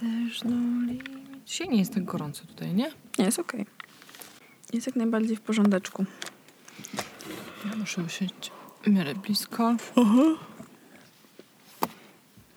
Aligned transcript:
There's 0.00 0.44
no 0.44 0.86
limit. 0.86 1.08
Dzisiaj 1.46 1.68
nie 1.68 1.78
jest 1.78 1.94
tak 1.94 2.04
gorąco 2.04 2.46
tutaj, 2.46 2.74
nie? 2.74 2.90
Nie, 3.18 3.24
jest 3.24 3.38
okej. 3.38 3.66
Jest 4.72 4.86
jak 4.86 4.96
najbardziej 4.96 5.36
w 5.36 5.40
porządeczku. 5.40 6.04
Ja 7.70 7.76
muszę 7.76 8.02
usiąść 8.02 8.50
w 8.82 8.86
miarę 8.88 9.14
blisko. 9.14 9.76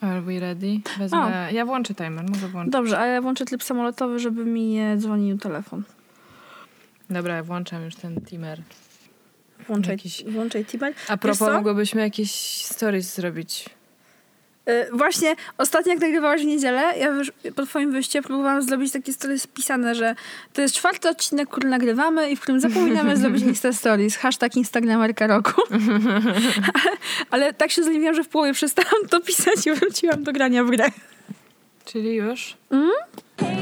Are 0.02 0.22
we 0.22 0.40
ready? 0.40 0.80
Wezmę... 0.98 1.50
Ja 1.54 1.66
włączę 1.66 1.96
timer, 1.96 2.30
może 2.30 2.48
włączę. 2.48 2.72
Dobrze, 2.72 3.00
a 3.00 3.06
ja 3.06 3.22
włączę 3.22 3.46
tryb 3.46 3.64
samolotowy, 3.64 4.20
żeby 4.20 4.46
mi 4.46 4.66
nie 4.66 4.98
dzwonił 4.98 5.38
telefon. 5.38 5.84
Dobra, 7.10 7.36
ja 7.36 7.44
włączam 7.44 7.84
już 7.86 7.96
ten 7.96 8.22
timer. 8.22 8.62
Włączaj, 9.68 9.94
Jakiś- 9.98 10.24
włączaj 10.32 10.66
T-Bike. 10.66 11.00
A 11.08 11.18
propos, 11.18 11.54
mogłybyśmy 11.54 12.02
jakieś 12.02 12.32
stories 12.66 13.16
zrobić. 13.16 13.70
Y, 14.70 14.88
Właśnie 14.92 15.36
ostatnio 15.58 15.94
jak 15.94 16.02
nagrywałaś 16.02 16.42
w 16.42 16.46
niedzielę, 16.46 16.82
ja 17.00 17.08
już 17.08 17.32
po 17.56 17.66
twoim 17.66 17.92
wyjściu 17.92 18.22
próbowałam 18.22 18.62
zrobić 18.62 18.94
takie 18.94 19.14
stories 19.14 19.42
spisane, 19.42 19.96
że 19.96 20.16
to 20.54 20.62
jest 20.62 20.76
czwarty 20.76 21.10
odcinek, 21.10 21.50
który 21.50 21.70
nagrywamy 21.70 22.32
i 22.32 22.36
w 22.36 22.42
którym 22.42 22.62
zapominamy 22.62 23.18
zrobić 23.18 23.44
Insta 23.44 23.74
Stories. 23.74 24.18
Hashtag 24.18 24.56
Instagramerka 24.56 25.28
roku. 25.28 25.62
ale, 25.72 27.46
ale 27.46 27.54
tak 27.54 27.72
się 27.72 27.84
zleniwiłam, 27.84 28.16
że 28.16 28.24
w 28.24 28.30
połowie 28.30 28.54
przestałam 28.54 29.08
to 29.10 29.22
pisać 29.22 29.68
i 29.68 29.72
wróciłam 29.72 30.24
do 30.24 30.34
grania 30.34 30.64
w 30.64 30.70
grę. 30.70 30.86
Czyli 31.86 32.16
już? 32.16 32.58
Take 33.38 33.53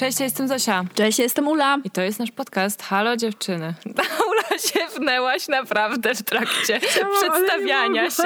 Cześć, 0.00 0.20
ja 0.20 0.24
jestem 0.24 0.48
Zosia. 0.48 0.84
Cześć, 0.94 1.18
ja 1.18 1.22
jestem 1.22 1.48
Ula. 1.48 1.78
I 1.84 1.90
to 1.90 2.02
jest 2.02 2.18
nasz 2.18 2.30
podcast 2.30 2.82
Halo 2.82 3.16
dziewczyny. 3.16 3.74
Ula 4.30 4.58
się 4.58 4.98
wnęłaś 4.98 5.48
naprawdę 5.48 6.14
w 6.14 6.22
trakcie 6.22 6.80
Chciałam, 6.90 7.12
przedstawiania 7.20 8.10
się. 8.10 8.22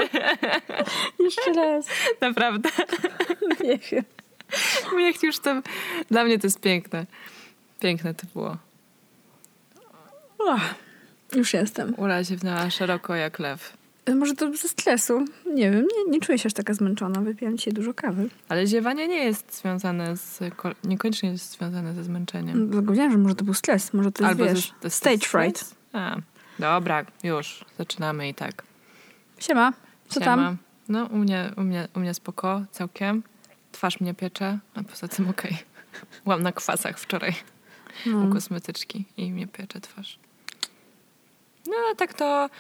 Jeszcze 1.25 1.53
raz. 1.53 1.87
Naprawdę. 2.21 2.69
Nie 3.65 3.79
wiem. 3.79 4.05
Niech 4.97 5.23
już 5.23 5.39
to... 5.39 5.63
Dla 6.11 6.25
mnie 6.25 6.39
to 6.39 6.47
jest 6.47 6.61
piękne. 6.61 7.07
Piękne 7.81 8.15
to 8.15 8.27
było. 8.35 8.57
Ach, 10.49 10.75
już 11.33 11.53
jestem. 11.53 11.95
Ula 11.97 12.25
się 12.25 12.37
wnęła 12.37 12.71
szeroko 12.71 13.15
jak 13.15 13.39
lew. 13.39 13.73
Może 14.17 14.35
to 14.35 14.57
ze 14.57 14.69
stresu. 14.69 15.25
Nie 15.55 15.71
wiem, 15.71 15.81
nie, 15.97 16.13
nie 16.13 16.21
czuję 16.21 16.39
się 16.39 16.47
aż 16.47 16.53
taka 16.53 16.75
zmęczona. 16.75 17.21
Wypiłam 17.21 17.57
dzisiaj 17.59 17.73
dużo 17.75 17.95
kawy. 17.95 18.29
Ale 18.49 18.67
ziewanie 18.67 19.09
nie 19.09 19.25
jest 19.25 19.59
związane 19.61 20.17
z... 20.17 20.41
ko- 20.57 20.71
Niekoniecznie 20.85 21.31
jest 21.31 21.53
związane 21.53 21.95
ze 21.95 22.05
zmęczeniem. 22.05 22.71
Dlatego 22.71 22.93
wiedziałam, 22.93 23.13
że 23.13 23.19
może 23.19 23.35
to 23.35 23.45
był 23.45 23.55
stres. 23.55 23.93
Może 23.93 24.13
to 24.13 24.23
jest, 24.25 24.31
Albo 24.41 24.45
wiesz, 24.55 24.67
ze- 24.69 24.73
to 24.81 24.87
jest 24.87 24.97
stage 24.97 25.19
fright. 25.19 25.75
A, 25.93 26.17
dobra, 26.59 27.05
już. 27.23 27.65
Zaczynamy 27.79 28.29
i 28.29 28.35
tak. 28.35 28.63
Siema. 29.39 29.73
Co 30.09 30.21
Siema. 30.21 30.27
tam? 30.37 30.57
No, 30.89 31.05
u 31.05 31.17
mnie, 31.17 31.51
u, 31.57 31.61
mnie, 31.61 31.89
u 31.97 32.01
mnie 32.01 32.15
spoko, 32.15 32.63
całkiem. 32.71 33.23
Twarz 33.73 34.01
mnie 34.01 34.15
piecze, 34.15 34.59
a 34.75 34.83
poza 34.83 35.09
tym 35.09 35.29
okej. 35.29 35.57
Byłam 36.25 36.43
na 36.43 36.53
kwasach 36.53 36.99
wczoraj 36.99 37.35
u 38.07 38.11
No. 38.11 38.33
kosmetyczki 38.33 39.05
i 39.17 39.33
mnie 39.33 39.47
piecze 39.47 39.81
twarz. 39.81 40.19
No, 41.67 41.73
tak 41.97 42.15
to, 42.15 42.51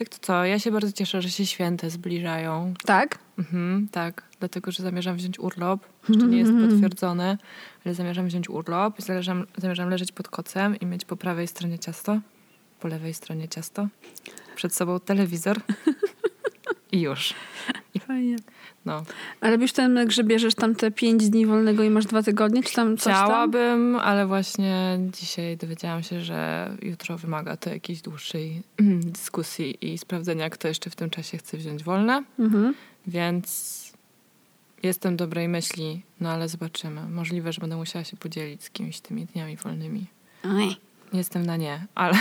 tak 0.00 0.08
to 0.08 0.16
co? 0.20 0.44
Ja 0.44 0.58
się 0.58 0.70
bardzo 0.70 0.92
cieszę, 0.92 1.22
że 1.22 1.30
się 1.30 1.46
święte 1.46 1.90
zbliżają. 1.90 2.74
Tak? 2.84 3.18
Mhm, 3.38 3.88
tak, 3.92 4.22
dlatego, 4.38 4.70
że 4.72 4.82
zamierzam 4.82 5.16
wziąć 5.16 5.38
urlop. 5.38 5.80
Jeszcze 6.08 6.26
nie 6.26 6.38
jest 6.38 6.52
potwierdzone, 6.70 7.38
ale 7.84 7.94
zamierzam 7.94 8.26
wziąć 8.26 8.48
urlop 8.48 8.98
i 8.98 9.02
zamierzam, 9.02 9.46
zamierzam 9.56 9.90
leżeć 9.90 10.12
pod 10.12 10.28
kocem 10.28 10.76
i 10.80 10.86
mieć 10.86 11.04
po 11.04 11.16
prawej 11.16 11.46
stronie 11.46 11.78
ciasto, 11.78 12.20
po 12.80 12.88
lewej 12.88 13.14
stronie 13.14 13.48
ciasto, 13.48 13.88
przed 14.56 14.74
sobą 14.74 15.00
telewizor 15.00 15.60
i 16.92 17.00
już. 17.00 17.34
Fajnie. 18.10 18.36
No. 18.86 19.02
Ale 19.40 19.52
robisz 19.52 19.72
ten, 19.72 20.10
że 20.10 20.24
bierzesz 20.24 20.54
tam 20.54 20.74
te 20.74 20.90
pięć 20.90 21.30
dni 21.30 21.46
wolnego 21.46 21.82
i 21.84 21.90
masz 21.90 22.06
dwa 22.06 22.22
tygodnie, 22.22 22.62
czy 22.62 22.74
tam 22.74 22.96
coś 22.96 23.04
tam? 23.14 23.24
Chciałabym, 23.26 23.96
ale 23.96 24.26
właśnie 24.26 24.98
dzisiaj 25.20 25.56
dowiedziałam 25.56 26.02
się, 26.02 26.20
że 26.20 26.70
jutro 26.82 27.18
wymaga 27.18 27.56
to 27.56 27.70
jakiejś 27.70 28.02
dłuższej 28.02 28.62
dyskusji 29.16 29.92
i 29.92 29.98
sprawdzenia, 29.98 30.50
kto 30.50 30.68
jeszcze 30.68 30.90
w 30.90 30.96
tym 30.96 31.10
czasie 31.10 31.38
chce 31.38 31.56
wziąć 31.56 31.84
wolne, 31.84 32.22
Mhm. 32.38 32.74
więc 33.06 33.80
jestem 34.82 35.16
dobrej 35.16 35.48
myśli, 35.48 36.02
no 36.20 36.30
ale 36.30 36.48
zobaczymy. 36.48 37.00
Możliwe, 37.10 37.52
że 37.52 37.60
będę 37.60 37.76
musiała 37.76 38.04
się 38.04 38.16
podzielić 38.16 38.64
z 38.64 38.70
kimś 38.70 39.00
tymi 39.00 39.26
dniami 39.26 39.56
wolnymi. 39.56 40.06
Oj, 40.44 40.76
Jestem 41.12 41.46
na 41.46 41.56
nie, 41.56 41.86
ale, 41.94 42.14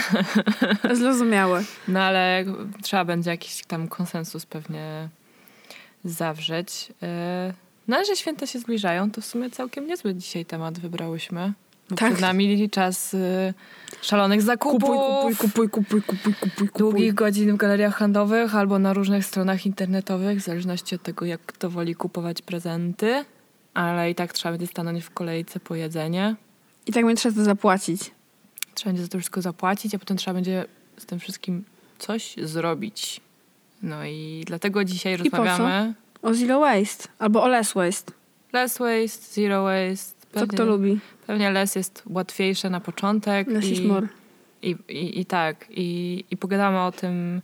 Zrozumiałe. 0.93 1.63
no 1.87 1.99
ale 1.99 2.45
trzeba 2.81 3.05
będzie 3.05 3.29
jakiś 3.31 3.65
tam 3.65 3.87
konsensus 3.87 4.45
pewnie 4.45 5.09
zawrzeć. 6.03 6.87
Yy, 7.01 7.07
No 7.87 7.95
ale 7.95 8.05
że 8.05 8.15
święta 8.15 8.47
się 8.47 8.59
zbliżają, 8.59 9.11
to 9.11 9.21
w 9.21 9.25
sumie 9.25 9.49
całkiem 9.49 9.87
niezły 9.87 10.15
dzisiaj 10.15 10.45
temat 10.45 10.79
wybrałyśmy. 10.79 11.53
Bo 11.89 11.95
Tak. 11.95 12.09
przed 12.09 12.21
nami 12.21 12.69
czas 12.69 13.13
y, 13.13 13.53
szalonych 14.01 14.41
zakupów, 14.41 14.89
Kupuj, 14.89 15.35
kupuj, 15.35 15.69
kupuj, 15.69 15.69
kupuj, 15.69 16.01
kupuj, 16.01 16.33
kupuj, 16.33 16.67
kupuj. 16.67 16.79
długich 16.79 17.13
godzin 17.13 17.53
w 17.53 17.57
galeriach 17.57 17.95
handlowych 17.95 18.55
albo 18.55 18.79
na 18.79 18.93
różnych 18.93 19.25
stronach 19.25 19.65
internetowych, 19.65 20.39
w 20.39 20.41
zależności 20.45 20.95
od 20.95 21.03
tego, 21.03 21.25
jak 21.25 21.41
kto 21.45 21.69
woli 21.69 21.95
kupować 21.95 22.41
prezenty. 22.41 23.25
Ale 23.73 24.11
i 24.11 24.15
tak 24.15 24.33
trzeba 24.33 24.51
będzie 24.51 24.67
stanąć 24.67 25.03
w 25.03 25.09
kolejce 25.09 25.59
po 25.59 25.75
jedzenie. 25.75 26.35
I 26.87 26.91
tak 26.91 27.05
będzie 27.05 27.19
trzeba 27.19 27.35
to 27.35 27.43
zapłacić. 27.43 28.11
Trzeba 28.73 28.89
będzie 28.89 29.03
za 29.03 29.09
to 29.09 29.17
wszystko 29.17 29.41
zapłacić, 29.41 29.95
a 29.95 29.99
potem 29.99 30.17
trzeba 30.17 30.33
będzie 30.33 30.65
z 30.97 31.05
tym 31.05 31.19
wszystkim 31.19 31.63
coś 31.99 32.35
zrobić. 32.43 33.21
No 33.81 34.05
i 34.05 34.43
dlatego 34.47 34.83
dzisiaj 34.83 35.17
co? 35.17 35.23
rozmawiamy. 35.23 35.93
O 36.21 36.33
zero 36.33 36.59
waste. 36.59 37.07
Albo 37.19 37.43
o 37.43 37.47
less 37.47 37.73
waste. 37.73 38.11
Less 38.53 38.77
waste, 38.77 39.33
zero 39.33 39.63
waste. 39.63 40.19
Co 40.33 40.47
kto 40.47 40.65
lubi? 40.65 40.99
Pewnie 41.27 41.51
less 41.51 41.75
jest 41.75 42.03
łatwiejsze 42.05 42.69
na 42.69 42.79
początek. 42.79 43.47
Less 43.47 43.65
i, 43.65 43.71
is 43.71 43.79
more. 43.81 44.07
I, 44.61 44.75
i, 44.89 45.19
I 45.19 45.25
tak. 45.25 45.65
I, 45.69 46.23
I 46.31 46.37
pogadamy 46.37 46.79
o 46.81 46.91
tym, 46.91 47.41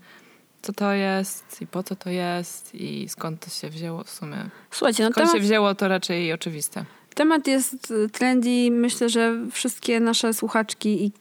co 0.61 0.73
to 0.73 0.91
jest 0.93 1.61
i 1.61 1.67
po 1.67 1.83
co 1.83 1.95
to 1.95 2.09
jest 2.09 2.75
i 2.75 3.09
skąd 3.09 3.45
to 3.45 3.49
się 3.49 3.69
wzięło 3.69 4.03
w 4.03 4.09
sumie. 4.09 4.37
Słuchajcie, 4.71 5.03
no 5.03 5.09
Skąd 5.09 5.27
temat, 5.27 5.35
się 5.41 5.47
wzięło, 5.47 5.75
to 5.75 5.87
raczej 5.87 6.33
oczywiste. 6.33 6.85
temat 7.15 7.47
jest 7.47 7.93
trendy. 8.11 8.71
Myślę, 8.71 9.09
że 9.09 9.35
wszystkie 9.51 9.99
nasze 9.99 10.33
słuchaczki 10.33 11.05
i 11.05 11.11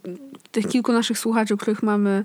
tych 0.54 0.69
kilku 0.69 0.92
naszych 0.92 1.19
słuchaczy, 1.19 1.56
których 1.56 1.82
mamy, 1.82 2.25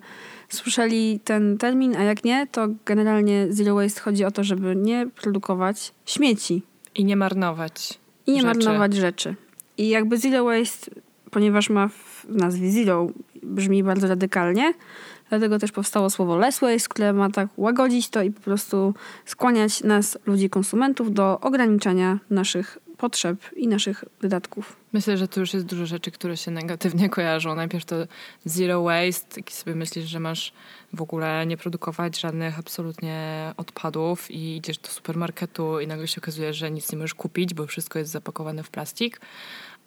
słyszeli 0.50 1.20
ten 1.24 1.58
termin, 1.58 1.96
a 1.96 2.04
jak 2.04 2.24
nie, 2.24 2.48
to 2.48 2.68
generalnie 2.86 3.48
zero 3.50 3.76
waste 3.76 4.02
chodzi 4.02 4.26
o 4.26 4.32
to, 4.32 4.44
żeby 4.44 4.76
nie 4.76 5.08
produkować 5.16 5.94
śmieci. 6.06 6.64
I 6.96 7.06
nie 7.06 7.16
marnować. 7.16 8.00
I 8.28 8.32
nie 8.32 8.42
rzeczy. 8.42 8.48
marnować 8.48 8.94
rzeczy. 8.94 9.36
I 9.78 9.90
jakby 9.90 10.18
zero 10.18 10.44
waste, 10.44 10.92
ponieważ 11.32 11.70
ma 11.70 11.88
w 11.88 12.26
nazwie 12.30 12.72
zero, 12.72 13.08
brzmi 13.44 13.84
bardzo 13.84 14.08
radykalnie, 14.08 14.74
dlatego 15.30 15.60
też 15.60 15.72
powstało 15.72 16.10
słowo 16.10 16.38
less 16.38 16.60
waste, 16.60 16.90
które 16.90 17.14
ma 17.14 17.30
tak 17.30 17.48
łagodzić 17.58 18.10
to 18.10 18.22
i 18.22 18.32
po 18.32 18.42
prostu 18.42 18.94
skłaniać 19.26 19.84
nas, 19.84 20.18
ludzi 20.26 20.50
konsumentów, 20.50 21.14
do 21.14 21.40
ograniczania 21.40 22.20
naszych 22.30 22.78
potrzeb 23.00 23.38
i 23.56 23.68
naszych 23.68 24.06
wydatków. 24.22 24.76
Myślę, 24.94 25.18
że 25.18 25.28
tu 25.28 25.40
już 25.40 25.54
jest 25.54 25.66
dużo 25.66 25.86
rzeczy, 25.86 26.12
które 26.12 26.38
się 26.38 26.52
negatywnie 26.52 27.10
kojarzą. 27.16 27.56
Najpierw 27.56 27.86
to 27.86 27.96
zero 28.46 28.84
waste, 28.84 29.42
i 29.42 29.52
sobie 29.52 29.76
myślisz, 29.76 30.06
że 30.06 30.20
masz 30.20 30.54
w 30.94 31.02
ogóle 31.02 31.46
nie 31.46 31.58
produkować 31.58 32.20
żadnych 32.20 32.60
absolutnie 32.60 33.52
odpadów 33.58 34.32
i 34.32 34.58
idziesz 34.58 34.78
do 34.78 34.88
supermarketu 34.88 35.80
i 35.80 35.88
nagle 35.88 36.08
się 36.08 36.22
okazuje, 36.22 36.54
że 36.54 36.72
nic 36.72 36.92
nie 36.92 36.98
możesz 36.98 37.14
kupić, 37.14 37.54
bo 37.54 37.68
wszystko 37.68 38.00
jest 38.00 38.12
zapakowane 38.12 38.64
w 38.64 38.70
plastik. 38.70 39.22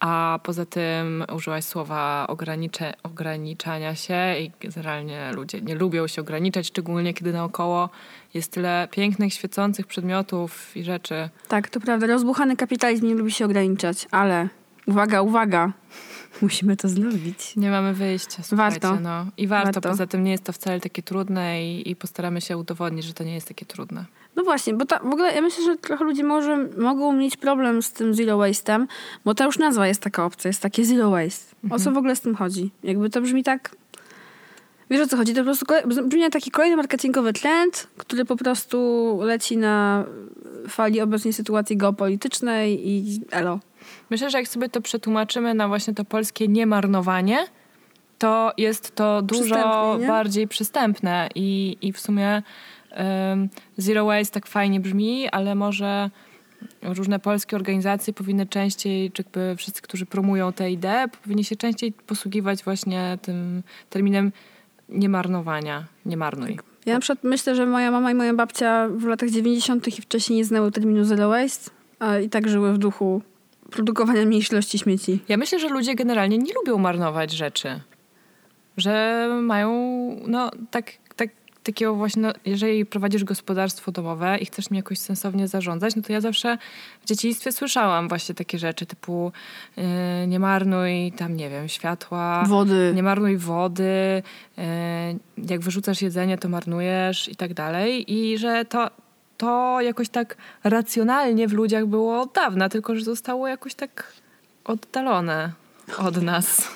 A 0.03 0.39
poza 0.43 0.67
tym 0.67 1.25
użyłaś 1.37 1.65
słowa 1.65 2.27
ogranicze, 2.29 2.93
ograniczania 3.03 3.95
się 3.95 4.37
i 4.41 4.51
generalnie 4.61 5.33
ludzie 5.33 5.61
nie 5.61 5.75
lubią 5.75 6.07
się 6.07 6.23
ograniczać, 6.23 6.67
szczególnie 6.67 7.15
kiedy 7.15 7.33
naokoło 7.33 7.91
jest 8.35 8.53
tyle 8.53 8.89
pięknych, 8.91 9.35
świecących 9.35 9.87
przedmiotów 9.87 10.77
i 10.77 10.85
rzeczy. 10.85 11.29
Tak, 11.49 11.71
to 11.71 11.81
prawda, 11.81 12.07
rozbuchany 12.07 12.57
kapitalizm 12.57 13.07
nie 13.07 13.15
lubi 13.15 13.33
się 13.33 13.45
ograniczać, 13.45 14.09
ale 14.11 14.49
uwaga, 14.87 15.23
uwaga, 15.23 15.73
musimy 16.43 16.77
to 16.77 16.89
zrobić. 16.89 17.57
Nie 17.57 17.71
mamy 17.71 17.95
wyjścia. 17.95 18.43
Warto. 18.53 19.01
No. 19.01 19.27
I 19.37 19.47
warto. 19.47 19.73
Warto. 19.73 19.89
Poza 19.89 20.07
tym 20.07 20.25
nie 20.25 20.31
jest 20.31 20.45
to 20.45 20.53
wcale 20.53 20.81
takie 20.81 21.03
trudne 21.03 21.65
i, 21.65 21.91
i 21.91 21.97
postaramy 21.97 22.41
się 22.41 22.57
udowodnić, 22.57 23.05
że 23.05 23.15
to 23.15 23.25
nie 23.25 23.35
jest 23.35 23.49
takie 23.49 23.67
trudne. 23.67 24.05
No 24.37 24.45
właśnie, 24.45 24.75
bo 24.75 24.85
ta, 24.85 24.99
w 24.99 25.13
ogóle 25.13 25.35
ja 25.35 25.43
myślę, 25.43 25.65
że 25.65 25.77
trochę 25.77 26.05
ludzie 26.05 26.25
może, 26.25 26.69
mogą 26.79 27.13
mieć 27.13 27.37
problem 27.37 27.83
z 27.83 27.93
tym 27.93 28.15
zero 28.15 28.39
waste'em, 28.39 28.87
bo 29.25 29.35
ta 29.35 29.45
już 29.45 29.59
nazwa 29.59 29.87
jest 29.87 30.03
taka 30.03 30.25
opcja, 30.25 30.49
jest 30.49 30.63
takie 30.63 30.85
zero 30.85 31.11
waste. 31.11 31.57
O 31.71 31.79
co 31.79 31.93
w 31.93 31.97
ogóle 31.97 32.17
z 32.17 32.21
tym 32.21 32.35
chodzi? 32.35 32.71
Jakby 32.83 33.11
to 33.11 33.21
brzmi 33.21 33.45
tak... 33.45 33.77
Wiesz 34.91 35.01
o 35.01 35.07
co 35.07 35.17
chodzi? 35.17 35.35
To 35.35 35.41
po 35.41 35.45
prostu 35.45 35.67
kolej, 35.67 35.83
brzmi 35.87 36.21
jak 36.21 36.33
taki 36.33 36.51
kolejny 36.51 36.77
marketingowy 36.77 37.33
trend, 37.33 37.89
który 37.97 38.25
po 38.25 38.37
prostu 38.37 39.19
leci 39.23 39.57
na 39.57 40.05
fali 40.69 41.01
obecnej 41.01 41.33
sytuacji 41.33 41.77
geopolitycznej 41.77 42.89
i 42.89 43.21
elo. 43.31 43.61
Myślę, 44.11 44.31
że 44.31 44.39
jak 44.39 44.49
sobie 44.49 44.69
to 44.69 44.81
przetłumaczymy 44.81 45.55
na 45.55 45.69
właśnie 45.69 45.95
to 45.95 46.05
polskie 46.05 46.49
niemarnowanie, 46.49 47.47
to 48.19 48.53
jest 48.57 48.95
to 48.95 49.23
dużo 49.23 49.41
Przystępnie, 49.41 49.99
nie? 49.99 50.07
bardziej 50.07 50.49
przystępne 50.49 51.29
i, 51.35 51.77
i 51.83 51.93
w 51.93 52.01
sumie 52.01 52.43
zero 53.79 54.05
waste 54.05 54.35
tak 54.35 54.47
fajnie 54.47 54.81
brzmi, 54.81 55.29
ale 55.29 55.55
może 55.55 56.11
różne 56.83 57.19
polskie 57.19 57.57
organizacje 57.57 58.13
powinny 58.13 58.47
częściej, 58.47 59.11
czy 59.11 59.23
jakby 59.23 59.57
wszyscy, 59.57 59.83
którzy 59.83 60.07
promują 60.07 60.53
tę 60.53 60.71
ideę, 60.71 61.09
powinni 61.23 61.45
się 61.45 61.57
częściej 61.57 61.93
posługiwać 61.93 62.65
właśnie 62.65 63.19
tym 63.23 63.63
terminem 63.91 64.33
niemarnowania. 64.89 65.85
Nie 66.07 66.17
marnuj. 66.17 66.59
Ja 66.87 66.95
na 66.95 67.01
przykład 67.01 67.25
myślę, 67.25 67.55
że 67.55 67.67
moja 67.67 67.91
mama 67.91 68.11
i 68.11 68.15
moja 68.15 68.35
babcia 68.35 68.89
w 68.89 69.05
latach 69.05 69.31
90. 69.31 69.99
i 69.99 70.03
wcześniej 70.03 70.37
nie 70.37 70.45
znały 70.45 70.71
terminu 70.71 71.05
zero 71.05 71.29
waste, 71.29 71.71
a 71.99 72.19
i 72.19 72.29
tak 72.29 72.49
żyły 72.49 72.73
w 72.73 72.79
duchu 72.79 73.23
produkowania 73.71 74.27
mniejszej 74.27 74.55
ilości 74.55 74.79
śmieci. 74.79 75.19
Ja 75.29 75.37
myślę, 75.37 75.59
że 75.59 75.69
ludzie 75.69 75.95
generalnie 75.95 76.39
nie 76.39 76.55
lubią 76.55 76.79
marnować 76.79 77.33
rzeczy. 77.33 77.81
Że 78.77 79.29
mają, 79.43 79.71
no, 80.27 80.51
tak, 80.71 80.93
tak, 81.09 81.12
takiego 81.63 81.95
właśnie, 81.95 82.23
no, 82.23 82.33
jeżeli 82.45 82.87
prowadzisz 82.87 83.25
gospodarstwo 83.25 83.93
domowe 83.93 84.39
i 84.39 84.47
chcesz 84.47 84.71
mi 84.71 84.77
jakoś 84.77 84.99
sensownie 84.99 85.49
zarządzać, 85.49 85.97
no 85.97 86.03
to 86.03 86.13
ja 86.13 86.21
zawsze 86.21 86.59
w 87.03 87.07
dzieciństwie 87.07 87.53
słyszałam 87.53 88.09
właśnie 88.09 88.35
takie 88.35 88.59
rzeczy 88.59 88.87
typu 88.87 89.33
yy, 89.77 89.85
nie 90.27 90.39
marnuj 90.39 91.13
tam, 91.17 91.37
nie 91.37 91.51
wiem, 91.51 91.69
światła, 91.69 92.45
Wody. 92.49 92.93
nie 92.95 93.03
marnuj 93.03 93.37
wody, 93.37 94.23
yy, 94.57 94.65
jak 95.49 95.61
wyrzucasz 95.61 96.03
jedzenie, 96.03 96.39
to 96.39 96.49
marnujesz 96.49 97.29
i 97.29 97.37
tak 97.37 97.55
dalej. 97.55 98.13
I 98.13 98.39
że 98.39 98.65
to, 98.65 98.91
to 99.37 99.81
jakoś 99.81 100.09
tak 100.09 100.37
racjonalnie 100.65 101.49
w 101.49 101.53
ludziach 101.53 101.87
było 101.87 102.21
od 102.21 102.33
dawna, 102.33 102.69
tylko 102.69 102.97
że 102.97 103.05
zostało 103.05 103.49
jakoś 103.49 103.75
tak 103.75 104.13
oddalone 104.65 105.53
od 105.99 106.23
nas. 106.23 106.69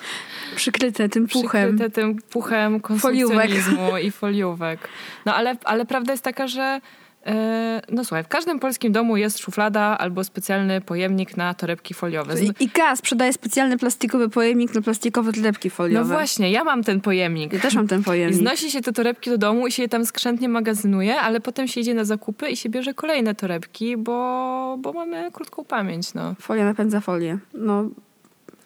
Przykryte 0.55 1.09
tym 1.09 1.27
puchem. 1.27 1.49
Przykryte 1.77 1.89
tym 1.89 2.15
puchem 2.29 2.79
konsumpcjonizmu 2.79 3.97
i 4.03 4.11
foliówek. 4.11 4.79
No 5.25 5.35
ale, 5.35 5.57
ale 5.63 5.85
prawda 5.85 6.13
jest 6.13 6.23
taka, 6.23 6.47
że 6.47 6.81
e, 7.25 7.81
no 7.91 8.03
słuchaj, 8.05 8.23
w 8.23 8.27
każdym 8.27 8.59
polskim 8.59 8.91
domu 8.91 9.17
jest 9.17 9.39
szuflada 9.39 9.81
albo 9.97 10.23
specjalny 10.23 10.81
pojemnik 10.81 11.37
na 11.37 11.53
torebki 11.53 11.93
foliowe. 11.93 12.33
I- 12.43 12.63
IKEA 12.63 12.95
sprzedaje 12.95 13.33
specjalny 13.33 13.77
plastikowy 13.77 14.29
pojemnik 14.29 14.75
na 14.75 14.81
plastikowe 14.81 15.33
torebki 15.33 15.67
No 15.67 15.75
foliowe. 15.75 16.13
właśnie, 16.13 16.51
ja 16.51 16.63
mam 16.63 16.83
ten 16.83 17.01
pojemnik. 17.01 17.53
Ja 17.53 17.59
też 17.59 17.75
mam 17.75 17.87
ten 17.87 18.01
I 18.01 18.03
pojemnik. 18.03 18.39
znosi 18.39 18.71
się 18.71 18.81
te 18.81 18.93
torebki 18.93 19.29
do 19.29 19.37
domu 19.37 19.67
i 19.67 19.71
się 19.71 19.83
je 19.83 19.89
tam 19.89 20.05
skrzętnie 20.05 20.49
magazynuje, 20.49 21.19
ale 21.19 21.39
potem 21.39 21.67
się 21.67 21.81
idzie 21.81 21.93
na 21.93 22.05
zakupy 22.05 22.49
i 22.49 22.57
się 22.57 22.69
bierze 22.69 22.93
kolejne 22.93 23.35
torebki, 23.35 23.97
bo, 23.97 24.77
bo 24.81 24.93
mamy 24.93 25.29
krótką 25.33 25.65
pamięć. 25.65 26.13
No. 26.13 26.35
Folia 26.41 26.65
napędza 26.65 26.99
folię. 27.01 27.37
No, 27.53 27.85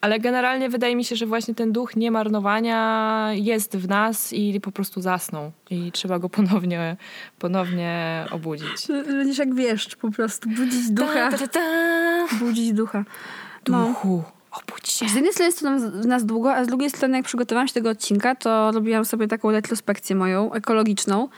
Ale 0.01 0.19
generalnie 0.19 0.69
wydaje 0.69 0.95
mi 0.95 1.05
się, 1.05 1.15
że 1.15 1.25
właśnie 1.25 1.55
ten 1.55 1.71
duch 1.71 1.95
niemarnowania 1.95 3.29
jest 3.33 3.77
w 3.77 3.87
nas 3.87 4.33
i 4.33 4.61
po 4.61 4.71
prostu 4.71 5.01
zasnął. 5.01 5.51
I 5.69 5.91
trzeba 5.91 6.19
go 6.19 6.29
ponownie, 6.29 6.97
ponownie 7.39 8.25
obudzić. 8.31 8.87
będziesz 9.05 9.37
jak 9.37 9.55
wieszcz 9.55 9.95
po 9.95 10.11
prostu. 10.11 10.49
Budzić 10.49 10.89
ducha. 10.91 11.31
Ta, 11.31 11.31
ta, 11.31 11.37
ta, 11.37 11.47
ta. 11.47 12.27
Budzić 12.39 12.73
ducha. 12.73 13.05
No. 13.67 13.87
Duchu, 13.87 14.23
obudź 14.51 14.89
się. 14.91 15.09
Z 15.09 15.15
jednej 15.15 15.33
strony 15.33 15.47
jest 15.47 15.59
to 15.59 15.69
nam- 15.69 16.01
w 16.01 16.05
nas 16.05 16.25
długo, 16.25 16.53
a 16.53 16.63
z 16.63 16.67
drugiej 16.67 16.89
strony 16.89 17.17
jak 17.17 17.25
przygotowałam 17.25 17.67
się 17.67 17.73
do 17.73 17.79
tego 17.79 17.89
odcinka, 17.89 18.35
to 18.35 18.71
robiłam 18.71 19.05
sobie 19.05 19.27
taką 19.27 19.51
retrospekcję 19.51 20.15
moją, 20.15 20.53
ekologiczną 20.53 21.29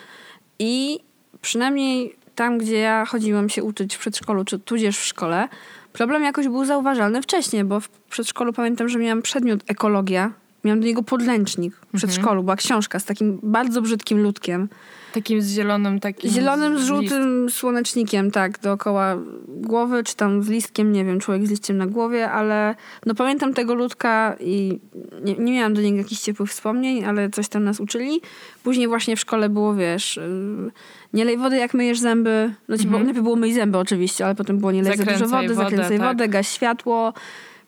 i 0.60 1.00
przynajmniej 1.42 2.16
tam, 2.36 2.58
gdzie 2.58 2.78
ja 2.78 3.06
chodziłam 3.06 3.50
się 3.50 3.64
uczyć 3.64 3.96
w 3.96 4.00
przedszkolu, 4.00 4.46
czy 4.46 4.60
tudzież 4.60 4.98
w 4.98 5.04
szkole, 5.06 5.48
problem 5.94 6.24
jakoś 6.24 6.48
był 6.48 6.66
zauważalny 6.66 7.22
wcześniej, 7.22 7.64
bo 7.64 7.80
w 7.80 7.90
przedszkolu 7.90 8.54
pamiętam, 8.54 8.90
że 8.90 9.00
miałam 9.00 9.22
przedmiot 9.22 9.60
ekologia, 9.68 10.34
miałam 10.64 10.80
do 10.80 10.88
niego 10.88 11.04
podręcznik 11.04 11.76
w 11.76 11.98
przedszkolu, 11.98 12.44
była 12.44 12.56
książka 12.56 13.00
z 13.00 13.06
takim 13.06 13.40
bardzo 13.44 13.82
brzydkim 13.82 14.24
ludkiem. 14.24 14.70
Takim 15.14 15.42
z 15.42 15.50
zielonym, 15.50 16.00
takim. 16.00 16.32
Zielonym 16.32 16.78
z 16.78 16.82
list- 16.82 16.88
żółtym 16.88 17.50
słonecznikiem, 17.50 18.32
tak, 18.32 18.60
dookoła 18.60 19.18
głowy, 19.48 20.04
czy 20.04 20.16
tam 20.16 20.44
z 20.44 20.50
listkiem, 20.50 20.92
nie 20.92 21.06
wiem, 21.06 21.20
człowiek 21.20 21.48
z 21.48 21.50
liściem 21.50 21.78
na 21.78 21.88
głowie, 21.88 22.32
ale 22.32 22.76
no 23.06 23.16
pamiętam 23.16 23.54
tego 23.54 23.74
ludka 23.74 24.36
i 24.40 24.80
nie, 25.24 25.34
nie 25.34 25.54
miałam 25.54 25.74
do 25.74 25.82
niego 25.82 25.98
jakichś 25.98 26.22
ciepłych 26.22 26.50
wspomnień, 26.50 27.06
ale 27.06 27.30
coś 27.30 27.48
tam 27.48 27.64
nas 27.64 27.80
uczyli. 27.80 28.22
Później 28.64 28.88
właśnie 28.88 29.16
w 29.16 29.20
szkole 29.20 29.50
było, 29.50 29.76
wiesz, 29.76 30.18
yy, 30.18 30.72
nie 31.14 31.26
lej 31.26 31.38
wody 31.38 31.58
jak 31.58 31.74
myjesz 31.74 32.00
zęby, 32.00 32.54
no 32.68 32.78
ci 32.78 32.88
było, 32.88 33.00
najpierw 33.00 33.24
było 33.24 33.36
myj 33.36 33.54
zęby 33.54 33.78
oczywiście, 33.78 34.26
ale 34.26 34.36
potem 34.36 34.58
było 34.58 34.72
nie 34.72 34.84
lej 34.84 34.98
za 34.98 35.04
dużo 35.04 35.28
wody, 35.28 35.48
wodę, 35.48 35.56
zakręcaj 35.56 35.98
tak. 35.98 36.08
wodę, 36.08 36.28
gaś 36.28 36.48
światło. 36.48 37.14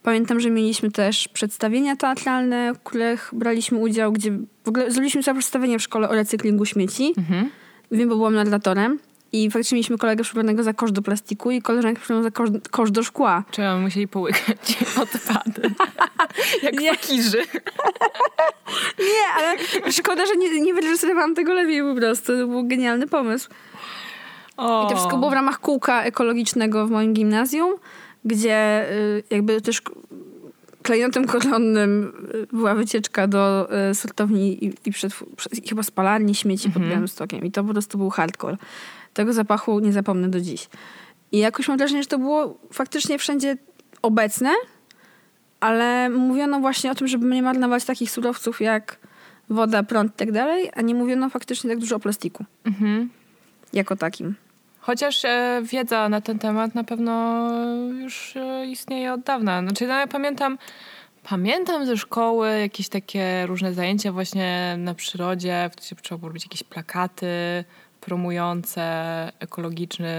Pamiętam, 0.05 0.39
że 0.39 0.49
mieliśmy 0.49 0.91
też 0.91 1.27
przedstawienia 1.27 1.95
teatralne, 1.95 2.73
w 2.73 2.79
których 2.83 3.29
braliśmy 3.33 3.77
udział, 3.77 4.11
gdzie 4.11 4.31
w 4.63 4.67
ogóle 4.67 4.91
zrobiliśmy 4.91 5.23
sobie 5.23 5.39
przedstawienie 5.39 5.79
w 5.79 5.81
szkole 5.81 6.09
o 6.09 6.15
recyklingu 6.15 6.65
śmieci. 6.65 7.13
Mhm. 7.17 7.49
Wiem, 7.91 8.09
bo 8.09 8.15
byłam 8.15 8.35
narratorem 8.35 8.99
i 9.31 9.51
faktycznie 9.51 9.75
mieliśmy 9.75 9.97
kolegę 9.97 10.23
przebranego 10.23 10.63
za 10.63 10.73
kosz 10.73 10.91
do 10.91 11.01
plastiku 11.01 11.51
i 11.51 11.61
koleżankę 11.61 12.01
przebraną 12.01 12.23
za 12.23 12.31
kosz, 12.31 12.49
kosz 12.71 12.91
do 12.91 13.03
szkła. 13.03 13.43
Trzeba 13.51 13.77
musieli 13.77 14.07
połykać 14.07 14.77
odpady. 15.03 15.61
Jak 16.63 16.79
Nie. 16.79 16.89
fakirzy. 16.89 17.37
Nie, 18.99 19.27
ale 19.37 19.57
szkoda, 19.91 20.25
że 20.25 20.35
nie, 20.35 20.61
nie 20.61 20.73
wyreżyserowałam 20.73 21.35
tego 21.35 21.53
lepiej 21.53 21.81
po 21.81 21.95
prostu. 21.95 22.25
To 22.25 22.47
był 22.47 22.67
genialny 22.67 23.07
pomysł. 23.07 23.49
O. 24.57 24.85
I 24.85 24.89
to 24.89 24.95
wszystko 24.95 25.17
było 25.17 25.29
w 25.29 25.33
ramach 25.33 25.59
kółka 25.59 26.03
ekologicznego 26.03 26.87
w 26.87 26.91
moim 26.91 27.13
gimnazjum, 27.13 27.73
gdzie 28.25 28.85
y, 28.91 29.23
jakby 29.29 29.61
też 29.61 29.81
klejnotem 30.83 31.25
koronnym 31.27 32.13
y, 32.35 32.47
była 32.55 32.75
wycieczka 32.75 33.27
do 33.27 33.67
y, 33.91 33.95
sortowni 33.95 34.65
i, 34.65 34.73
i 34.85 34.91
przed, 34.91 35.13
i 35.63 35.69
chyba 35.69 35.83
spalarni 35.83 36.35
śmieci 36.35 36.69
pod 36.69 36.83
Białymstokiem. 36.89 37.45
I 37.45 37.51
to 37.51 37.63
po 37.63 37.73
prostu 37.73 37.97
był 37.97 38.09
hardcore. 38.09 38.57
Tego 39.13 39.33
zapachu 39.33 39.79
nie 39.79 39.93
zapomnę 39.93 40.29
do 40.29 40.41
dziś. 40.41 40.69
I 41.31 41.37
jakoś 41.37 41.67
mam 41.67 41.77
wrażenie, 41.77 42.03
że 42.03 42.09
to 42.09 42.19
było 42.19 42.57
faktycznie 42.73 43.17
wszędzie 43.17 43.57
obecne, 44.01 44.49
ale 45.59 46.09
mówiono 46.09 46.59
właśnie 46.59 46.91
o 46.91 46.95
tym, 46.95 47.07
żeby 47.07 47.25
nie 47.25 47.41
marnować 47.41 47.85
takich 47.85 48.11
surowców 48.11 48.61
jak 48.61 48.97
woda, 49.49 49.83
prąd 49.83 50.13
i 50.13 50.15
tak 50.15 50.31
dalej, 50.31 50.69
a 50.75 50.81
nie 50.81 50.95
mówiono 50.95 51.29
faktycznie 51.29 51.69
tak 51.69 51.79
dużo 51.79 51.95
o 51.95 51.99
plastiku 51.99 52.45
Mhm. 52.65 53.09
jako 53.73 53.95
takim. 53.95 54.35
Chociaż 54.85 55.25
e, 55.25 55.61
wiedza 55.63 56.09
na 56.09 56.21
ten 56.21 56.39
temat 56.39 56.75
na 56.75 56.83
pewno 56.83 57.41
już 57.91 58.35
e, 58.35 58.65
istnieje 58.65 59.13
od 59.13 59.21
dawna. 59.21 59.61
Znaczy, 59.61 59.87
no, 59.87 59.93
ja 59.93 60.07
pamiętam, 60.07 60.57
pamiętam 61.23 61.85
ze 61.85 61.97
szkoły 61.97 62.59
jakieś 62.59 62.89
takie 62.89 63.45
różne 63.45 63.73
zajęcia 63.73 64.11
właśnie 64.11 64.75
na 64.77 64.93
przyrodzie, 64.93 65.69
w 65.73 65.75
których 65.75 66.01
trzeba 66.01 66.19
było 66.19 66.29
robić 66.29 66.43
jakieś 66.43 66.63
plakaty 66.63 67.27
promujące 68.01 68.83
ekologiczny 69.39 70.13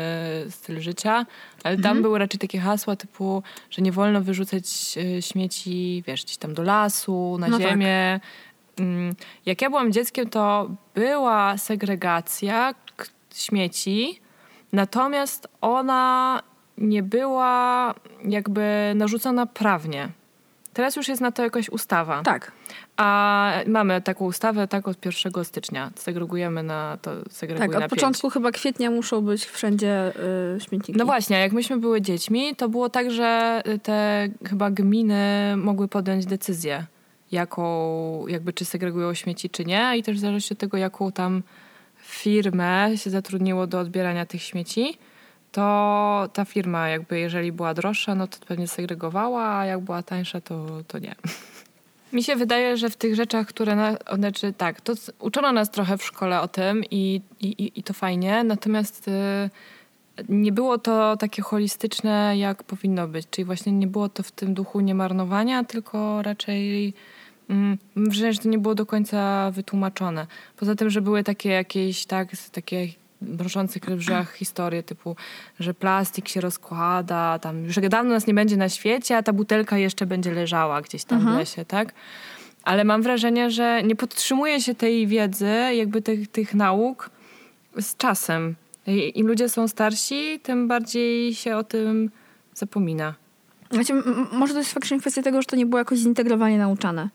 styl 0.50 0.80
życia, 0.80 1.26
ale 1.64 1.76
tam 1.78 2.02
były 2.02 2.18
raczej 2.18 2.40
takie 2.40 2.58
hasła 2.60 2.96
typu, 2.96 3.42
że 3.70 3.82
nie 3.82 3.92
wolno 3.92 4.20
wyrzucać 4.20 4.64
e, 4.96 5.22
śmieci, 5.22 6.02
wiesz, 6.06 6.24
gdzieś 6.24 6.36
tam 6.36 6.54
do 6.54 6.62
lasu, 6.62 7.36
na 7.40 7.48
No 7.48 7.58
tak. 7.58 7.68
ziemię. 7.68 8.20
Mm, 8.78 9.14
Jak 9.46 9.62
ja 9.62 9.70
byłam 9.70 9.92
dzieckiem, 9.92 10.28
to 10.28 10.70
była 10.94 11.58
segregacja 11.58 12.74
śmieci, 13.34 14.20
natomiast 14.76 15.48
ona 15.60 16.42
nie 16.78 17.02
była 17.02 17.94
jakby 18.24 18.92
narzucona 18.94 19.46
prawnie. 19.46 20.08
Teraz 20.72 20.96
już 20.96 21.08
jest 21.08 21.20
na 21.20 21.32
to 21.32 21.42
jakaś 21.42 21.68
ustawa. 21.68 22.22
Tak. 22.22 22.52
A 22.96 23.52
mamy 23.66 24.02
taką 24.02 24.24
ustawę 24.24 24.68
tak 24.68 24.88
od 24.88 25.06
1 25.06 25.44
stycznia. 25.44 25.90
Segregujemy 25.94 26.62
na 26.62 26.98
to, 27.02 27.10
segreguj 27.30 27.68
Tak, 27.68 27.82
od 27.82 27.90
początku 27.90 28.30
chyba 28.30 28.50
kwietnia 28.50 28.90
muszą 28.90 29.20
być 29.20 29.44
wszędzie 29.44 30.12
y, 30.56 30.60
śmietniki. 30.60 30.98
No 30.98 31.04
właśnie, 31.04 31.38
jak 31.38 31.52
myśmy 31.52 31.76
były 31.76 32.00
dziećmi, 32.00 32.56
to 32.56 32.68
było 32.68 32.88
tak, 32.88 33.10
że 33.10 33.62
te 33.82 34.28
chyba 34.48 34.70
gminy 34.70 35.54
mogły 35.56 35.88
podjąć 35.88 36.26
decyzję, 36.26 36.86
jaką, 37.32 38.26
jakby 38.26 38.52
czy 38.52 38.64
segregują 38.64 39.14
śmieci, 39.14 39.50
czy 39.50 39.64
nie, 39.64 39.98
i 39.98 40.02
też 40.02 40.16
w 40.16 40.20
zależności 40.20 40.54
od 40.54 40.58
tego, 40.58 40.76
jaką 40.76 41.12
tam 41.12 41.42
firmę 42.06 42.90
się 42.96 43.10
zatrudniło 43.10 43.66
do 43.66 43.80
odbierania 43.80 44.26
tych 44.26 44.42
śmieci, 44.42 44.98
to 45.52 46.28
ta 46.32 46.44
firma 46.44 46.88
jakby, 46.88 47.18
jeżeli 47.18 47.52
była 47.52 47.74
droższa, 47.74 48.14
no 48.14 48.26
to 48.26 48.38
pewnie 48.46 48.68
segregowała, 48.68 49.58
a 49.58 49.66
jak 49.66 49.80
była 49.80 50.02
tańsza, 50.02 50.40
to, 50.40 50.66
to 50.88 50.98
nie. 50.98 51.14
Mi 52.12 52.22
się 52.22 52.36
wydaje, 52.36 52.76
że 52.76 52.90
w 52.90 52.96
tych 52.96 53.14
rzeczach, 53.14 53.46
które, 53.46 53.76
na, 53.76 53.96
znaczy 54.14 54.52
tak, 54.52 54.80
to 54.80 54.92
uczono 55.18 55.52
nas 55.52 55.70
trochę 55.70 55.98
w 55.98 56.04
szkole 56.04 56.40
o 56.40 56.48
tym 56.48 56.84
i, 56.90 57.20
i- 57.40 57.72
i 57.76 57.82
to 57.82 57.92
fajnie, 57.94 58.44
natomiast 58.44 59.08
y, 59.08 59.12
nie 60.28 60.52
było 60.52 60.78
to 60.78 61.16
takie 61.16 61.42
holistyczne, 61.42 62.34
jak 62.38 62.62
powinno 62.62 63.08
być. 63.08 63.26
Czyli 63.30 63.44
właśnie 63.44 63.72
nie 63.72 63.86
było 63.86 64.08
to 64.08 64.22
w 64.22 64.30
tym 64.30 64.54
duchu 64.54 64.80
niemarnowania, 64.80 65.64
tylko 65.64 66.22
raczej 66.22 66.94
mm, 67.50 67.78
że 68.10 68.34
to 68.34 68.48
nie 68.48 68.58
było 68.58 68.74
do 68.74 68.86
końca 68.86 69.50
wytłumaczone. 69.50 70.26
Poza 70.56 70.74
tym, 70.74 70.90
że 70.90 71.02
były 71.02 71.24
takie 71.24 71.48
jakieś, 71.48 72.06
tak, 72.06 72.28
takie 72.52 72.88
mrożących 73.22 73.84
w 73.84 73.96
brzegach 73.96 74.32
historie 74.42 74.82
typu, 74.82 75.16
że 75.60 75.74
plastik 75.74 76.28
się 76.28 76.40
rozkłada, 76.40 77.38
tam 77.38 77.64
już 77.64 77.76
dawno 77.76 78.10
nas 78.10 78.26
nie 78.26 78.34
będzie 78.34 78.56
na 78.56 78.68
świecie, 78.68 79.16
a 79.16 79.22
ta 79.22 79.32
butelka 79.32 79.78
jeszcze 79.78 80.06
będzie 80.06 80.32
leżała 80.32 80.82
gdzieś 80.82 81.04
tam 81.04 81.20
w 81.20 81.38
lesie, 81.38 81.64
tak? 81.64 81.92
Ale 82.62 82.84
mam 82.84 83.02
wrażenie, 83.02 83.50
że 83.50 83.82
nie 83.82 83.96
podtrzymuje 83.96 84.60
się 84.60 84.74
tej 84.74 85.06
wiedzy, 85.06 85.54
jakby 85.72 86.02
tych, 86.02 86.28
tych 86.28 86.54
nauk 86.54 87.10
z 87.80 87.96
czasem. 87.96 88.54
Im 89.14 89.26
ludzie 89.26 89.48
są 89.48 89.68
starsi, 89.68 90.40
tym 90.42 90.68
bardziej 90.68 91.34
się 91.34 91.56
o 91.56 91.64
tym 91.64 92.10
zapomina. 92.54 93.14
Znaczy, 93.70 93.92
może 94.32 94.52
to 94.52 94.58
jest 94.58 94.72
faktycznie 94.72 95.00
kwestia 95.00 95.22
tego, 95.22 95.42
że 95.42 95.46
to 95.46 95.56
nie 95.56 95.66
było 95.66 95.78
jakoś 95.78 95.98
zintegrowanie 95.98 96.58
nauczane. 96.58 97.08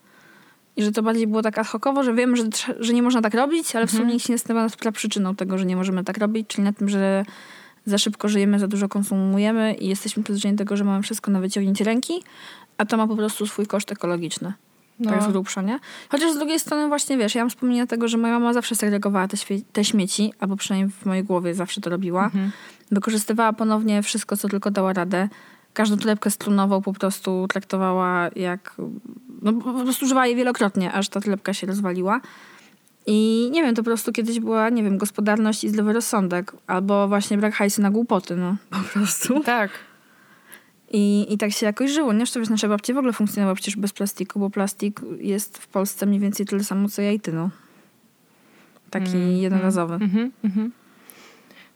I 0.78 0.84
że 0.84 0.92
to 0.92 1.04
bardziej 1.04 1.28
było 1.28 1.42
tak 1.42 1.58
ad 1.58 1.68
hocowo, 1.68 2.04
że 2.04 2.14
wiemy, 2.14 2.38
że, 2.38 2.44
że 2.80 2.94
nie 2.94 3.04
można 3.04 3.22
tak 3.22 3.34
robić, 3.34 3.76
ale 3.76 3.88
w 3.88 3.92
sumie 3.92 4.14
nikt 4.14 4.26
się 4.26 4.34
nie 4.50 4.56
nad 4.56 4.76
przyczyną 4.94 5.36
tego, 5.36 5.58
że 5.58 5.66
nie 5.66 5.76
możemy 5.76 6.04
tak 6.04 6.18
robić, 6.18 6.48
czyli 6.48 6.64
na 6.64 6.74
tym, 6.74 6.90
że 6.90 7.26
za 7.86 7.98
szybko 7.98 8.30
żyjemy, 8.30 8.60
za 8.60 8.68
dużo 8.68 8.90
konsumujemy 8.90 9.74
i 9.74 9.88
jesteśmy 9.88 10.24
przyzwyczajeni 10.24 10.58
do 10.58 10.62
tego, 10.62 10.78
że 10.78 10.84
mamy 10.84 11.04
wszystko 11.04 11.32
na 11.32 11.40
wyciągnięcie 11.40 11.84
ręki, 11.84 12.24
a 12.78 12.86
to 12.86 12.98
ma 12.98 13.08
po 13.08 13.16
prostu 13.16 13.48
swój 13.48 13.68
koszt 13.68 13.92
ekologiczny. 13.92 14.54
No. 15.00 15.12
Tak 15.12 15.24
z 15.24 15.28
grubsza, 15.28 15.62
nie? 15.62 15.80
Chociaż 16.10 16.32
z 16.32 16.38
drugiej 16.38 16.60
strony 16.60 16.88
właśnie, 16.88 17.18
wiesz, 17.18 17.36
ja 17.36 17.42
mam 17.42 17.50
wspomnienie 17.50 17.88
tego, 17.88 18.08
że 18.08 18.18
moja 18.18 18.34
mama 18.34 18.54
zawsze 18.54 18.76
segregowała 18.76 19.28
te, 19.28 19.38
te 19.74 19.84
śmieci, 19.86 20.34
albo 20.40 20.56
przynajmniej 20.56 20.92
w 20.92 21.06
mojej 21.06 21.24
głowie 21.24 21.54
zawsze 21.54 21.82
to 21.82 21.90
robiła. 21.90 22.32
Wykorzystywała 22.92 23.54
ponownie 23.54 24.04
wszystko, 24.04 24.38
co 24.38 24.50
tylko 24.50 24.72
dała 24.72 24.94
radę. 24.94 25.30
Każdą 25.74 25.98
torebkę 25.98 26.32
strunową 26.32 26.82
po 26.82 26.94
prostu 26.94 27.46
traktowała 27.50 28.30
jak... 28.36 28.76
No 29.42 29.54
po 29.54 29.84
prostu 29.84 30.06
używała 30.06 30.28
jej 30.28 30.36
wielokrotnie, 30.36 30.94
aż 30.94 31.10
ta 31.10 31.22
torebka 31.22 31.54
się 31.54 31.68
rozwaliła. 31.68 32.22
I 33.06 33.50
nie 33.52 33.62
wiem, 33.62 33.76
to 33.76 33.82
po 33.82 33.86
prostu 33.86 34.12
kiedyś 34.12 34.40
była, 34.40 34.70
nie 34.70 34.84
wiem, 34.84 34.98
gospodarność 34.98 35.64
i 35.64 35.70
zdrowy 35.70 35.94
rozsądek. 35.94 36.54
Albo 36.68 37.08
właśnie 37.08 37.38
brak 37.38 37.54
hajsu 37.54 37.82
na 37.82 37.92
głupoty, 37.92 38.36
no. 38.36 38.56
Po 38.70 38.80
prostu. 38.94 39.40
Tak. 39.40 39.72
I, 40.92 41.34
I 41.34 41.38
tak 41.38 41.52
się 41.52 41.66
jakoś 41.66 41.92
żyło. 41.92 42.14
Nie, 42.14 42.20
Zresztą 42.20 42.40
wiesz, 42.40 42.50
nasze 42.50 42.70
babcie 42.70 42.94
w 42.94 42.98
ogóle 42.98 43.14
funkcjonowały 43.14 43.56
przecież 43.56 43.76
bez 43.76 43.94
plastiku, 43.94 44.40
bo 44.40 44.50
plastik 44.50 45.02
jest 45.18 45.58
w 45.58 45.68
Polsce 45.68 46.06
mniej 46.06 46.20
więcej 46.20 46.46
tyle 46.46 46.64
samo, 46.64 46.90
co 46.90 47.02
ja 47.02 47.12
i 47.12 47.20
ty, 47.20 47.34
no. 47.34 47.50
Taki 48.90 49.42
jednorazowy. 49.42 49.94
Mhm, 49.94 50.32
mhm. 50.44 50.72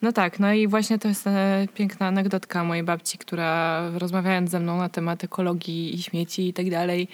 No 0.02 0.12
tak, 0.12 0.40
no 0.40 0.54
i 0.54 0.68
właśnie 0.68 1.00
to 1.00 1.08
jest 1.08 1.28
e, 1.28 1.68
piękna 1.74 2.08
anegdotka 2.08 2.64
mojej 2.64 2.84
babci, 2.84 3.18
która 3.18 3.82
rozmawiając 3.90 4.52
ze 4.52 4.60
mną 4.60 4.78
na 4.78 4.90
temat 4.90 5.24
ekologii 5.24 5.96
i 5.96 6.04
śmieci 6.04 6.48
i 6.48 6.54
tak 6.54 6.70
dalej, 6.70 7.08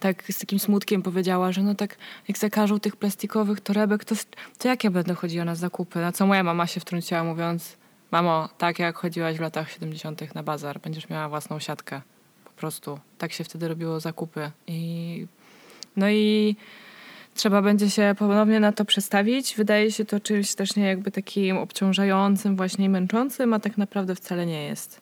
tak 0.00 0.24
z 0.32 0.38
takim 0.38 0.58
smutkiem 0.58 1.02
powiedziała, 1.02 1.52
że 1.52 1.62
no 1.62 1.74
tak 1.74 1.96
jak 2.28 2.38
zakażą 2.38 2.80
tych 2.80 2.96
plastikowych 2.96 3.60
torebek, 3.60 4.04
to, 4.04 4.14
to 4.58 4.68
jak 4.68 4.84
ja 4.84 4.90
będę 4.90 5.14
chodziła 5.14 5.44
na 5.44 5.54
zakupy? 5.54 5.98
Na 5.98 6.12
co 6.12 6.26
moja 6.26 6.42
mama 6.42 6.66
się 6.66 6.80
wtrąciła 6.80 7.24
mówiąc, 7.24 7.76
mamo, 8.10 8.48
tak 8.58 8.78
jak 8.78 8.96
chodziłaś 8.96 9.36
w 9.36 9.40
latach 9.40 9.70
70. 9.70 10.34
na 10.34 10.42
bazar, 10.42 10.80
będziesz 10.80 11.08
miała 11.08 11.28
własną 11.28 11.60
siatkę. 11.60 12.00
Po 12.44 12.50
prostu. 12.50 12.98
Tak 13.18 13.32
się 13.32 13.44
wtedy 13.44 13.68
robiło 13.68 14.00
zakupy. 14.00 14.50
I 14.66 15.26
no 15.96 16.10
i 16.10 16.56
trzeba 17.38 17.62
będzie 17.62 17.90
się 17.90 18.14
ponownie 18.18 18.60
na 18.60 18.72
to 18.72 18.84
przestawić. 18.84 19.54
Wydaje 19.56 19.92
się 19.92 20.04
to 20.04 20.20
czymś 20.20 20.54
też 20.54 20.76
nie 20.76 20.84
jakby 20.86 21.10
takim 21.10 21.58
obciążającym, 21.58 22.56
właśnie 22.56 22.88
męczącym, 22.88 23.54
a 23.54 23.60
tak 23.60 23.78
naprawdę 23.78 24.14
wcale 24.14 24.46
nie 24.46 24.64
jest. 24.64 25.00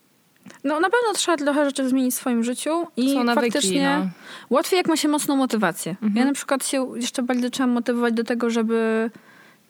No 0.65 0.81
na 0.81 0.91
pewno 0.91 1.13
trzeba 1.15 1.37
trochę 1.37 1.65
rzeczy 1.65 1.89
zmienić 1.89 2.15
w 2.15 2.17
swoim 2.17 2.45
życiu 2.45 2.87
i 2.97 3.15
Są 3.15 3.25
nawyki, 3.25 3.53
faktycznie 3.53 3.99
no. 3.99 4.11
łatwiej 4.51 4.77
jak 4.77 4.89
ma 4.89 4.97
się 4.97 5.09
mocną 5.09 5.37
motywację. 5.37 5.97
Ja 6.15 6.25
na 6.25 6.33
przykład 6.33 6.67
się 6.67 6.93
jeszcze 6.97 7.23
bardziej 7.23 7.51
trzeba 7.51 7.67
motywować 7.67 8.15
do 8.15 8.25
tego, 8.25 8.51
żeby 8.51 9.11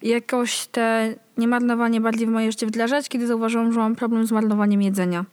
jakoś 0.01 0.65
te 0.65 1.15
niemarnowanie 1.37 2.01
bardziej 2.01 2.27
w 2.27 2.29
moje 2.29 2.51
życie 2.51 2.67
wdrażać, 2.67 3.09
kiedy 3.09 3.27
zauważyłam, 3.27 3.73
że 3.73 3.79
mam 3.79 3.95
problem 3.95 4.27
z 4.27 4.31
marnowaniem 4.31 4.81
jedzenia. 4.81 5.25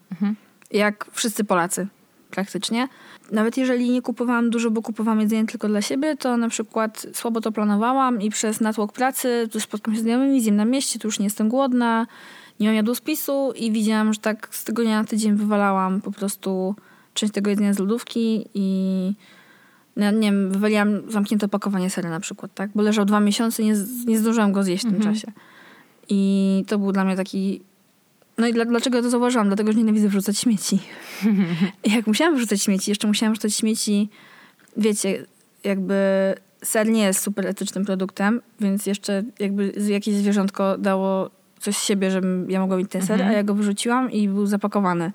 Jak 0.70 1.06
wszyscy 1.12 1.44
Polacy 1.44 1.86
praktycznie. 2.34 2.88
Nawet 3.32 3.56
jeżeli 3.56 3.90
nie 3.90 4.02
kupowałam 4.02 4.50
dużo, 4.50 4.70
bo 4.70 4.82
kupowałam 4.82 5.20
jedzenie 5.20 5.46
tylko 5.46 5.68
dla 5.68 5.82
siebie, 5.82 6.16
to 6.16 6.36
na 6.36 6.48
przykład 6.48 7.06
słabo 7.12 7.40
to 7.40 7.52
planowałam 7.52 8.20
i 8.20 8.30
przez 8.30 8.60
natłok 8.60 8.92
pracy, 8.92 9.48
tu 9.52 9.60
spotkam 9.60 9.94
się 9.94 10.00
z 10.00 10.02
znajomymi, 10.02 10.40
zjem 10.40 10.56
na 10.56 10.64
mieście, 10.64 10.98
tu 10.98 11.08
już 11.08 11.18
nie 11.18 11.26
jestem 11.26 11.48
głodna, 11.48 12.06
nie 12.60 12.66
mam 12.66 12.76
jadłospisu 12.76 13.52
i 13.56 13.72
widziałam, 13.72 14.12
że 14.12 14.20
tak 14.20 14.48
z 14.50 14.64
tygodnia 14.64 15.02
na 15.02 15.08
tydzień 15.08 15.34
wywalałam 15.34 16.00
po 16.00 16.12
prostu 16.12 16.74
część 17.14 17.32
tego 17.32 17.50
jedzenia 17.50 17.74
z 17.74 17.78
lodówki 17.78 18.48
i 18.54 19.12
no, 19.96 20.10
nie 20.10 20.20
wiem, 20.20 20.50
wywaliłam 20.50 21.10
zamknięte 21.10 21.46
opakowanie 21.46 21.90
sery 21.90 22.08
na 22.08 22.20
przykład, 22.20 22.54
tak? 22.54 22.70
Bo 22.74 22.82
leżał 22.82 23.04
dwa 23.04 23.20
miesiące 23.20 23.62
i 23.62 23.66
nie, 23.66 23.74
nie 24.06 24.18
zdążyłam 24.18 24.52
go 24.52 24.62
zjeść 24.62 24.86
w 24.86 24.90
tym 24.90 25.00
czasie. 25.00 25.32
I 26.08 26.64
to 26.66 26.78
był 26.78 26.92
dla 26.92 27.04
mnie 27.04 27.16
taki... 27.16 27.60
No 28.38 28.46
i 28.46 28.52
dla, 28.52 28.64
dlaczego 28.64 28.96
ja 28.96 29.02
to 29.02 29.10
zauważyłam? 29.10 29.46
Dlatego, 29.46 29.72
że 29.72 29.78
nienawidzę 29.78 30.08
wrzucać 30.08 30.38
śmieci. 30.38 30.78
Jak 31.96 32.06
musiałam 32.06 32.36
wrzucać 32.36 32.62
śmieci, 32.62 32.90
jeszcze 32.90 33.08
musiałam 33.08 33.32
wrzucać 33.32 33.54
śmieci, 33.54 34.08
wiecie, 34.76 35.26
jakby 35.64 35.94
ser 36.62 36.88
nie 36.88 37.02
jest 37.02 37.20
super 37.20 37.46
etycznym 37.46 37.84
produktem, 37.84 38.40
więc 38.60 38.86
jeszcze 38.86 39.22
jakby 39.38 39.72
jakieś 39.88 40.14
zwierzątko 40.14 40.78
dało 40.78 41.30
coś 41.60 41.76
z 41.76 41.84
siebie, 41.84 42.10
żebym 42.10 42.50
ja 42.50 42.60
mogła 42.60 42.76
mieć 42.76 42.90
ten 42.90 43.02
ser, 43.02 43.22
a 43.22 43.32
ja 43.32 43.42
go 43.42 43.54
wyrzuciłam 43.54 44.12
i 44.12 44.28
był 44.28 44.46
zapakowany. 44.46 45.12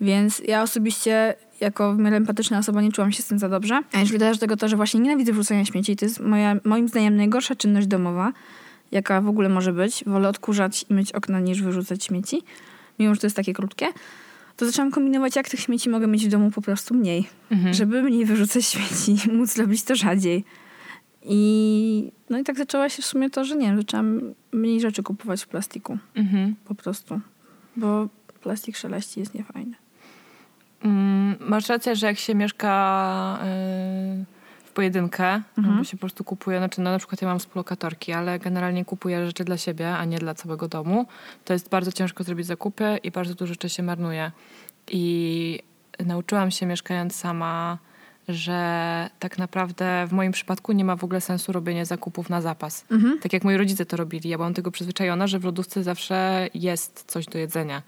Więc 0.00 0.42
ja 0.48 0.62
osobiście 0.62 1.34
jako 1.60 1.94
w 1.94 1.98
miarę 1.98 2.16
empatyczna 2.16 2.58
osoba 2.58 2.82
nie 2.82 2.92
czułam 2.92 3.12
się 3.12 3.22
z 3.22 3.26
tym 3.26 3.38
za 3.38 3.48
dobrze. 3.48 3.82
A 3.92 4.00
jeżeli 4.00 4.18
dodasz 4.18 4.36
do 4.36 4.40
tego 4.40 4.56
to, 4.56 4.68
że 4.68 4.76
właśnie 4.76 5.00
nienawidzę 5.00 5.32
wrzucania 5.32 5.64
śmieci, 5.64 5.96
to 5.96 6.04
jest 6.04 6.20
moja, 6.20 6.56
moim 6.64 6.88
zdaniem 6.88 7.16
najgorsza 7.16 7.54
czynność 7.54 7.86
domowa, 7.86 8.32
jaka 8.92 9.20
w 9.20 9.28
ogóle 9.28 9.48
może 9.48 9.72
być. 9.72 10.04
Wolę 10.06 10.28
odkurzać 10.28 10.84
i 10.90 10.94
myć 10.94 11.12
okna 11.12 11.40
niż 11.40 11.62
wyrzucać 11.62 12.04
śmieci, 12.04 12.42
mimo 12.98 13.14
że 13.14 13.20
to 13.20 13.26
jest 13.26 13.36
takie 13.36 13.52
krótkie. 13.52 13.86
To 14.56 14.66
zaczęłam 14.66 14.90
kombinować, 14.90 15.36
jak 15.36 15.48
tych 15.48 15.60
śmieci 15.60 15.90
mogę 15.90 16.06
mieć 16.06 16.26
w 16.26 16.28
domu 16.28 16.50
po 16.50 16.62
prostu 16.62 16.94
mniej. 16.94 17.28
Żeby 17.72 18.02
mniej 18.02 18.24
wyrzucać 18.24 18.64
śmieci, 18.66 19.16
móc 19.38 19.56
robić 19.56 19.82
to 19.82 19.96
rzadziej. 19.96 20.44
I 21.22 22.12
no 22.30 22.38
i 22.38 22.44
tak 22.44 22.58
zaczęła 22.58 22.88
się 22.88 23.02
w 23.02 23.06
sumie 23.06 23.30
to, 23.30 23.44
że 23.44 23.56
nie 23.56 23.66
wiem, 23.66 23.76
zaczęłam 23.76 24.20
mniej 24.52 24.80
rzeczy 24.80 25.02
kupować 25.02 25.44
w 25.44 25.48
plastiku. 25.48 25.98
Mhm. 26.14 26.54
Po 26.64 26.74
prostu. 26.74 27.20
Bo 27.76 28.08
plastik 28.42 28.76
szeleści 28.76 29.20
jest 29.20 29.34
niefajny. 29.34 29.76
Mm, 30.82 31.36
masz 31.40 31.68
rację, 31.68 31.96
że 31.96 32.06
jak 32.06 32.18
się 32.18 32.34
mieszka 32.34 33.38
yy, 34.18 34.24
w 34.70 34.72
pojedynkę, 34.72 35.42
albo 35.56 35.84
się 35.84 35.96
po 35.96 36.00
prostu 36.00 36.24
kupuje, 36.24 36.58
znaczy 36.58 36.80
no, 36.80 36.90
na 36.90 36.98
przykład 36.98 37.22
ja 37.22 37.28
mam 37.28 37.38
współlokatorki, 37.38 38.12
ale 38.12 38.38
generalnie 38.38 38.84
kupuję 38.84 39.26
rzeczy 39.26 39.44
dla 39.44 39.56
siebie, 39.56 39.96
a 39.96 40.04
nie 40.04 40.18
dla 40.18 40.34
całego 40.34 40.68
domu, 40.68 41.06
to 41.44 41.52
jest 41.52 41.68
bardzo 41.68 41.92
ciężko 41.92 42.24
zrobić 42.24 42.46
zakupy 42.46 42.98
i 43.02 43.10
bardzo 43.10 43.34
dużo 43.34 43.52
rzeczy 43.52 43.68
się 43.68 43.82
marnuje. 43.82 44.30
I 44.90 45.58
nauczyłam 46.06 46.50
się 46.50 46.66
mieszkając 46.66 47.16
sama, 47.16 47.78
że 48.28 49.10
tak 49.18 49.38
naprawdę 49.38 50.06
w 50.06 50.12
moim 50.12 50.32
przypadku 50.32 50.72
nie 50.72 50.84
ma 50.84 50.96
w 50.96 51.04
ogóle 51.04 51.20
sensu 51.20 51.52
robienie 51.52 51.86
zakupów 51.86 52.30
na 52.30 52.40
zapas. 52.40 52.84
Tak 53.22 53.32
jak 53.32 53.44
moi 53.44 53.56
rodzice 53.56 53.86
to 53.86 53.96
robili. 53.96 54.30
Ja 54.30 54.36
byłam 54.36 54.54
tego 54.54 54.70
przyzwyczajona, 54.70 55.26
że 55.26 55.38
w 55.38 55.44
lodówce 55.44 55.82
zawsze 55.82 56.48
jest 56.54 57.04
coś 57.06 57.26
do 57.26 57.38
jedzenia. 57.38 57.82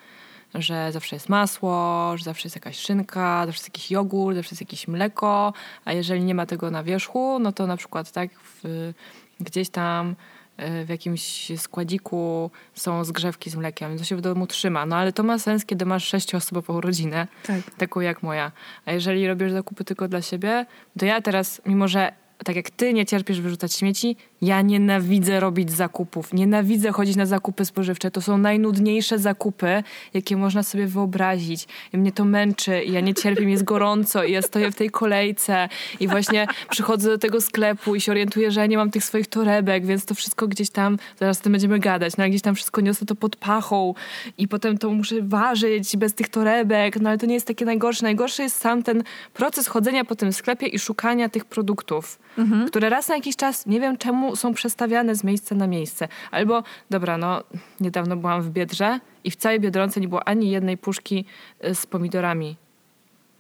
Że 0.55 0.93
zawsze 0.93 1.17
jest 1.17 1.29
masło, 1.29 2.13
że 2.17 2.25
zawsze 2.25 2.47
jest 2.47 2.57
jakaś 2.57 2.77
szynka, 2.79 3.47
zawsze 3.47 3.59
jest 3.59 3.69
jakiś 3.69 3.91
jogurt, 3.91 4.37
zawsze 4.37 4.51
jest 4.53 4.61
jakieś 4.61 4.89
mleko, 4.89 5.53
a 5.85 5.93
jeżeli 5.93 6.25
nie 6.25 6.35
ma 6.35 6.47
tego 6.47 6.71
na 6.71 6.83
wierzchu, 6.83 7.39
no 7.39 7.53
to 7.53 7.67
na 7.67 7.77
przykład 7.77 8.13
tak 8.13 8.31
w, 8.63 8.93
gdzieś 9.41 9.69
tam 9.71 10.15
y, 10.61 10.85
w 10.85 10.89
jakimś 10.89 11.53
składziku 11.57 12.51
są 12.75 13.05
zgrzewki 13.05 13.51
z 13.51 13.55
mlekiem, 13.57 13.99
to 13.99 14.05
się 14.05 14.17
w 14.17 14.21
domu 14.21 14.47
trzyma. 14.47 14.87
No 14.87 14.97
ale 14.97 15.13
to 15.13 15.23
ma 15.23 15.39
sens, 15.39 15.65
kiedy 15.67 15.87
masz 15.87 16.05
sześcioosobową 16.09 16.81
rodzinę, 16.81 17.27
Tak. 17.47 17.61
taką 17.79 18.01
jak 18.01 18.23
moja. 18.23 18.53
A 18.87 18.93
jeżeli 18.93 19.27
robisz 19.29 19.53
zakupy 19.53 19.85
tylko 19.85 20.09
dla 20.09 20.23
siebie, 20.23 20.67
to 20.99 21.05
ja 21.07 21.21
teraz, 21.23 21.63
mimo 21.67 21.89
że 21.89 22.13
tak 22.45 22.57
jak 22.57 22.71
ty 22.71 22.93
nie 22.93 23.07
cierpisz 23.07 23.41
wyrzucać 23.41 23.75
śmieci, 23.75 24.17
ja 24.43 24.63
nienawidzę 24.63 25.41
robić 25.41 25.73
zakupów. 25.73 26.33
Nienawidzę 26.33 26.93
chodzić 26.93 27.17
na 27.17 27.27
zakupy 27.27 27.65
spożywcze. 27.65 28.11
To 28.11 28.21
są 28.21 28.39
najnudniejsze 28.39 29.19
zakupy, 29.19 29.83
jakie 30.15 30.37
można 30.37 30.63
sobie 30.63 30.87
wyobrazić. 30.87 31.69
I 31.93 31.99
mnie 31.99 32.13
to 32.13 32.25
męczy 32.25 32.83
i 32.83 32.93
ja 32.93 33.01
nie 33.01 33.15
cierpię, 33.15 33.47
mi 33.47 33.53
jest 33.53 33.65
gorąco 33.65 34.25
i 34.25 34.33
ja 34.33 34.43
stoję 34.43 34.71
w 34.71 34.75
tej 34.75 34.91
kolejce 34.91 35.69
i 36.01 36.09
właśnie 36.09 36.47
przychodzę 36.71 37.11
do 37.11 37.19
tego 37.19 37.41
sklepu 37.41 37.95
i 37.95 38.01
się 38.01 38.13
orientuję, 38.13 38.51
że 38.51 38.61
ja 38.61 38.67
nie 38.67 38.77
mam 38.77 38.91
tych 38.91 39.05
swoich 39.05 39.27
torebek, 39.27 39.87
więc 39.87 40.05
to 40.05 40.15
wszystko 40.15 40.49
gdzieś 40.49 40.71
tam, 40.71 40.99
zaraz 41.21 41.41
o 41.41 41.43
tym 41.43 41.53
będziemy 41.53 41.79
gadać, 41.79 42.17
no 42.17 42.29
gdzieś 42.29 42.43
tam 42.43 42.55
wszystko 42.55 42.81
niosę 42.81 43.07
to 43.07 43.15
pod 43.15 43.37
pachą 43.37 43.95
i 44.39 44.49
potem 44.49 44.79
to 44.79 44.91
muszę 44.91 45.17
ważyć 45.23 45.97
bez 45.97 46.15
tych 46.15 46.29
torebek, 46.29 47.01
no 47.01 47.09
ale 47.09 47.19
to 47.19 47.27
nie 47.27 47.35
jest 47.35 47.47
takie 47.47 47.65
najgorsze. 47.65 48.03
Najgorszy 48.03 48.43
jest 48.43 48.61
sam 48.61 48.83
ten 48.83 49.03
proces 49.35 49.67
chodzenia 49.67 50.05
po 50.05 50.15
tym 50.15 50.33
sklepie 50.33 50.67
i 50.67 50.79
szukania 50.79 51.29
tych 51.29 51.45
produktów, 51.45 52.19
które 52.67 52.89
raz 52.89 53.09
na 53.09 53.15
jakiś 53.15 53.37
czas, 53.37 53.67
nie 53.67 53.81
wiem 53.81 53.99
czemu, 53.99 54.32
są 54.37 54.55
przestawiane 54.55 55.15
z 55.15 55.25
miejsca 55.25 55.55
na 55.55 55.67
miejsce. 55.67 56.09
Albo, 56.31 56.63
dobra, 56.91 57.19
no 57.19 57.45
niedawno 57.81 58.17
byłam 58.17 58.43
w 58.43 58.51
Biedrze 58.51 59.01
i 59.25 59.31
w 59.31 59.37
całej 59.37 59.61
Biedronce 59.61 60.01
nie 60.01 60.09
było 60.09 60.29
ani 60.29 60.51
jednej 60.51 60.79
puszki 60.79 61.25
y, 61.65 61.75
z 61.75 61.87
pomidorami. 61.87 62.57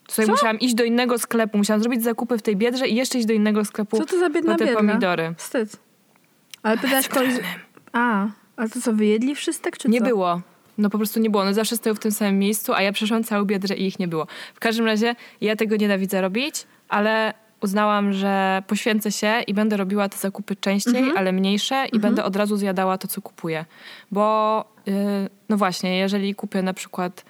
Sobie 0.08 0.28
musiałam 0.28 0.60
iść 0.60 0.74
do 0.74 0.84
innego 0.84 1.18
sklepu, 1.18 1.58
musiałam 1.58 1.80
zrobić 1.82 2.02
zakupy 2.02 2.38
w 2.38 2.42
tej 2.42 2.56
Biedrze 2.56 2.88
i 2.88 2.94
jeszcze 2.94 3.18
iść 3.18 3.26
do 3.26 3.32
innego 3.32 3.64
sklepu 3.64 3.98
Co 3.98 4.04
to 4.06 4.18
za 4.18 4.30
biedna 4.30 4.52
po 4.52 4.58
te 4.58 4.64
biedna? 4.64 4.80
pomidory. 4.80 5.34
Wstyd. 5.38 5.76
Ale 6.62 6.78
pytałaś 6.78 7.08
kogoś... 7.08 7.34
A, 7.92 8.26
Ale 8.56 8.68
to 8.68 8.80
co, 8.80 8.92
wyjedli 8.92 9.34
wszystek, 9.34 9.78
czy 9.78 9.88
Nie 9.88 9.98
co? 9.98 10.04
było. 10.04 10.40
No 10.78 10.90
po 10.90 10.98
prostu 10.98 11.20
nie 11.20 11.30
było. 11.30 11.42
One 11.42 11.54
zawsze 11.54 11.76
stoją 11.76 11.94
w 11.94 11.98
tym 11.98 12.12
samym 12.12 12.38
miejscu, 12.38 12.72
a 12.72 12.82
ja 12.82 12.92
przeszłam 12.92 13.24
cały 13.24 13.46
biedrę 13.46 13.76
i 13.76 13.86
ich 13.86 13.98
nie 13.98 14.08
było. 14.08 14.26
W 14.54 14.60
każdym 14.60 14.86
razie 14.86 15.14
ja 15.40 15.56
tego 15.56 15.76
nienawidzę 15.76 16.20
robić, 16.20 16.66
ale 16.88 17.34
uznałam, 17.62 18.12
że 18.12 18.62
poświęcę 18.66 19.12
się 19.12 19.40
i 19.46 19.54
będę 19.54 19.76
robiła 19.76 20.08
te 20.08 20.16
zakupy 20.16 20.56
częściej, 20.56 21.12
ale 21.16 21.32
mniejsze 21.32 21.86
i 21.92 21.98
będę 21.98 22.24
od 22.24 22.36
razu 22.36 22.56
zjadała 22.56 22.98
to, 22.98 23.08
co 23.08 23.22
kupuję. 23.22 23.64
Bo 24.10 24.64
yy, 24.86 24.94
no 25.48 25.56
właśnie, 25.56 25.98
jeżeli 25.98 26.34
kupię 26.34 26.62
na 26.62 26.74
przykład 26.74 27.24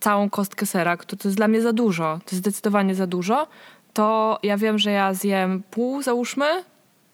całą 0.00 0.30
kostkę 0.30 0.66
sera, 0.66 0.96
to, 0.96 1.16
to 1.16 1.28
jest 1.28 1.36
dla 1.36 1.48
mnie 1.48 1.62
za 1.62 1.72
dużo, 1.72 2.18
to 2.24 2.30
jest 2.30 2.44
zdecydowanie 2.44 2.94
za 2.94 3.06
dużo, 3.06 3.46
to 3.92 4.38
ja 4.42 4.56
wiem, 4.56 4.78
że 4.78 4.90
ja 4.90 5.14
zjem 5.14 5.62
pół, 5.70 6.02
załóżmy, 6.02 6.64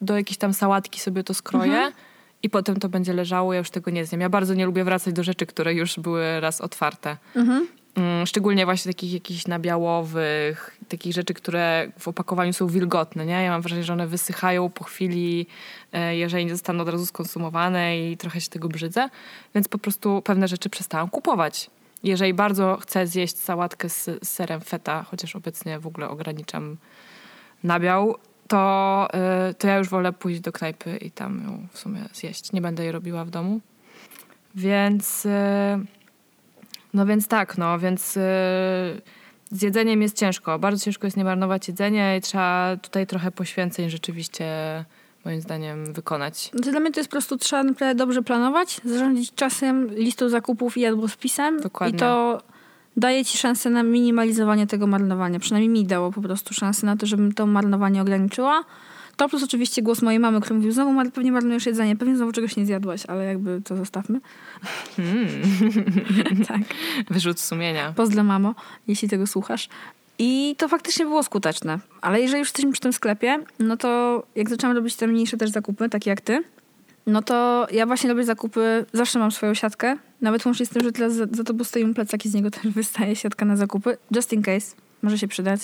do 0.00 0.16
jakiejś 0.16 0.38
tam 0.38 0.54
sałatki 0.54 1.00
sobie 1.00 1.24
to 1.24 1.34
skroję 1.34 1.92
i 2.42 2.50
potem 2.50 2.80
to 2.80 2.88
będzie 2.88 3.12
leżało, 3.12 3.52
ja 3.52 3.58
już 3.58 3.70
tego 3.70 3.90
nie 3.90 4.06
zjem. 4.06 4.20
Ja 4.20 4.28
bardzo 4.28 4.54
nie 4.54 4.66
lubię 4.66 4.84
wracać 4.84 5.14
do 5.14 5.22
rzeczy, 5.22 5.46
które 5.46 5.74
już 5.74 5.98
były 5.98 6.40
raz 6.40 6.60
otwarte. 6.60 7.16
Mm, 7.36 7.66
Szczególnie 8.26 8.64
właśnie 8.64 8.92
takich 8.92 9.12
jakichś 9.12 9.46
nabiałowych, 9.46 10.78
takich 10.88 11.12
rzeczy, 11.12 11.34
które 11.34 11.92
w 11.98 12.08
opakowaniu 12.08 12.52
są 12.52 12.66
wilgotne, 12.66 13.26
nie? 13.26 13.42
Ja 13.42 13.50
mam 13.50 13.62
wrażenie, 13.62 13.84
że 13.84 13.92
one 13.92 14.06
wysychają 14.06 14.70
po 14.70 14.84
chwili, 14.84 15.46
e, 15.92 16.16
jeżeli 16.16 16.44
nie 16.44 16.50
zostaną 16.50 16.82
od 16.82 16.88
razu 16.88 17.06
skonsumowane 17.06 17.98
i 17.98 18.16
trochę 18.16 18.40
się 18.40 18.48
tego 18.48 18.68
brzydzę, 18.68 19.08
więc 19.54 19.68
po 19.68 19.78
prostu 19.78 20.22
pewne 20.22 20.48
rzeczy 20.48 20.70
przestałam 20.70 21.08
kupować. 21.08 21.70
Jeżeli 22.02 22.34
bardzo 22.34 22.78
chcę 22.80 23.06
zjeść 23.06 23.38
sałatkę 23.38 23.88
z, 23.88 24.04
z 24.04 24.28
serem 24.28 24.60
feta, 24.60 25.02
chociaż 25.02 25.36
obecnie 25.36 25.78
w 25.78 25.86
ogóle 25.86 26.08
ograniczam 26.08 26.76
nabiał, 27.64 28.16
to, 28.48 29.08
y, 29.50 29.54
to 29.54 29.68
ja 29.68 29.76
już 29.76 29.88
wolę 29.88 30.12
pójść 30.12 30.40
do 30.40 30.52
knajpy 30.52 30.96
i 30.96 31.10
tam 31.10 31.42
ją 31.44 31.66
w 31.72 31.78
sumie 31.78 32.00
zjeść. 32.12 32.52
Nie 32.52 32.60
będę 32.60 32.82
jej 32.82 32.92
robiła 32.92 33.24
w 33.24 33.30
domu. 33.30 33.60
Więc, 34.54 35.26
y, 35.26 35.30
no 36.96 37.06
więc 37.06 37.28
tak, 37.28 37.58
no, 37.58 37.78
więc 37.78 38.16
y, 38.16 38.20
z 39.50 39.62
jedzeniem 39.62 40.02
jest 40.02 40.16
ciężko. 40.16 40.58
Bardzo 40.58 40.84
ciężko 40.84 41.06
jest 41.06 41.16
nie 41.16 41.24
marnować 41.24 41.68
jedzenia 41.68 42.16
i 42.16 42.20
trzeba 42.20 42.76
tutaj 42.82 43.06
trochę 43.06 43.30
poświęceń 43.30 43.90
rzeczywiście 43.90 44.44
moim 45.24 45.40
zdaniem 45.40 45.92
wykonać. 45.92 46.50
Znaczy, 46.54 46.70
dla 46.70 46.80
mnie 46.80 46.92
to 46.92 47.00
jest 47.00 47.10
po 47.10 47.14
prostu 47.14 47.36
trzeba 47.36 47.62
naprawdę 47.62 47.94
dobrze 47.94 48.22
planować, 48.22 48.80
zarządzić 48.84 49.34
czasem, 49.34 49.94
listą 49.94 50.28
zakupów 50.28 50.76
i 50.76 50.80
jadłospisem. 50.80 51.60
Dokładnie. 51.60 51.96
I 51.96 52.00
to 52.00 52.40
daje 52.96 53.24
ci 53.24 53.38
szansę 53.38 53.70
na 53.70 53.82
minimalizowanie 53.82 54.66
tego 54.66 54.86
marnowania. 54.86 55.38
Przynajmniej 55.38 55.68
mi 55.68 55.86
dało 55.86 56.12
po 56.12 56.22
prostu 56.22 56.54
szansę 56.54 56.86
na 56.86 56.96
to, 56.96 57.06
żebym 57.06 57.32
to 57.32 57.46
marnowanie 57.46 58.02
ograniczyła. 58.02 58.64
To 59.16 59.28
plus 59.28 59.42
oczywiście 59.42 59.82
głos 59.82 60.02
mojej 60.02 60.20
mamy, 60.20 60.40
który 60.40 60.54
mówił, 60.54 60.72
znowu 60.72 60.92
mar- 60.92 61.12
pewnie 61.12 61.32
marnujesz 61.32 61.66
jedzenie, 61.66 61.96
pewnie 61.96 62.16
znowu 62.16 62.32
czegoś 62.32 62.56
nie 62.56 62.66
zjadłaś, 62.66 63.06
ale 63.06 63.24
jakby 63.24 63.60
to 63.64 63.76
zostawmy. 63.76 64.20
tak. 66.48 66.60
Wyrzut 67.10 67.40
sumienia. 67.40 67.92
Pozdro 67.96 68.24
mamo, 68.24 68.54
jeśli 68.88 69.08
tego 69.08 69.26
słuchasz. 69.26 69.68
I 70.18 70.54
to 70.58 70.68
faktycznie 70.68 71.04
było 71.04 71.22
skuteczne. 71.22 71.78
Ale 72.00 72.20
jeżeli 72.20 72.38
już 72.38 72.48
jesteśmy 72.48 72.72
przy 72.72 72.80
tym 72.80 72.92
sklepie, 72.92 73.38
no 73.58 73.76
to 73.76 74.22
jak 74.36 74.50
zaczęłam 74.50 74.76
robić 74.76 74.96
te 74.96 75.06
mniejsze 75.06 75.36
też 75.36 75.50
zakupy, 75.50 75.88
takie 75.88 76.10
jak 76.10 76.20
ty, 76.20 76.42
no 77.06 77.22
to 77.22 77.66
ja 77.72 77.86
właśnie 77.86 78.10
robię 78.10 78.24
zakupy, 78.24 78.84
zawsze 78.92 79.18
mam 79.18 79.30
swoją 79.30 79.54
siatkę. 79.54 79.96
Nawet 80.20 80.46
łącznie 80.46 80.66
z 80.66 80.68
tym, 80.68 80.82
że 80.82 80.92
teraz 80.92 81.12
za, 81.12 81.26
za 81.32 81.44
tobą 81.44 81.64
stoją 81.64 81.94
plecaki, 81.94 82.28
z 82.28 82.34
niego 82.34 82.50
też 82.50 82.72
wystaje 82.72 83.16
siatka 83.16 83.44
na 83.44 83.56
zakupy. 83.56 83.96
Just 84.10 84.32
in 84.32 84.42
case. 84.42 84.76
Może 85.02 85.18
się 85.18 85.28
przydać. 85.28 85.60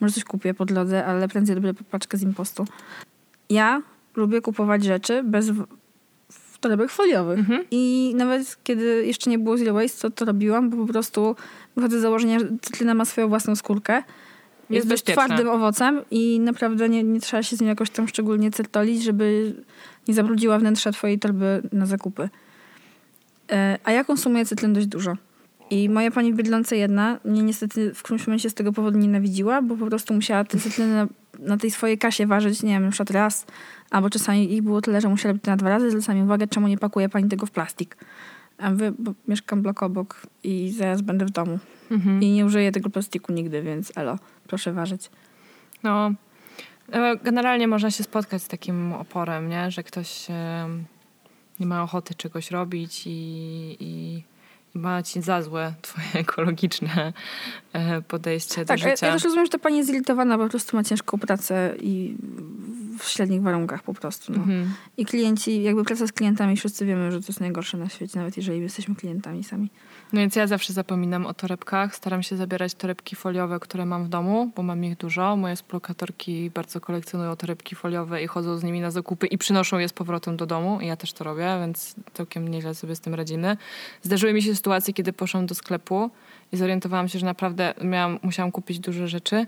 Może 0.00 0.14
coś 0.14 0.24
kupię 0.24 0.54
po 0.54 0.64
drodze, 0.64 1.06
ale 1.06 1.28
prędzej 1.28 1.54
robię 1.54 1.74
paczkę 1.90 2.18
z 2.18 2.22
impostu. 2.22 2.66
Ja 3.50 3.82
lubię 4.16 4.40
kupować 4.40 4.84
rzeczy 4.84 5.22
bez 5.22 5.50
torebek 6.60 6.90
foliowych. 6.90 7.38
I 7.70 8.12
nawet 8.16 8.58
kiedy 8.64 9.06
jeszcze 9.06 9.30
nie 9.30 9.38
było 9.38 9.56
Zero 9.58 9.74
Waste, 9.74 10.00
to 10.00 10.10
to 10.10 10.24
robiłam, 10.24 10.70
bo 10.70 10.76
po 10.76 10.92
prostu 10.92 11.36
wychodzę 11.76 11.98
z 11.98 12.02
założenia, 12.02 12.38
że 12.38 12.46
cytryna 12.60 12.94
ma 12.94 13.04
swoją 13.04 13.28
własną 13.28 13.56
skórkę. 13.56 14.02
Jest, 14.70 14.88
dość 14.88 15.02
bezpieczna. 15.02 15.24
twardym 15.24 15.48
owocem 15.48 16.00
i 16.10 16.40
naprawdę 16.40 16.88
nie, 16.88 17.04
nie 17.04 17.20
trzeba 17.20 17.42
się 17.42 17.56
z 17.56 17.60
nim 17.60 17.68
jakoś 17.68 17.90
tam 17.90 18.08
szczególnie 18.08 18.50
certolić, 18.50 19.02
żeby 19.02 19.54
nie 20.08 20.14
zabrudziła 20.14 20.58
wnętrza 20.58 20.92
twojej 20.92 21.18
torby 21.18 21.62
na 21.72 21.86
zakupy. 21.86 22.28
E, 23.50 23.78
A 23.84 23.92
ja 23.92 24.04
konsumuję 24.04 24.46
cytryn 24.46 24.72
dość 24.72 24.86
dużo. 24.86 25.16
I 25.70 25.88
moja 25.88 26.10
pani 26.10 26.32
w 26.32 26.36
Biedlące 26.36 26.76
jedna 26.76 27.18
mnie 27.24 27.42
niestety 27.42 27.94
w 27.94 28.02
którymś 28.02 28.26
momencie 28.26 28.50
z 28.50 28.54
tego 28.54 28.72
powodu 28.72 28.98
nienawidziła, 28.98 29.62
bo 29.62 29.76
po 29.76 29.86
prostu 29.86 30.14
musiała 30.14 30.44
te 30.44 30.58
cytryny 30.58 30.94
na, 30.94 31.08
na 31.38 31.56
tej 31.56 31.70
swojej 31.70 31.98
kasie 31.98 32.26
ważyć, 32.26 32.62
nie 32.62 32.72
wiem, 32.72 32.84
na 32.84 32.90
przykład 32.90 33.10
raz, 33.10 33.46
albo 33.90 34.10
czasami 34.10 34.54
ich 34.54 34.62
było 34.62 34.80
tyle, 34.80 35.00
że 35.00 35.08
musiała 35.08 35.32
robić 35.32 35.44
to 35.44 35.50
na 35.50 35.56
dwa 35.56 35.68
razy. 35.68 35.90
Zwracam 35.90 36.22
uwagę, 36.22 36.46
czemu 36.46 36.68
nie 36.68 36.78
pakuje 36.78 37.08
pani 37.08 37.28
tego 37.28 37.46
w 37.46 37.50
plastik. 37.50 37.96
A 38.58 38.70
wy, 38.70 38.92
bo 38.98 39.12
mieszkam 39.28 39.62
blok 39.62 39.82
obok 39.82 40.20
i 40.44 40.70
zaraz 40.70 41.02
będę 41.02 41.24
w 41.24 41.30
domu. 41.30 41.58
Mhm. 41.90 42.22
I 42.22 42.30
nie 42.30 42.46
użyję 42.46 42.72
tego 42.72 42.90
plastiku 42.90 43.32
nigdy, 43.32 43.62
więc 43.62 43.92
elo, 43.96 44.18
proszę 44.46 44.72
ważyć. 44.72 45.10
No, 45.82 46.12
e, 46.92 47.16
generalnie 47.16 47.68
można 47.68 47.90
się 47.90 48.04
spotkać 48.04 48.42
z 48.42 48.48
takim 48.48 48.92
oporem, 48.92 49.48
nie? 49.48 49.70
że 49.70 49.82
ktoś 49.82 50.26
nie 51.60 51.66
ma 51.66 51.82
ochoty 51.82 52.14
czegoś 52.14 52.50
robić 52.50 53.02
i, 53.06 53.76
i 53.80 54.22
ma 54.78 55.02
ci 55.02 55.22
za 55.22 55.42
złe 55.42 55.74
twoje 55.82 56.06
ekologiczne 56.24 57.12
e, 57.72 58.02
podejście 58.02 58.64
Tak, 58.64 58.80
do 58.80 58.84
ja, 58.86 58.90
życia. 58.90 59.06
ja 59.06 59.12
też 59.12 59.24
rozumiem, 59.24 59.46
że 59.46 59.50
ta 59.50 59.58
pani 59.58 59.76
jest 59.76 59.90
zirytowana, 59.90 60.38
bo 60.38 60.44
po 60.44 60.50
prostu 60.50 60.76
ma 60.76 60.84
ciężką 60.84 61.18
pracę 61.18 61.74
i 61.80 62.16
w 62.98 63.08
średnich 63.08 63.42
warunkach 63.42 63.82
po 63.82 63.94
prostu. 63.94 64.32
No. 64.32 64.38
Mhm. 64.38 64.74
I 64.96 65.06
klienci, 65.06 65.62
jakby 65.62 65.84
praca 65.84 66.06
z 66.06 66.12
klientami, 66.12 66.56
wszyscy 66.56 66.86
wiemy, 66.86 67.12
że 67.12 67.20
to 67.20 67.26
jest 67.28 67.40
najgorsze 67.40 67.78
na 67.78 67.88
świecie, 67.88 68.18
nawet 68.18 68.36
jeżeli 68.36 68.60
jesteśmy 68.60 68.94
klientami 68.94 69.44
sami. 69.44 69.70
No 70.12 70.20
więc 70.20 70.36
ja 70.36 70.46
zawsze 70.46 70.72
zapominam 70.72 71.26
o 71.26 71.34
torebkach. 71.34 71.96
Staram 71.96 72.22
się 72.22 72.36
zabierać 72.36 72.74
torebki 72.74 73.16
foliowe, 73.16 73.60
które 73.60 73.86
mam 73.86 74.04
w 74.04 74.08
domu, 74.08 74.50
bo 74.56 74.62
mam 74.62 74.84
ich 74.84 74.96
dużo. 74.96 75.36
Moje 75.36 75.56
współlokatorki 75.56 76.50
bardzo 76.50 76.80
kolekcjonują 76.80 77.36
torebki 77.36 77.76
foliowe 77.76 78.22
i 78.22 78.26
chodzą 78.26 78.58
z 78.58 78.64
nimi 78.64 78.80
na 78.80 78.90
zakupy 78.90 79.26
i 79.26 79.38
przynoszą 79.38 79.78
je 79.78 79.88
z 79.88 79.92
powrotem 79.92 80.36
do 80.36 80.46
domu. 80.46 80.80
I 80.80 80.86
ja 80.86 80.96
też 80.96 81.12
to 81.12 81.24
robię, 81.24 81.56
więc 81.60 81.94
całkiem 82.14 82.48
nieźle 82.48 82.74
sobie 82.74 82.96
z 82.96 83.00
tym 83.00 83.14
radzimy. 83.14 83.56
Zdarzyły 84.02 84.32
mi 84.32 84.42
się 84.42 84.54
sytuacje, 84.54 84.94
kiedy 84.94 85.12
poszłam 85.12 85.46
do 85.46 85.54
sklepu 85.54 86.10
i 86.52 86.56
zorientowałam 86.56 87.08
się, 87.08 87.18
że 87.18 87.26
naprawdę 87.26 87.74
miałam, 87.84 88.18
musiałam 88.22 88.52
kupić 88.52 88.78
dużo 88.78 89.06
rzeczy 89.06 89.46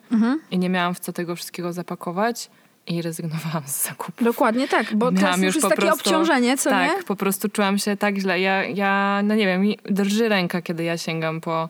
i 0.51 0.59
nie 0.59 0.69
miałam 0.69 0.95
w 0.95 1.01
co 1.01 1.13
tego 1.13 1.37
wszystkiego 1.37 1.73
zapakować 1.73 2.51
i 2.91 3.03
rezygnowałam 3.03 3.63
z 3.67 3.85
zakupu. 3.85 4.25
Dokładnie 4.25 4.69
tak, 4.69 4.95
bo 4.95 5.11
Miałam 5.11 5.17
teraz 5.17 5.39
już 5.39 5.55
jest 5.55 5.69
takie 5.69 5.83
prostu- 5.83 6.11
obciążenie, 6.11 6.57
co 6.57 6.71
tak, 6.71 6.97
nie? 6.97 7.03
po 7.03 7.17
prostu 7.17 7.49
czułam 7.49 7.79
się 7.79 7.97
tak 7.97 8.19
źle. 8.19 8.41
Ja, 8.41 8.65
ja 8.65 9.21
no 9.25 9.35
nie 9.35 9.47
wiem, 9.47 9.61
mi 9.61 9.79
drży 9.85 10.29
ręka, 10.29 10.63
kiedy 10.63 10.85
ja 10.85 10.99
sięgam 10.99 11.41
po 11.41 11.69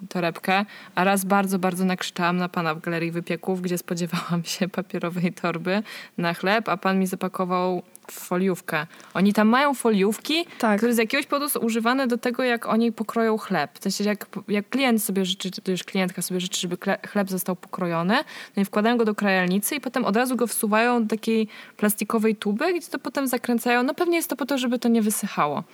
y, 0.00 0.08
torebkę. 0.08 0.64
A 0.94 1.04
raz 1.04 1.24
bardzo, 1.24 1.58
bardzo 1.58 1.84
nakrzyczałam 1.84 2.36
na 2.36 2.48
pana 2.48 2.74
w 2.74 2.80
galerii 2.80 3.10
wypieków, 3.10 3.62
gdzie 3.62 3.78
spodziewałam 3.78 4.44
się 4.44 4.68
papierowej 4.68 5.32
torby 5.32 5.82
na 6.18 6.34
chleb, 6.34 6.68
a 6.68 6.76
pan 6.76 6.98
mi 6.98 7.06
zapakował 7.06 7.82
foliówkę. 8.10 8.86
Oni 9.14 9.32
tam 9.32 9.48
mają 9.48 9.74
foliówki, 9.74 10.46
Tak. 10.58 10.78
które 10.78 10.94
z 10.94 10.98
jakiegoś 10.98 11.26
powodu 11.26 11.48
są 11.48 11.60
używane 11.60 12.06
do 12.06 12.18
tego, 12.18 12.42
jak 12.42 12.66
oni 12.66 12.92
pokroją 12.92 13.38
chleb. 13.38 13.78
W 13.78 13.82
sensie, 13.82 14.04
jak, 14.04 14.26
jak 14.48 14.68
klient 14.68 15.02
sobie 15.02 15.24
życzy, 15.24 15.50
to 15.50 15.70
już 15.70 15.84
klientka 15.84 16.22
sobie 16.22 16.40
życzy, 16.40 16.60
żeby 16.60 16.76
chleb 17.08 17.30
został 17.30 17.56
pokrojony, 17.56 18.14
no 18.56 18.62
i 18.62 18.64
wkładają 18.64 18.96
go 18.96 19.04
do 19.04 19.14
krajalnicy 19.14 19.74
i 19.74 19.80
potem 19.80 20.04
od 20.04 20.16
razu 20.16 20.36
go 20.36 20.46
wsuwają 20.46 21.02
do 21.02 21.08
takiej 21.16 21.48
plastikowej 21.76 22.36
tuby, 22.36 22.72
gdzie 22.74 22.88
to 22.88 22.98
potem 22.98 23.26
zakręcają. 23.26 23.82
No 23.82 23.94
pewnie 23.94 24.16
jest 24.16 24.30
to 24.30 24.36
po 24.36 24.46
to, 24.46 24.58
żeby 24.58 24.78
to 24.78 24.88
nie 24.88 25.02
wysychało. 25.02 25.64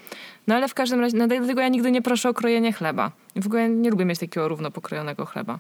No 0.47 0.55
ale 0.55 0.69
w 0.69 0.75
każdym 0.75 1.01
razie, 1.01 1.17
no, 1.17 1.27
dlatego 1.27 1.61
ja 1.61 1.69
nigdy 1.69 1.91
nie 1.91 2.03
proszę 2.03 2.29
o 2.29 2.35
krojenie 2.35 2.73
chleba. 2.73 3.11
W 3.37 3.47
ogóle 3.47 3.69
nie 3.69 3.91
lubię 3.91 4.05
mieć 4.05 4.19
takiego 4.19 4.49
równo 4.49 4.71
pokrojonego 4.71 5.27
chleba. 5.27 5.59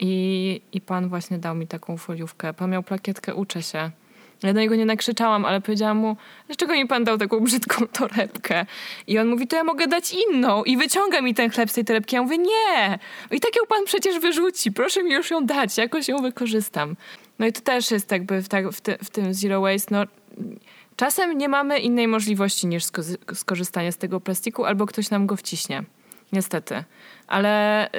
I, 0.00 0.60
I 0.72 0.80
pan 0.80 1.08
właśnie 1.08 1.38
dał 1.38 1.54
mi 1.54 1.66
taką 1.66 1.96
foliówkę. 1.96 2.54
Pan 2.54 2.70
miał 2.70 2.82
plakietkę 2.82 3.34
Uczę 3.34 3.62
się. 3.62 3.90
Ja 4.42 4.52
do 4.52 4.60
niego 4.60 4.74
nie 4.74 4.86
nakrzyczałam, 4.86 5.44
ale 5.44 5.60
powiedziałam 5.60 5.96
mu, 5.96 6.16
dlaczego 6.46 6.74
mi 6.74 6.86
pan 6.86 7.04
dał 7.04 7.18
taką 7.18 7.40
brzydką 7.40 7.86
torebkę? 7.98 8.66
I 9.06 9.18
on 9.18 9.28
mówi, 9.28 9.46
to 9.46 9.56
ja 9.56 9.64
mogę 9.64 9.86
dać 9.86 10.14
inną. 10.28 10.64
I 10.64 10.76
wyciąga 10.76 11.20
mi 11.20 11.34
ten 11.34 11.50
chleb 11.50 11.70
z 11.70 11.74
tej 11.74 11.84
torebki. 11.84 12.16
Ja 12.16 12.22
mówię, 12.22 12.38
nie! 12.38 12.98
I 13.30 13.40
tak 13.40 13.56
ją 13.56 13.62
pan 13.68 13.84
przecież 13.84 14.18
wyrzuci. 14.18 14.72
Proszę 14.72 15.02
mi 15.02 15.12
już 15.12 15.30
ją 15.30 15.46
dać, 15.46 15.78
jakoś 15.78 16.08
ją 16.08 16.22
wykorzystam. 16.22 16.96
No 17.38 17.46
i 17.46 17.52
to 17.52 17.60
też 17.60 17.90
jest 17.90 18.10
jakby 18.10 18.42
w, 18.42 18.48
tak, 18.48 18.68
w, 18.68 18.80
ty, 18.80 18.98
w 19.04 19.10
tym 19.10 19.34
zero 19.34 19.60
waste, 19.60 19.94
no 19.94 20.04
czasem 20.96 21.38
nie 21.38 21.48
mamy 21.48 21.78
innej 21.78 22.08
możliwości 22.08 22.66
niż 22.66 22.84
sko- 22.84 23.34
skorzystanie 23.34 23.92
z 23.92 23.96
tego 23.96 24.20
plastiku, 24.20 24.64
albo 24.64 24.86
ktoś 24.86 25.10
nam 25.10 25.26
go 25.26 25.36
wciśnie. 25.36 25.82
Niestety. 26.32 26.84
Ale 27.26 27.86
y, 27.88 27.90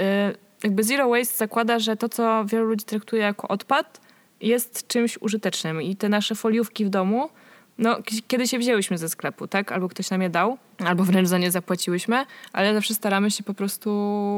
jakby 0.63 0.83
zero 0.83 1.09
waste 1.09 1.37
zakłada, 1.37 1.79
że 1.79 1.97
to, 1.97 2.09
co 2.09 2.45
wielu 2.45 2.65
ludzi 2.65 2.85
traktuje 2.85 3.21
jako 3.21 3.47
odpad, 3.47 4.01
jest 4.43 4.87
czymś 4.87 5.17
użytecznym. 5.21 5.81
I 5.81 5.95
te 5.95 6.09
nasze 6.09 6.35
foliówki 6.35 6.85
w 6.85 6.89
domu, 6.89 7.29
no, 7.77 7.97
kiedy 8.27 8.47
się 8.47 8.59
wzięłyśmy 8.59 8.97
ze 8.97 9.09
sklepu, 9.09 9.47
tak? 9.47 9.71
Albo 9.71 9.89
ktoś 9.89 10.09
nam 10.09 10.21
je 10.21 10.29
dał, 10.29 10.57
albo 10.79 11.03
wręcz 11.03 11.27
za 11.27 11.37
nie 11.37 11.51
zapłaciłyśmy, 11.51 12.25
ale 12.53 12.73
zawsze 12.73 12.93
staramy 12.93 13.31
się 13.31 13.43
po 13.43 13.53
prostu 13.53 13.89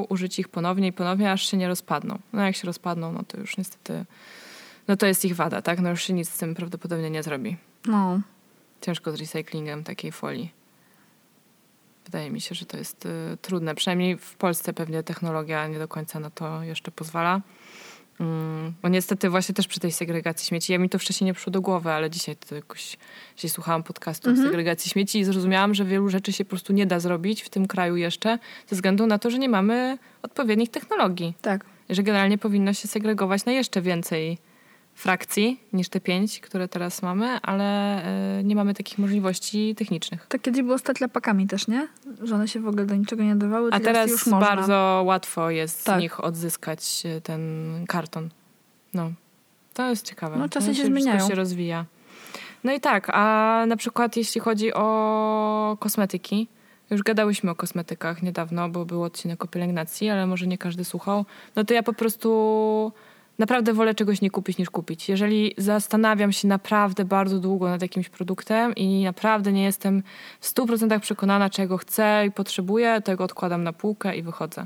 użyć 0.09 0.39
ich 0.39 0.47
ponownie 0.47 0.87
i 0.87 0.93
ponownie, 0.93 1.31
aż 1.31 1.51
się 1.51 1.57
nie 1.57 1.67
rozpadną. 1.67 2.19
No 2.33 2.45
jak 2.45 2.55
się 2.55 2.65
rozpadną, 2.65 3.11
no 3.11 3.23
to 3.27 3.37
już 3.37 3.57
niestety, 3.57 4.05
no 4.87 4.97
to 4.97 5.05
jest 5.05 5.25
ich 5.25 5.35
wada, 5.35 5.61
tak? 5.61 5.79
No 5.79 5.89
już 5.89 6.03
się 6.03 6.13
nic 6.13 6.29
z 6.29 6.37
tym 6.37 6.55
prawdopodobnie 6.55 7.09
nie 7.09 7.23
zrobi. 7.23 7.57
No. 7.85 8.21
ciężko 8.81 9.11
z 9.11 9.15
recyklingiem 9.15 9.83
takiej 9.83 10.11
folii. 10.11 10.51
Wydaje 12.05 12.31
mi 12.31 12.41
się, 12.41 12.55
że 12.55 12.65
to 12.65 12.77
jest 12.77 13.05
y, 13.05 13.37
trudne. 13.41 13.75
Przynajmniej 13.75 14.17
w 14.17 14.35
Polsce 14.35 14.73
pewnie 14.73 15.03
technologia 15.03 15.67
nie 15.67 15.79
do 15.79 15.87
końca 15.87 16.19
na 16.19 16.29
to 16.29 16.63
jeszcze 16.63 16.91
pozwala. 16.91 17.41
Mm, 18.19 18.73
bo 18.81 18.89
niestety 18.89 19.29
właśnie 19.29 19.55
też 19.55 19.67
przy 19.67 19.79
tej 19.79 19.91
segregacji 19.91 20.47
śmieci, 20.47 20.73
ja 20.73 20.79
mi 20.79 20.89
to 20.89 20.99
wcześniej 20.99 21.25
nie 21.25 21.33
przyszło 21.33 21.51
do 21.51 21.61
głowy, 21.61 21.91
ale 21.91 22.09
dzisiaj 22.09 22.35
to 22.35 22.55
jakoś, 22.55 22.97
dzisiaj 23.35 23.49
słuchałam 23.49 23.83
podcastu 23.83 24.31
o 24.31 24.35
segregacji 24.35 24.91
śmieci 24.91 25.19
i 25.19 25.23
zrozumiałam, 25.23 25.73
że 25.73 25.85
wielu 25.85 26.09
rzeczy 26.09 26.33
się 26.33 26.45
po 26.45 26.49
prostu 26.49 26.73
nie 26.73 26.85
da 26.85 26.99
zrobić 26.99 27.41
w 27.41 27.49
tym 27.49 27.67
kraju 27.67 27.95
jeszcze, 27.95 28.39
ze 28.67 28.75
względu 28.75 29.07
na 29.07 29.19
to, 29.19 29.29
że 29.29 29.39
nie 29.39 29.49
mamy 29.49 29.97
odpowiednich 30.21 30.69
technologii. 30.69 31.33
Tak. 31.41 31.65
Że 31.89 32.03
generalnie 32.03 32.37
powinno 32.37 32.73
się 32.73 32.87
segregować 32.87 33.45
na 33.45 33.51
jeszcze 33.51 33.81
więcej 33.81 34.37
frakcji 34.95 35.59
niż 35.73 35.89
te 35.89 35.99
pięć, 35.99 36.39
które 36.39 36.67
teraz 36.67 37.01
mamy, 37.01 37.39
ale 37.41 37.99
y, 38.39 38.43
nie 38.43 38.55
mamy 38.55 38.73
takich 38.73 38.97
możliwości 38.97 39.75
technicznych. 39.75 40.25
Tak 40.29 40.41
kiedyś 40.41 40.61
było 40.61 40.77
z 40.77 40.83
tetrapakami 40.83 41.47
też, 41.47 41.67
nie? 41.67 41.87
Że 42.21 42.35
one 42.35 42.47
się 42.47 42.59
w 42.59 42.67
ogóle 42.67 42.85
do 42.85 42.95
niczego 42.95 43.23
nie 43.23 43.29
nadawały. 43.29 43.69
A 43.73 43.79
teraz 43.79 44.09
już 44.09 44.25
można. 44.27 44.47
bardzo 44.47 45.03
łatwo 45.05 45.49
jest 45.49 45.85
Tak. 45.85 45.99
z 45.99 46.01
nich 46.01 46.23
odzyskać 46.23 47.03
y, 47.17 47.21
ten 47.21 47.39
karton. 47.87 48.29
No, 48.93 49.11
to 49.73 49.89
jest 49.89 50.05
ciekawe. 50.05 50.37
No, 50.37 50.49
czasy 50.49 50.67
się 50.67 50.73
wszystko 50.73 50.91
zmieniają. 50.91 51.27
się 51.27 51.35
rozwija. 51.35 51.85
No 52.63 52.73
i 52.73 52.79
tak, 52.79 53.09
a 53.13 53.63
na 53.67 53.77
przykład 53.77 54.17
jeśli 54.17 54.41
chodzi 54.41 54.73
o 54.73 55.77
kosmetyki, 55.79 56.47
już 56.89 57.03
gadałyśmy 57.03 57.51
o 57.51 57.55
kosmetykach 57.55 58.23
niedawno, 58.23 58.69
bo 58.69 58.85
był 58.85 59.03
odcinek 59.03 59.43
o 59.43 59.47
pielęgnacji, 59.47 60.09
ale 60.09 60.27
może 60.27 60.47
nie 60.47 60.57
każdy 60.57 60.85
słuchał. 60.85 61.25
No 61.55 61.63
to 61.63 61.73
ja 61.73 61.83
po 61.83 61.93
prostu 61.93 62.91
naprawdę 63.39 63.73
wolę 63.73 63.95
czegoś 63.95 64.21
nie 64.21 64.29
kupić 64.29 64.57
niż 64.57 64.69
kupić. 64.69 65.09
Jeżeli 65.09 65.53
zastanawiam 65.57 66.31
się 66.31 66.47
naprawdę 66.47 67.05
bardzo 67.05 67.39
długo 67.39 67.69
nad 67.69 67.81
jakimś 67.81 68.09
produktem 68.09 68.75
i 68.75 69.03
naprawdę 69.03 69.51
nie 69.51 69.63
jestem 69.63 70.03
w 70.39 70.53
100% 70.53 70.99
przekonana, 70.99 71.49
czego 71.49 71.77
chcę 71.77 72.25
i 72.27 72.31
potrzebuję, 72.31 73.01
to 73.01 73.15
go 73.15 73.23
odkładam 73.23 73.63
na 73.63 73.73
półkę 73.73 74.15
i 74.15 74.23
wychodzę. 74.23 74.65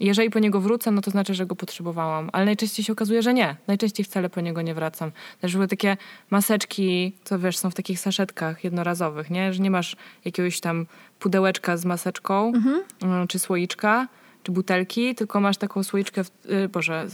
Jeżeli 0.00 0.30
po 0.30 0.38
niego 0.38 0.60
wrócę, 0.60 0.90
no 0.90 1.00
to 1.00 1.10
znaczy, 1.10 1.34
że 1.34 1.46
go 1.46 1.56
potrzebowałam. 1.56 2.30
Ale 2.32 2.44
najczęściej 2.44 2.84
się 2.84 2.92
okazuje, 2.92 3.22
że 3.22 3.34
nie. 3.34 3.56
Najczęściej 3.66 4.04
wcale 4.04 4.30
po 4.30 4.40
niego 4.40 4.62
nie 4.62 4.74
wracam. 4.74 5.12
Też 5.40 5.54
były 5.54 5.68
takie 5.68 5.96
maseczki, 6.30 7.12
co 7.24 7.38
wiesz, 7.38 7.58
są 7.58 7.70
w 7.70 7.74
takich 7.74 8.00
saszetkach 8.00 8.64
jednorazowych, 8.64 9.30
nie? 9.30 9.52
Że 9.52 9.62
nie 9.62 9.70
masz 9.70 9.96
jakiegoś 10.24 10.60
tam 10.60 10.86
pudełeczka 11.18 11.76
z 11.76 11.84
maseczką, 11.84 12.52
mm, 13.02 13.26
czy 13.28 13.38
słoiczka, 13.38 14.08
czy 14.42 14.52
butelki, 14.52 15.14
tylko 15.14 15.40
masz 15.40 15.56
taką 15.56 15.82
słoiczkę, 15.82 16.24
w, 16.24 16.30
y, 16.50 16.68
boże, 16.68 17.06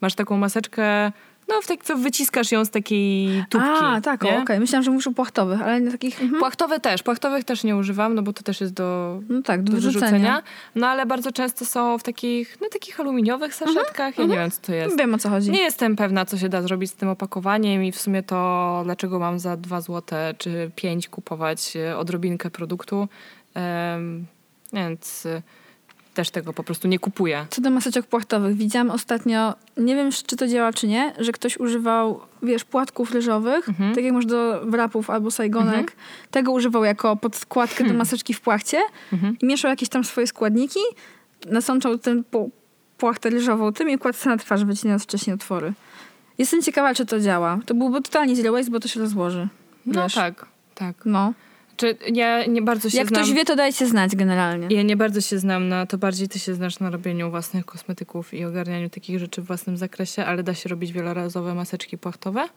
masz 0.00 0.14
taką 0.14 0.36
maseczkę, 0.36 1.12
no 1.50 1.62
w 1.62 1.66
tak, 1.66 1.84
co 1.84 1.96
wyciskasz 1.96 2.52
ją 2.52 2.64
z 2.64 2.70
takiej 2.70 3.44
tubki. 3.48 3.68
A, 3.82 4.00
tak, 4.00 4.24
okej. 4.42 4.60
Myślałam, 4.60 4.82
że 4.84 4.90
muszę 4.90 5.14
płachtowych, 5.14 5.62
ale 5.62 5.80
nie 5.80 5.90
takich... 5.90 6.22
Mhm. 6.22 6.40
Płachtowe 6.40 6.80
też. 6.80 7.02
Płachtowych 7.02 7.44
też 7.44 7.64
nie 7.64 7.76
używam, 7.76 8.14
no 8.14 8.22
bo 8.22 8.32
to 8.32 8.42
też 8.42 8.60
jest 8.60 8.72
do, 8.72 9.20
No 9.28 9.42
tak, 9.42 9.62
do 9.62 9.72
do 9.72 9.80
wyrzucenia. 9.80 10.42
No 10.74 10.88
ale 10.88 11.06
bardzo 11.06 11.32
często 11.32 11.64
są 11.64 11.98
w 11.98 12.02
takich, 12.02 12.58
no 12.60 12.68
takich 12.68 13.00
aluminiowych 13.00 13.54
saszetkach. 13.54 14.18
Ja 14.18 14.24
nie 14.24 14.36
wiem, 14.36 14.50
co 14.50 14.60
to 14.60 14.72
jest. 14.72 14.98
Wiem 14.98 15.14
o 15.14 15.18
co 15.18 15.28
chodzi. 15.28 15.50
Nie 15.50 15.62
jestem 15.62 15.96
pewna, 15.96 16.24
co 16.24 16.38
się 16.38 16.48
da 16.48 16.62
zrobić 16.62 16.90
z 16.90 16.94
tym 16.94 17.08
opakowaniem 17.08 17.84
i 17.84 17.92
w 17.92 18.00
sumie 18.00 18.22
to, 18.22 18.80
dlaczego 18.84 19.18
mam 19.18 19.38
za 19.38 19.56
dwa 19.56 19.80
złote 19.80 20.34
czy 20.38 20.70
pięć 20.76 21.08
kupować 21.08 21.76
e, 21.76 21.96
odrobinkę 21.96 22.50
produktu. 22.50 23.08
Em, 23.54 24.26
więc 24.72 25.26
też 26.14 26.30
tego 26.30 26.52
po 26.52 26.64
prostu 26.64 26.88
nie 26.88 26.98
kupuję. 26.98 27.46
Co 27.50 27.60
do 27.62 27.70
maseczek 27.70 28.06
płachtowych, 28.06 28.56
widziałam 28.56 28.90
ostatnio, 28.90 29.54
nie 29.76 29.94
wiem 29.96 30.10
czy 30.12 30.36
to 30.36 30.46
działa 30.48 30.72
czy 30.72 30.86
nie, 30.86 31.12
że 31.18 31.32
ktoś 31.32 31.56
używał, 31.58 32.20
wiesz, 32.42 32.64
płatków 32.64 33.10
ryżowych, 33.12 33.68
Mhm. 33.68 33.94
tak 33.94 34.04
jak 34.04 34.12
masz 34.14 34.26
do 34.26 34.60
wrapów 34.66 35.10
albo 35.10 35.30
sajgonek, 35.30 35.92
tego 36.30 36.52
używał 36.52 36.84
jako 36.84 37.16
podskładkę 37.16 37.76
Hmm. 37.76 37.92
do 37.92 37.98
maseczki 37.98 38.34
w 38.34 38.40
płachcie 38.40 38.78
Mhm. 39.12 39.36
i 39.42 39.46
mieszał 39.46 39.68
jakieś 39.70 39.88
tam 39.88 40.04
swoje 40.04 40.26
składniki, 40.26 40.80
nasączał 41.46 41.98
ten 41.98 42.24
płachtę 42.98 43.30
ryżową 43.30 43.72
tym 43.72 43.90
i 43.90 43.98
kładł 43.98 44.18
na 44.26 44.36
twarz, 44.36 44.64
wycinając 44.64 45.02
wcześniej 45.02 45.34
otwory. 45.34 45.72
Jestem 46.38 46.62
ciekawa, 46.62 46.94
czy 46.94 47.06
to 47.06 47.20
działa. 47.20 47.58
To 47.66 47.74
byłby 47.74 48.02
totalnie 48.02 48.36
zero 48.36 48.52
waste, 48.52 48.70
bo 48.70 48.80
to 48.80 48.88
się 48.88 49.00
rozłoży. 49.00 49.48
No 49.86 50.02
Wiesz? 50.02 50.14
tak, 50.14 50.46
tak. 50.74 50.96
No. 51.04 51.32
Czy 51.80 51.96
ja 52.12 52.46
nie 52.46 52.62
bardzo 52.62 52.90
się 52.90 52.98
Jak 52.98 53.08
znam... 53.08 53.22
ktoś 53.22 53.34
wie, 53.34 53.44
to 53.44 53.56
dajcie 53.56 53.86
znać 53.86 54.16
generalnie. 54.16 54.76
Ja 54.76 54.82
nie 54.82 54.96
bardzo 54.96 55.20
się 55.20 55.38
znam 55.38 55.68
na, 55.68 55.86
to 55.86 55.98
bardziej 55.98 56.28
ty 56.28 56.38
się 56.38 56.54
znasz 56.54 56.80
na 56.80 56.90
robieniu 56.90 57.30
własnych 57.30 57.64
kosmetyków 57.64 58.34
i 58.34 58.44
ogarnianiu 58.44 58.90
takich 58.90 59.18
rzeczy 59.18 59.42
w 59.42 59.46
własnym 59.46 59.76
zakresie, 59.76 60.24
ale 60.24 60.42
da 60.42 60.54
się 60.54 60.68
robić 60.68 60.92
wielorazowe 60.92 61.54
maseczki 61.54 61.98
płachtowe? 61.98 62.48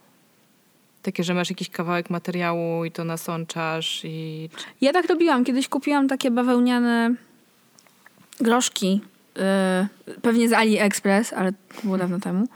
Takie, 1.01 1.23
że 1.23 1.33
masz 1.33 1.49
jakiś 1.49 1.69
kawałek 1.69 2.09
materiału 2.09 2.85
i 2.85 2.91
to 2.91 3.03
nasączasz 3.03 4.01
i... 4.03 4.49
Ja 4.81 4.93
tak 4.93 5.09
robiłam. 5.09 5.43
Kiedyś 5.43 5.67
kupiłam 5.67 6.07
takie 6.07 6.31
bawełniane 6.31 7.15
groszki, 8.39 9.01
yy, 9.35 9.41
pewnie 10.21 10.49
z 10.49 10.53
AliExpress, 10.53 11.33
ale 11.33 11.51
to 11.51 11.81
było 11.83 11.97
dawno 11.97 12.19
temu. 12.19 12.47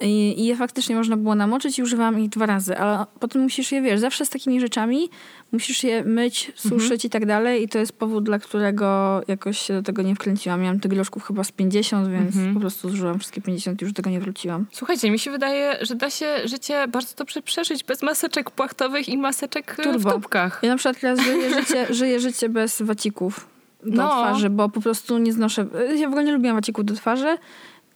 I, 0.00 0.34
I 0.40 0.46
je 0.46 0.56
faktycznie 0.56 0.96
można 0.96 1.16
było 1.16 1.34
namoczyć 1.34 1.78
i 1.78 1.82
używałam 1.82 2.20
ich 2.20 2.28
dwa 2.28 2.46
razy, 2.46 2.78
ale 2.78 3.04
potem 3.20 3.42
musisz 3.42 3.72
je, 3.72 3.82
wiesz, 3.82 4.00
zawsze 4.00 4.26
z 4.26 4.30
takimi 4.30 4.60
rzeczami 4.60 5.08
musisz 5.52 5.84
je 5.84 6.04
myć, 6.04 6.52
suszyć 6.54 7.04
i 7.04 7.10
tak 7.10 7.26
dalej 7.26 7.62
i 7.62 7.68
to 7.68 7.78
jest 7.78 7.92
powód, 7.92 8.24
dla 8.24 8.38
którego 8.38 9.20
jakoś 9.28 9.58
się 9.58 9.74
do 9.74 9.82
tego 9.82 10.02
nie 10.02 10.14
wkręciłam. 10.14 10.60
Miałam 10.60 10.80
tych 10.80 10.90
groszków 10.90 11.24
chyba 11.24 11.44
z 11.44 11.52
50, 11.52 12.08
więc 12.08 12.54
po 12.54 12.60
prostu 12.60 12.90
zużyłam 12.90 13.18
wszystkie 13.18 13.40
50 13.40 13.82
i 13.82 13.84
już 13.84 13.92
do 13.92 13.96
tego 13.96 14.10
nie 14.10 14.20
wróciłam. 14.20 14.66
Słuchajcie, 14.72 15.10
mi 15.10 15.18
się 15.18 15.30
wydaje, 15.30 15.76
że 15.80 15.94
da 15.94 16.10
się 16.10 16.26
życie 16.44 16.88
bardzo 16.88 17.16
dobrze 17.16 17.42
przeżyć 17.42 17.84
bez 17.84 18.02
maseczek 18.02 18.50
płachtowych 18.50 19.08
i 19.08 19.18
maseczek 19.18 19.76
e, 19.78 19.82
Turbo. 19.82 20.10
w 20.10 20.12
tubkach. 20.12 20.60
Ja 20.62 20.68
na 20.68 20.76
przykład 20.76 21.00
teraz 21.00 21.20
żyję 21.20 21.54
życie, 21.54 21.86
żyję 21.94 22.20
życie 22.20 22.48
bez 22.48 22.82
wacików 22.82 23.46
do 23.84 23.96
No. 24.02 24.08
twarzy, 24.08 24.50
bo 24.50 24.68
po 24.68 24.80
prostu 24.80 25.18
nie 25.18 25.32
znoszę. 25.32 25.66
Ja 25.96 26.06
w 26.06 26.10
ogóle 26.10 26.24
nie 26.24 26.32
lubiłam 26.32 26.56
wacików 26.56 26.84
do 26.84 26.94
twarzy 26.94 27.36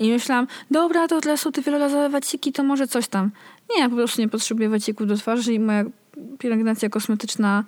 i 0.08 0.12
myślałam, 0.12 0.46
dobra, 0.70 1.08
to 1.08 1.20
teraz 1.20 1.40
są 1.40 1.52
te 1.52 1.62
wielorazowe 1.62 2.08
waciki, 2.08 2.52
to 2.52 2.62
może 2.64 2.86
coś 2.86 3.08
tam. 3.08 3.30
Nie, 3.70 3.82
ja 3.82 3.88
po 3.88 3.96
prostu 3.96 4.20
nie 4.20 4.28
potrzebuję 4.28 4.68
wacików 4.68 5.06
do 5.06 5.16
twarzy 5.16 5.52
i 5.54 5.60
moja 5.60 5.84
pielęgnacja 6.38 6.88
kosmetyczna 6.88 7.64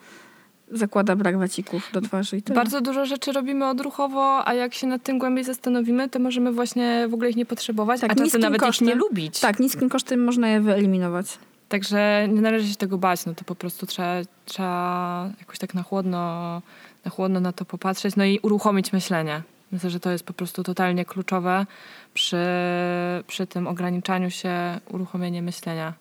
zakłada 0.72 1.16
brak 1.16 1.38
wacików 1.38 1.90
do 1.92 2.00
twarzy. 2.00 2.36
I 2.36 2.42
tyle. 2.42 2.56
Bardzo 2.56 2.80
dużo 2.80 3.06
rzeczy 3.06 3.32
robimy 3.32 3.66
odruchowo, 3.66 4.48
a 4.48 4.54
jak 4.54 4.74
się 4.74 4.86
nad 4.86 5.02
tym 5.02 5.18
głębiej 5.18 5.44
zastanowimy, 5.44 6.08
to 6.08 6.18
możemy 6.18 6.52
właśnie 6.52 7.06
w 7.08 7.14
ogóle 7.14 7.30
ich 7.30 7.36
nie 7.36 7.46
potrzebować, 7.46 8.00
Tak, 8.00 8.10
a 8.10 8.14
czasem 8.14 8.24
niskim 8.24 8.40
nawet 8.40 8.60
kosztem. 8.60 8.88
ich 8.88 8.94
nie 8.94 9.00
lubić. 9.00 9.40
Tak, 9.40 9.60
niskim 9.60 9.88
kosztem 9.88 10.24
można 10.24 10.48
je 10.48 10.60
wyeliminować. 10.60 11.38
Także 11.68 12.28
nie 12.28 12.40
należy 12.40 12.68
się 12.68 12.76
tego 12.76 12.98
bać, 12.98 13.26
no 13.26 13.34
to 13.34 13.44
po 13.44 13.54
prostu 13.54 13.86
trzeba, 13.86 14.14
trzeba 14.44 15.30
jakoś 15.40 15.58
tak 15.58 15.74
na 15.74 15.82
chłodno, 15.82 16.18
na 17.04 17.10
chłodno 17.10 17.40
na 17.40 17.52
to 17.52 17.64
popatrzeć, 17.64 18.16
no 18.16 18.24
i 18.24 18.38
uruchomić 18.42 18.92
myślenie. 18.92 19.42
Myślę, 19.72 19.90
że 19.90 20.00
to 20.00 20.10
jest 20.10 20.24
po 20.24 20.32
prostu 20.32 20.62
totalnie 20.62 21.04
kluczowe 21.04 21.66
przy, 22.16 22.36
przy 23.26 23.46
tym 23.46 23.66
ograniczaniu 23.66 24.30
się, 24.30 24.80
uruchomienie 24.90 25.42
myślenia. 25.42 25.92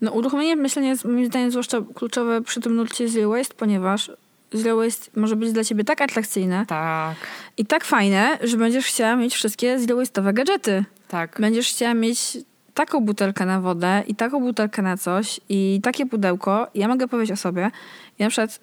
No, 0.00 0.12
uruchomienie 0.12 0.56
myślenia 0.56 0.88
jest 0.88 1.04
moim 1.04 1.26
zdaniem 1.26 1.50
zwłaszcza 1.50 1.78
kluczowe 1.94 2.42
przy 2.42 2.60
tym 2.60 2.74
nurcie 2.74 3.08
Zero 3.08 3.28
Waste, 3.30 3.54
ponieważ 3.54 4.10
Zero 4.52 4.76
Waste 4.76 5.20
może 5.20 5.36
być 5.36 5.52
dla 5.52 5.64
ciebie 5.64 5.84
tak 5.84 6.00
atrakcyjne 6.00 6.66
Tak, 6.66 7.16
i 7.56 7.66
tak 7.66 7.84
fajne, 7.84 8.38
że 8.42 8.56
będziesz 8.56 8.86
chciała 8.86 9.16
mieć 9.16 9.34
wszystkie 9.34 9.78
zero 9.78 9.96
waste'owe 9.96 10.32
gadżety. 10.32 10.84
tak. 11.08 11.36
Będziesz 11.40 11.68
chciała 11.68 11.94
mieć 11.94 12.38
taką 12.74 13.00
butelkę 13.00 13.46
na 13.46 13.60
wodę 13.60 14.02
i 14.06 14.14
taką 14.14 14.40
butelkę 14.40 14.82
na 14.82 14.96
coś 14.96 15.40
i 15.48 15.80
takie 15.82 16.06
pudełko. 16.06 16.66
Ja 16.74 16.88
mogę 16.88 17.08
powiedzieć 17.08 17.32
o 17.32 17.36
sobie, 17.36 17.70
ja 18.18 18.26
na 18.26 18.30
przykład 18.30 18.60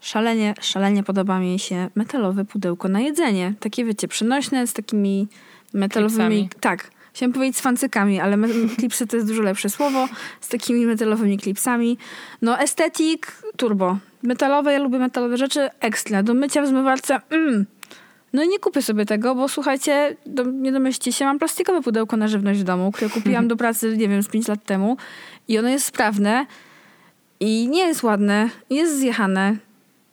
szalenie, 0.00 0.54
szalenie 0.60 1.02
podoba 1.02 1.38
mi 1.38 1.58
się 1.58 1.88
metalowe 1.94 2.44
pudełko 2.44 2.88
na 2.88 3.00
jedzenie. 3.00 3.54
Takie 3.60 3.84
wiecie, 3.84 4.08
przenośne 4.08 4.66
z 4.66 4.72
takimi 4.72 5.28
metalowymi... 5.72 6.48
Klipsami. 6.48 6.60
Tak. 6.60 6.90
Chciałam 7.12 7.32
powiedzieć 7.32 7.56
z 7.56 7.60
fancykami, 7.60 8.20
ale 8.20 8.36
klipsy 8.78 9.06
to 9.06 9.16
jest 9.16 9.28
dużo 9.28 9.42
lepsze 9.42 9.70
słowo. 9.70 10.08
Z 10.40 10.48
takimi 10.48 10.86
metalowymi 10.86 11.38
klipsami. 11.38 11.98
No 12.42 12.58
estetik, 12.58 13.32
turbo. 13.56 13.98
Metalowe, 14.22 14.72
ja 14.72 14.78
lubię 14.78 14.98
metalowe 14.98 15.36
rzeczy, 15.36 15.68
ekstra. 15.80 16.22
Do 16.22 16.34
mycia 16.34 16.62
w 16.62 16.66
zmywarce, 16.66 17.20
mm. 17.30 17.66
No 18.32 18.42
i 18.42 18.48
nie 18.48 18.58
kupię 18.58 18.82
sobie 18.82 19.06
tego, 19.06 19.34
bo 19.34 19.48
słuchajcie, 19.48 20.16
do, 20.26 20.44
nie 20.44 20.72
domyślcie 20.72 21.12
się, 21.12 21.24
mam 21.24 21.38
plastikowe 21.38 21.82
pudełko 21.82 22.16
na 22.16 22.28
żywność 22.28 22.60
w 22.60 22.64
domu, 22.64 22.92
które 22.92 23.10
kupiłam 23.20 23.48
do 23.48 23.56
pracy, 23.56 23.96
nie 23.96 24.08
wiem, 24.08 24.22
z 24.22 24.28
5 24.28 24.48
lat 24.48 24.64
temu 24.64 24.96
i 25.48 25.58
ono 25.58 25.68
jest 25.68 25.86
sprawne 25.86 26.46
i 27.40 27.68
nie 27.68 27.86
jest 27.86 28.02
ładne, 28.02 28.50
jest 28.70 28.98
zjechane, 28.98 29.56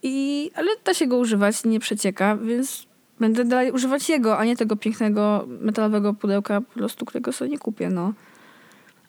i, 0.04 0.52
ale 0.56 0.68
da 0.86 0.94
się 0.94 1.08
go 1.08 1.18
używać, 1.18 1.64
nie 1.64 1.80
przecieka, 1.80 2.38
więc 2.38 2.87
będę 3.20 3.46
dalej 3.46 3.72
używać 3.72 4.10
jego, 4.10 4.38
a 4.38 4.46
nie 4.46 4.56
tego 4.56 4.76
pięknego 4.76 5.48
metalowego 5.62 6.14
pudełka 6.14 6.62
po 6.62 6.74
prostu, 6.74 7.06
którego 7.06 7.34
sobie 7.34 7.52
nie 7.52 7.60
kupię, 7.60 7.90
no. 7.90 8.14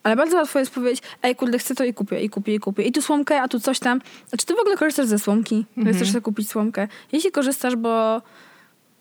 Ale 0.03 0.15
bardzo 0.15 0.37
łatwo 0.37 0.59
jest 0.59 0.71
powiedzieć, 0.73 1.03
ej 1.23 1.35
kurde, 1.35 1.59
chcę 1.59 1.75
to 1.75 1.83
i 1.83 1.93
kupię, 1.93 2.21
i 2.21 2.29
kupię, 2.29 2.55
i 2.55 2.59
kupię. 2.59 2.83
I 2.83 2.91
tu 2.91 3.01
słomkę, 3.01 3.41
a 3.41 3.47
tu 3.47 3.59
coś 3.59 3.79
tam. 3.79 4.01
A 4.33 4.37
czy 4.37 4.45
ty 4.45 4.55
w 4.55 4.59
ogóle 4.59 4.77
korzystasz 4.77 5.05
ze 5.05 5.19
słomki? 5.19 5.65
Mhm. 5.77 5.95
Chcesz 5.95 6.09
sobie 6.11 6.21
kupić 6.21 6.49
słomkę? 6.49 6.87
Jeśli 7.11 7.31
korzystasz, 7.31 7.75
bo 7.75 8.21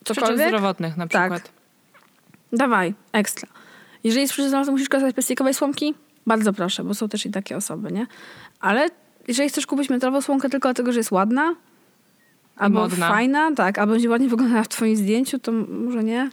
Przyczyn 0.05 0.23
cokolwiek, 0.23 0.49
zdrowotnych 0.49 0.97
na 0.97 1.09
Tak. 1.09 1.33
przykład. 1.33 1.53
dawaj, 2.53 2.94
ekstra. 3.12 3.49
Jeżeli 4.05 4.21
jest 4.23 4.33
przyczyn, 4.33 4.64
to 4.64 4.73
musisz 4.73 4.88
korzystać 4.88 5.12
z 5.12 5.14
plastikowej 5.14 5.55
słomki, 5.55 5.94
bardzo 6.27 6.53
proszę, 6.53 6.85
bo 6.85 6.94
są 6.94 7.09
też 7.09 7.27
i 7.27 7.31
takie 7.31 7.57
osoby, 7.57 7.92
nie? 7.92 8.07
Ale 8.61 8.88
jeżeli 9.29 9.49
chcesz 9.49 9.66
kupić 9.66 9.90
metalową 9.90 10.21
słomkę 10.23 10.49
tylko 10.51 10.68
dlatego, 10.68 10.92
że 10.92 11.01
jest 11.01 11.11
ładna, 11.11 11.55
albo 12.59 12.81
modna. 12.81 13.09
fajna, 13.09 13.53
tak, 13.57 13.79
albo 13.79 13.92
będzie 13.92 14.11
ładnie 14.11 14.29
wyglądała 14.29 14.62
w 14.62 14.68
twoim 14.68 14.97
zdjęciu, 14.97 15.38
to 15.38 15.53
może 15.68 16.05
nie. 16.05 16.31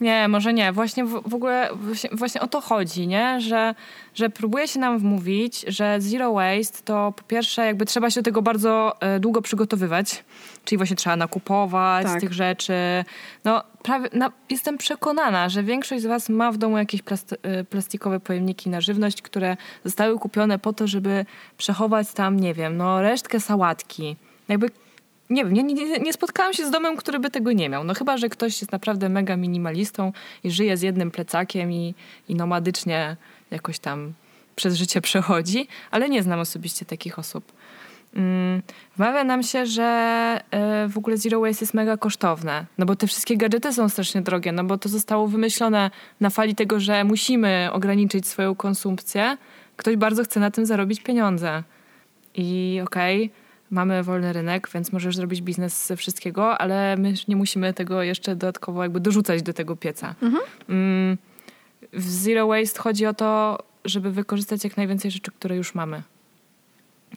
Nie, 0.00 0.28
może 0.28 0.52
nie. 0.52 0.72
Właśnie 0.72 1.04
w, 1.04 1.22
w 1.26 1.34
ogóle 1.34 1.68
właśnie, 1.74 2.10
właśnie 2.12 2.40
o 2.40 2.46
to 2.46 2.60
chodzi, 2.60 3.06
nie? 3.06 3.40
Że, 3.40 3.74
że 4.14 4.30
próbuje 4.30 4.68
się 4.68 4.80
nam 4.80 4.98
wmówić, 4.98 5.64
że 5.68 5.96
zero 6.00 6.32
waste 6.32 6.82
to 6.84 7.12
po 7.16 7.22
pierwsze 7.22 7.66
jakby 7.66 7.86
trzeba 7.86 8.10
się 8.10 8.20
do 8.20 8.24
tego 8.24 8.42
bardzo 8.42 8.96
e, 9.00 9.20
długo 9.20 9.42
przygotowywać. 9.42 10.24
Czyli 10.64 10.76
właśnie 10.76 10.96
trzeba 10.96 11.16
nakupować 11.16 12.06
Tak. 12.06 12.20
tych 12.20 12.32
rzeczy. 12.32 12.74
No 13.44 13.62
prawie, 13.82 14.08
na, 14.12 14.32
jestem 14.50 14.78
przekonana, 14.78 15.48
że 15.48 15.62
większość 15.62 16.02
z 16.02 16.06
was 16.06 16.28
ma 16.28 16.52
w 16.52 16.56
domu 16.56 16.78
jakieś 16.78 17.00
e, 17.42 17.64
plastikowe 17.64 18.20
pojemniki 18.20 18.70
na 18.70 18.80
żywność, 18.80 19.22
które 19.22 19.56
zostały 19.84 20.18
kupione 20.18 20.58
po 20.58 20.72
to, 20.72 20.86
żeby 20.86 21.26
przechować 21.58 22.12
tam, 22.12 22.40
nie 22.40 22.54
wiem, 22.54 22.76
no 22.76 23.02
resztkę 23.02 23.40
sałatki. 23.40 24.16
Jakby 24.48 24.70
nie 25.30 25.44
wiem, 25.44 25.52
nie, 25.52 25.62
nie, 25.62 25.98
nie 25.98 26.12
spotkałam 26.12 26.52
się 26.52 26.66
z 26.66 26.70
domem, 26.70 26.96
który 26.96 27.18
by 27.18 27.30
tego 27.30 27.52
nie 27.52 27.68
miał. 27.68 27.84
No 27.84 27.94
chyba, 27.94 28.16
że 28.16 28.28
ktoś 28.28 28.60
jest 28.60 28.72
naprawdę 28.72 29.08
mega 29.08 29.36
minimalistą 29.36 30.12
i 30.44 30.50
żyje 30.50 30.76
z 30.76 30.82
jednym 30.82 31.10
plecakiem 31.10 31.72
i, 31.72 31.94
i 32.28 32.34
nomadycznie 32.34 33.16
jakoś 33.50 33.78
tam 33.78 34.12
przez 34.56 34.74
życie 34.74 35.00
przechodzi, 35.00 35.68
ale 35.90 36.08
nie 36.08 36.22
znam 36.22 36.40
osobiście 36.40 36.84
takich 36.84 37.18
osób. 37.18 37.52
Mm, 38.16 38.62
Wmawia 38.96 39.24
nam 39.24 39.42
się, 39.42 39.66
że 39.66 39.84
e, 40.50 40.88
w 40.88 40.98
ogóle 40.98 41.16
zero 41.16 41.40
waste 41.40 41.62
jest 41.62 41.74
mega 41.74 41.96
kosztowne, 41.96 42.66
no 42.78 42.86
bo 42.86 42.96
te 42.96 43.06
wszystkie 43.06 43.36
gadżety 43.36 43.72
są 43.72 43.88
strasznie 43.88 44.22
drogie, 44.22 44.52
no 44.52 44.64
bo 44.64 44.78
to 44.78 44.88
zostało 44.88 45.28
wymyślone 45.28 45.90
na 46.20 46.30
fali 46.30 46.54
tego, 46.54 46.80
że 46.80 47.04
musimy 47.04 47.68
ograniczyć 47.72 48.26
swoją 48.26 48.54
konsumpcję. 48.54 49.36
Ktoś 49.76 49.96
bardzo 49.96 50.24
chce 50.24 50.40
na 50.40 50.50
tym 50.50 50.66
zarobić 50.66 51.00
pieniądze. 51.00 51.62
I 52.34 52.80
okej, 52.84 53.30
mamy 53.70 54.02
wolny 54.02 54.32
rynek, 54.32 54.68
więc 54.74 54.92
możesz 54.92 55.16
zrobić 55.16 55.42
biznes 55.42 55.86
ze 55.86 55.96
wszystkiego, 55.96 56.58
ale 56.58 56.96
my 56.96 57.14
nie 57.28 57.36
musimy 57.36 57.74
tego 57.74 58.02
jeszcze 58.02 58.36
dodatkowo 58.36 58.82
jakby 58.82 59.00
dorzucać 59.00 59.42
do 59.42 59.52
tego 59.52 59.76
pieca. 59.76 60.14
Mm, 60.68 61.18
w 61.92 62.10
Zero 62.10 62.46
Waste 62.46 62.80
chodzi 62.80 63.06
o 63.06 63.14
to, 63.14 63.58
żeby 63.84 64.12
wykorzystać 64.12 64.64
jak 64.64 64.76
najwięcej 64.76 65.10
rzeczy, 65.10 65.30
które 65.30 65.56
już 65.56 65.74
mamy. 65.74 66.02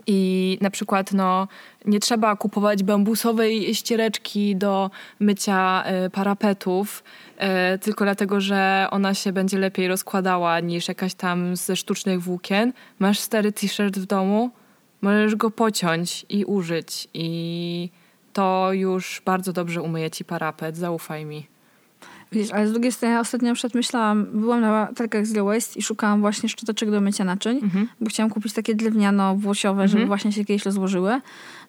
I 0.08 0.58
na 0.62 0.70
przykład 0.70 1.14
no, 1.14 1.48
nie 1.86 2.00
trzeba 2.00 2.36
kupować 2.36 2.84
bambusowej 2.84 3.76
ściereczki 3.76 4.56
do 4.56 4.92
mycia 5.20 5.84
e, 5.86 6.10
parapetów, 6.10 7.04
e, 7.38 7.78
tylko 7.78 8.06
dlatego, 8.06 8.42
że 8.42 8.88
ona 8.92 9.14
się 9.14 9.32
będzie 9.32 9.60
lepiej 9.60 9.88
rozkładała 9.88 10.60
niż 10.60 10.88
jakaś 10.88 11.14
tam 11.14 11.56
ze 11.56 11.76
sztucznych 11.76 12.22
włókien. 12.22 12.74
Masz 13.00 13.20
stary 13.20 13.52
t-shirt 13.52 14.00
w 14.00 14.06
domu, 14.06 14.52
możesz 15.02 15.36
go 15.36 15.52
pociąć 15.52 16.26
i 16.30 16.46
użyć 16.46 17.08
i 17.14 17.90
to 18.34 18.70
już 18.74 19.22
bardzo 19.26 19.54
dobrze 19.54 19.82
umyje 19.82 20.12
ci 20.12 20.26
parapet, 20.26 20.78
zaufaj 20.78 21.26
mi. 21.26 21.48
Wiesz, 22.32 22.52
ale 22.52 22.68
z 22.68 22.72
drugiej 22.72 22.92
strony 22.92 23.14
ja 23.14 23.20
ostatnio 23.20 23.48
na 23.50 23.54
przykład 23.54 23.74
myślałam, 23.74 24.26
byłam 24.34 24.62
na 24.62 24.88
targach 24.96 25.26
Zero 25.26 25.46
Waste 25.46 25.80
i 25.80 25.82
szukałam 25.82 26.22
właśnie 26.22 26.50
szczoteczek 26.50 26.92
do 26.92 27.02
mycia 27.02 27.24
naczyń, 27.24 27.60
Mhm. 27.64 27.88
bo 28.02 28.10
chciałam 28.10 28.30
kupić 28.30 28.54
takie 28.54 28.76
drewniano-włosiowe, 28.76 29.88
żeby 29.88 30.06
właśnie 30.06 30.32
się 30.32 30.46
kiedyś 30.46 30.66
rozłożyły. 30.66 31.22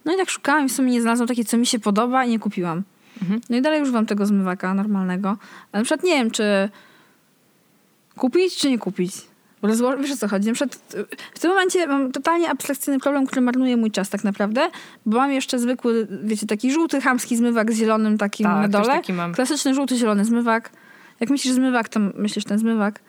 No 0.04 0.14
i 0.14 0.16
tak 0.16 0.30
szukałam 0.30 0.66
i 0.66 0.68
w 0.68 0.72
sumie 0.72 0.92
nie 0.92 1.00
znalazłam 1.00 1.28
takiej, 1.28 1.44
co 1.44 1.56
mi 1.56 1.66
się 1.66 1.78
podoba 1.78 2.24
i 2.24 2.30
nie 2.30 2.38
kupiłam. 2.38 2.82
Mhm. 3.22 3.40
No 3.50 3.56
i 3.56 3.62
dalej 3.62 3.82
używam 3.82 4.06
tego 4.06 4.26
zmywaka 4.26 4.74
normalnego. 4.74 5.28
Ale 5.72 5.80
na 5.80 5.84
przykład 5.84 6.04
nie 6.04 6.14
wiem, 6.14 6.30
czy 6.30 6.68
kupić, 8.16 8.56
czy 8.56 8.70
nie 8.70 8.78
kupić. 8.78 9.12
Rozło- 9.62 9.98
wiesz 10.02 10.10
o 10.12 10.16
co 10.16 10.28
chodzi? 10.28 10.48
Na 10.48 10.54
przykład 10.54 10.94
y, 10.94 11.04
w 11.34 11.38
tym 11.38 11.50
momencie 11.50 11.86
mam 11.86 12.12
totalnie 12.12 12.50
abstrakcyjny 12.50 13.00
problem, 13.00 13.26
który 13.26 13.40
marnuje 13.40 13.76
mój 13.76 13.90
czas 13.90 14.10
tak 14.10 14.24
naprawdę, 14.24 14.68
bo 15.06 15.16
mam 15.16 15.32
jeszcze 15.32 15.58
zwykły, 15.58 16.06
wiecie, 16.24 16.46
taki 16.46 16.72
żółty, 16.72 17.00
chamski 17.00 17.36
zmywak 17.36 17.72
z 17.72 17.76
zielonym 17.76 18.18
takim 18.18 18.44
Tak, 18.46 18.62
na 18.62 18.68
dole. 18.68 18.84
taki 18.94 19.12
mam. 19.12 19.34
Klasyczny 19.34 19.74
żółty, 19.74 19.96
zielony 19.96 20.24
zmywak. 20.24 20.70
Jak 21.20 21.30
myślisz 21.30 21.54
zmywak, 21.54 21.88
to 21.88 22.00
myślisz 22.14 22.44
ten 22.44 22.58
zmywak. 22.58 23.00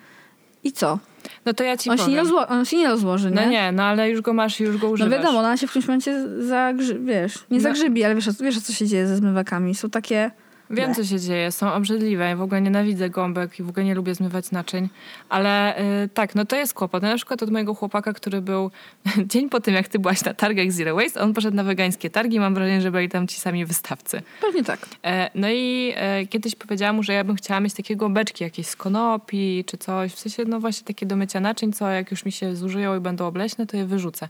I 0.63 0.71
co? 0.71 0.99
No 1.45 1.53
to 1.53 1.63
ja 1.63 1.77
ci 1.77 1.89
On 1.89 1.97
się, 1.97 2.03
powiem. 2.03 2.17
nie 2.17 2.23
rozło- 2.23 2.45
on 2.49 2.65
się 2.65 2.77
nie 2.77 2.87
rozłoży, 2.87 3.29
nie? 3.31 3.35
No 3.35 3.45
nie, 3.49 3.71
no 3.71 3.83
ale 3.83 4.09
już 4.09 4.21
go 4.21 4.33
masz 4.33 4.59
i 4.59 4.63
już 4.63 4.77
go 4.77 4.87
No 4.87 4.93
używasz. 4.93 5.11
wiadomo, 5.13 5.39
ona 5.39 5.57
się 5.57 5.67
w 5.67 5.69
którymś 5.69 5.87
momencie 5.87 6.25
zagrzy... 6.39 6.99
wiesz, 6.99 7.35
nie 7.51 7.57
No. 7.57 7.63
zagrzybi, 7.63 8.03
ale 8.03 8.15
wiesz, 8.15 8.29
wiesz 8.41 8.59
co 8.59 8.73
się 8.73 8.87
dzieje 8.87 9.07
ze 9.07 9.15
zmywakami. 9.17 9.75
Są 9.75 9.89
takie... 9.89 10.31
Wiem, 10.71 10.95
co 10.95 11.03
się 11.05 11.19
dzieje, 11.19 11.51
są 11.51 11.73
obrzydliwe. 11.73 12.29
Ja 12.29 12.35
w 12.35 12.41
ogóle 12.41 12.61
nienawidzę 12.61 13.09
gąbek 13.09 13.59
i 13.59 13.63
w 13.63 13.69
ogóle 13.69 13.85
nie 13.85 13.95
lubię 13.95 14.15
zmywać 14.15 14.51
naczyń. 14.51 14.89
Ale 15.29 15.79
y, 16.03 16.09
tak, 16.13 16.35
no 16.35 16.45
to 16.45 16.55
jest 16.55 16.73
kłopot. 16.73 17.03
Na 17.03 17.15
przykład 17.15 17.43
od 17.43 17.49
mojego 17.49 17.73
chłopaka, 17.75 18.13
który 18.13 18.41
był 18.41 18.71
dzień 19.31 19.49
po 19.49 19.59
tym, 19.59 19.73
jak 19.73 19.87
ty 19.87 19.99
byłaś 19.99 20.23
na 20.23 20.33
targach 20.33 20.71
Zero 20.71 20.95
Waste, 20.95 21.21
on 21.21 21.33
poszedł 21.33 21.57
na 21.57 21.63
wegańskie 21.63 22.09
targi. 22.09 22.39
Mam 22.39 22.53
wrażenie, 22.53 22.81
że 22.81 22.91
byli 22.91 23.09
tam 23.09 23.27
ci 23.27 23.39
sami 23.39 23.65
wystawcy. 23.65 24.21
Pewnie 24.41 24.63
tak. 24.63 24.79
E, 25.05 25.29
No 25.35 25.49
i 25.49 25.93
e, 25.95 26.25
kiedyś 26.27 26.55
powiedziałam 26.55 26.95
mu, 26.95 27.03
że 27.03 27.13
ja 27.13 27.23
bym 27.23 27.35
chciała 27.35 27.59
mieć 27.59 27.73
takiego 27.73 28.09
beczki 28.09 28.43
jakieś 28.43 28.67
z 28.67 28.75
konopi 28.75 29.63
czy 29.67 29.77
coś. 29.77 30.13
W 30.13 30.19
sensie, 30.19 30.45
no 30.45 30.59
właśnie 30.59 30.85
takie 30.87 31.05
do 31.05 31.15
mycia 31.15 31.39
naczyń, 31.39 31.73
co 31.73 31.89
jak 31.89 32.11
już 32.11 32.25
mi 32.25 32.31
się 32.31 32.55
zużyją 32.55 32.97
i 32.97 32.99
będą 32.99 33.27
obleśne, 33.27 33.65
to 33.67 33.77
je 33.77 33.85
wyrzucę. 33.85 34.27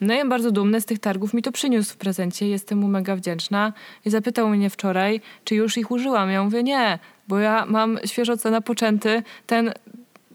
No 0.00 0.14
i 0.14 0.20
on 0.20 0.28
bardzo 0.28 0.50
dumny 0.50 0.80
z 0.80 0.84
tych 0.84 0.98
targów 0.98 1.34
mi 1.34 1.42
to 1.42 1.52
przyniósł 1.52 1.92
w 1.92 1.96
prezencie. 1.96 2.48
Jestem 2.48 2.78
mu 2.78 2.88
mega 2.88 3.16
wdzięczna. 3.16 3.72
I 4.04 4.10
zapytał 4.10 4.48
mnie 4.48 4.70
wczoraj, 4.70 5.20
czy 5.44 5.54
już 5.54 5.75
ich 5.76 5.90
użyłam. 5.90 6.30
Ja 6.30 6.44
mówię, 6.44 6.62
nie, 6.62 6.98
bo 7.28 7.38
ja 7.38 7.66
mam 7.68 7.98
świeżo 8.04 8.36
co 8.36 8.50
napoczęty 8.50 9.22
ten 9.46 9.72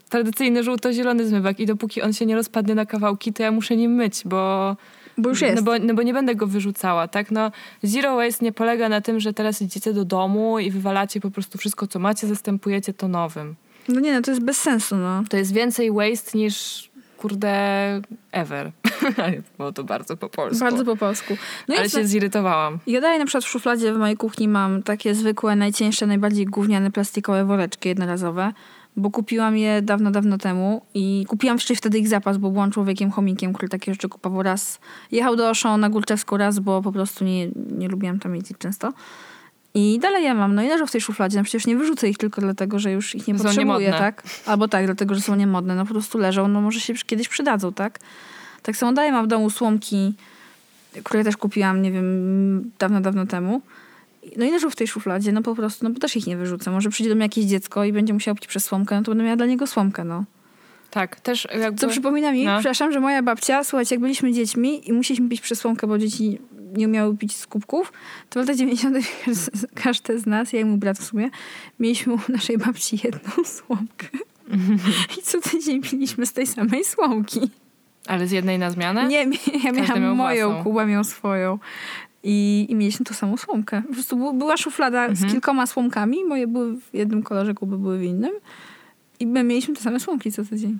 tradycyjny 0.09 0.63
żółto-zielony 0.63 1.27
zmywak 1.27 1.59
i 1.59 1.65
dopóki 1.65 2.01
on 2.01 2.13
się 2.13 2.25
nie 2.25 2.35
rozpadnie 2.35 2.75
na 2.75 2.85
kawałki, 2.85 3.33
to 3.33 3.43
ja 3.43 3.51
muszę 3.51 3.75
nim 3.75 3.91
myć, 3.91 4.21
bo 4.25 4.75
Bo 5.17 5.29
już 5.29 5.41
jest. 5.41 5.55
no 5.55 5.61
bo, 5.61 5.79
no 5.79 5.93
bo 5.93 6.01
nie 6.03 6.13
będę 6.13 6.35
go 6.35 6.47
wyrzucała, 6.47 7.07
tak? 7.07 7.31
No, 7.31 7.51
zero 7.83 8.15
waste 8.15 8.45
nie 8.45 8.51
polega 8.51 8.89
na 8.89 9.01
tym, 9.01 9.19
że 9.19 9.33
teraz 9.33 9.61
idziecie 9.61 9.93
do 9.93 10.05
domu 10.05 10.59
i 10.59 10.71
wywalacie 10.71 11.21
po 11.21 11.31
prostu 11.31 11.57
wszystko, 11.57 11.87
co 11.87 11.99
macie, 11.99 12.27
zastępujecie 12.27 12.93
to 12.93 13.07
nowym. 13.07 13.55
No 13.87 13.99
nie, 13.99 14.13
no 14.13 14.21
to 14.21 14.31
jest 14.31 14.43
bez 14.43 14.57
sensu, 14.57 14.97
no. 14.97 15.23
To 15.29 15.37
jest 15.37 15.53
więcej 15.53 15.91
waste 15.91 16.37
niż, 16.37 16.89
kurde, 17.21 18.01
ever. 18.31 18.71
Było 19.57 19.71
to 19.71 19.83
bardzo 19.83 20.17
po 20.17 20.29
polsku. 20.29 20.59
Bardzo 20.59 20.85
po 20.85 20.95
polsku. 20.97 21.37
No 21.67 21.75
Ale 21.77 21.89
się 21.89 22.07
zirytowałam. 22.07 22.79
Ja 22.87 23.01
dalej 23.01 23.19
na 23.19 23.25
przykład 23.25 23.43
w 23.43 23.47
szufladzie 23.47 23.93
w 23.93 23.97
mojej 23.97 24.17
kuchni 24.17 24.47
mam 24.47 24.83
takie 24.83 25.15
zwykłe, 25.15 25.55
najcieńsze, 25.55 26.05
najbardziej 26.05 26.45
gówniane 26.45 26.91
plastikowe 26.91 27.45
woreczki 27.45 27.89
jednorazowe, 27.89 28.53
bo 28.97 29.11
kupiłam 29.11 29.57
je 29.57 29.81
dawno, 29.81 30.11
dawno 30.11 30.37
temu 30.37 30.81
i 30.93 31.25
kupiłam 31.27 31.55
jeszcze 31.55 31.75
wtedy 31.75 31.99
ich 31.99 32.07
zapas, 32.07 32.37
bo 32.37 32.49
byłam 32.49 32.71
człowiekiem 32.71 33.11
chomikiem, 33.11 33.53
który 33.53 33.69
takie 33.69 33.93
rzeczy 33.93 34.09
kupował 34.09 34.43
raz. 34.43 34.79
Jechał 35.11 35.35
do 35.35 35.49
Oszą 35.49 35.77
na 35.77 35.89
Górczewską 35.89 36.37
raz, 36.37 36.59
bo 36.59 36.81
po 36.81 36.91
prostu 36.91 37.25
nie, 37.25 37.47
nie 37.71 37.87
lubiłam 37.87 38.19
tam 38.19 38.35
jeździć 38.35 38.57
często. 38.57 38.93
I 39.73 39.99
dalej 39.99 40.23
ja 40.23 40.33
mam, 40.33 40.55
no 40.55 40.63
i 40.63 40.67
leżą 40.67 40.85
w 40.87 40.91
tej 40.91 41.01
szufladzie, 41.01 41.37
no 41.37 41.43
przecież 41.43 41.67
nie 41.67 41.75
wyrzucę 41.75 42.09
ich 42.09 42.17
tylko 42.17 42.41
dlatego, 42.41 42.79
że 42.79 42.91
już 42.91 43.15
ich 43.15 43.27
nie 43.27 43.37
Są 43.37 43.43
potrzebuję, 43.43 43.65
niemodne. 43.87 43.97
tak? 43.97 44.23
Albo 44.45 44.67
tak, 44.67 44.85
dlatego, 44.85 45.15
że 45.15 45.21
są 45.21 45.35
niemodne, 45.35 45.75
no 45.75 45.85
po 45.85 45.91
prostu 45.91 46.17
leżą, 46.17 46.47
no 46.47 46.61
może 46.61 46.79
się 46.79 46.93
kiedyś 46.93 47.27
przydadzą, 47.29 47.73
tak? 47.73 47.99
Tak 48.61 48.75
samo 48.77 48.93
dalej 48.93 49.11
mam 49.11 49.25
w 49.25 49.27
domu 49.27 49.49
słomki, 49.49 50.13
które 51.03 51.23
też 51.23 51.37
kupiłam, 51.37 51.81
nie 51.81 51.91
wiem, 51.91 52.71
dawno, 52.79 53.01
dawno 53.01 53.25
temu. 53.25 53.61
No 54.37 54.45
i 54.45 54.51
leżą 54.51 54.69
w 54.69 54.75
tej 54.75 54.87
szufladzie, 54.87 55.31
no 55.31 55.41
po 55.41 55.55
prostu, 55.55 55.83
no 55.85 55.89
bo 55.91 55.99
też 55.99 56.15
ich 56.15 56.27
nie 56.27 56.37
wyrzucę. 56.37 56.71
Może 56.71 56.89
przyjdzie 56.89 57.09
do 57.09 57.15
mnie 57.15 57.25
jakieś 57.25 57.45
dziecko 57.45 57.83
i 57.83 57.93
będzie 57.93 58.13
musiało 58.13 58.35
pić 58.35 58.47
przez 58.47 58.65
słomkę, 58.65 58.95
no 58.95 59.03
to 59.03 59.11
będę 59.11 59.23
miała 59.23 59.35
dla 59.35 59.45
niego 59.45 59.67
słomkę, 59.67 60.03
no. 60.03 60.23
Tak, 60.91 61.19
też 61.19 61.47
jakby... 61.59 61.79
Co 61.79 61.87
przypomina 61.87 62.31
mi, 62.31 62.45
No. 62.45 62.55
przepraszam, 62.59 62.91
że 62.91 62.99
moja 62.99 63.23
babcia, 63.23 63.63
słuchajcie, 63.63 63.95
jak 63.95 64.01
byliśmy 64.01 64.33
dziećmi 64.33 64.89
i 64.89 64.93
musieliśmy 64.93 65.29
pić 65.29 65.41
przez 65.41 65.59
słomkę, 65.59 65.87
bo 65.87 65.97
dzieci 65.97 66.39
nie 66.77 66.87
umiały 66.87 67.17
pić 67.17 67.35
z 67.35 67.47
kubków, 67.47 67.93
to 68.29 68.39
w 68.39 68.41
latach 68.43 68.55
90. 68.55 68.97
każdy 69.83 70.19
z 70.19 70.25
nas, 70.25 70.53
ja 70.53 70.59
i 70.59 70.65
mój 70.65 70.77
brat 70.77 70.97
w 70.99 71.03
sumie, 71.03 71.29
mieliśmy 71.79 72.13
u 72.13 72.19
naszej 72.29 72.57
babci 72.57 72.99
jedną 73.03 73.43
słomkę. 73.45 74.07
I 75.19 75.21
co 75.21 75.41
tydzień 75.41 75.81
piliśmy 75.81 76.25
z 76.25 76.33
tej 76.33 76.47
samej 76.47 76.83
słomki. 76.83 77.39
Ale 78.07 78.27
z 78.27 78.31
jednej 78.31 78.59
na 78.59 78.71
zmianę? 78.71 79.07
Nie, 79.07 79.25
ja 79.63 79.71
miałam 79.71 80.01
miał 80.01 80.15
moją, 80.15 80.47
własną. 80.47 80.63
Kuba 80.63 80.85
miał 80.85 81.03
swoją. 81.03 81.59
I, 82.23 82.67
I 82.69 82.75
mieliśmy 82.75 83.05
tą 83.05 83.13
samą 83.13 83.37
słomkę. 83.37 83.81
Po 83.87 83.93
prostu 83.93 84.33
była 84.33 84.57
szuflada 84.57 85.05
Mhm. 85.05 85.29
z 85.29 85.31
kilkoma 85.31 85.67
słomkami. 85.67 86.25
Moje 86.25 86.47
były 86.47 86.75
w 86.75 86.89
jednym 86.93 87.23
kolorze, 87.23 87.53
Kuby 87.53 87.77
były 87.77 87.97
w 87.97 88.03
innym. 88.03 88.31
I 89.19 89.27
my 89.27 89.43
mieliśmy 89.43 89.75
te 89.75 89.81
same 89.81 89.99
słomki 89.99 90.31
co 90.31 90.45
tydzień. 90.45 90.77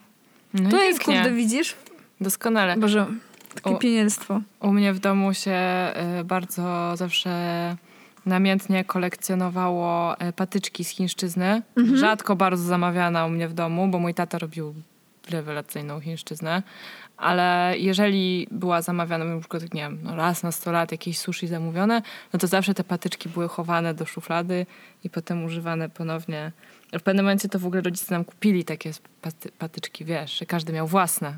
No 0.54 0.70
to 0.70 0.84
jest, 0.84 1.04
kurde, 1.04 1.32
widzisz? 1.32 1.76
Doskonale. 2.22 2.78
Boże, 2.78 3.06
takie 3.54 3.78
pienielstwo. 3.78 4.42
U 4.60 4.72
mnie 4.72 4.94
w 4.94 5.00
domu 5.00 5.34
się 5.34 5.58
y, 6.20 6.24
bardzo 6.24 6.98
zawsze 6.98 7.32
namiętnie 8.26 8.86
kolekcjonowało 8.86 10.16
y, 10.22 10.34
patyczki 10.34 10.84
z 10.84 10.90
chińszczyzny. 10.90 11.62
Rzadko 11.94 12.36
bardzo 12.36 12.64
zamawiana 12.64 13.26
u 13.26 13.30
mnie 13.30 13.48
w 13.48 13.54
domu, 13.54 13.88
bo 13.88 14.00
mój 14.00 14.14
tata 14.14 14.38
robił 14.38 14.74
rewelacyjną 15.30 16.00
chińszczyznę. 16.00 16.64
Ale 17.18 17.74
jeżeli 17.78 18.48
była 18.52 18.82
zamawiana, 18.82 19.26
na 19.26 19.40
przykład, 19.40 19.74
nie 19.74 19.82
wiem, 19.82 20.00
no 20.04 20.16
raz 20.16 20.44
na 20.44 20.52
100 20.52 20.72
lat 20.72 20.92
jakieś 20.92 21.18
sushi 21.20 21.48
zamówione, 21.48 22.02
no 22.34 22.40
to 22.40 22.48
zawsze 22.48 22.74
te 22.74 22.84
patyczki 22.84 23.30
były 23.30 23.48
chowane 23.48 23.94
do 23.94 24.06
szuflady 24.06 24.66
i 25.04 25.10
potem 25.10 25.44
używane 25.44 25.90
ponownie. 25.90 26.52
W 27.00 27.02
pewnym 27.02 27.26
momencie 27.26 27.50
to 27.50 27.60
w 27.60 27.66
ogóle 27.66 27.82
rodzice 27.82 28.14
nam 28.14 28.26
kupili 28.26 28.64
takie 28.64 28.92
paty, 29.22 29.52
patyczki, 29.52 30.06
wiesz, 30.06 30.40
że 30.40 30.46
każdy 30.46 30.74
miał 30.74 30.88
własne. 30.88 31.36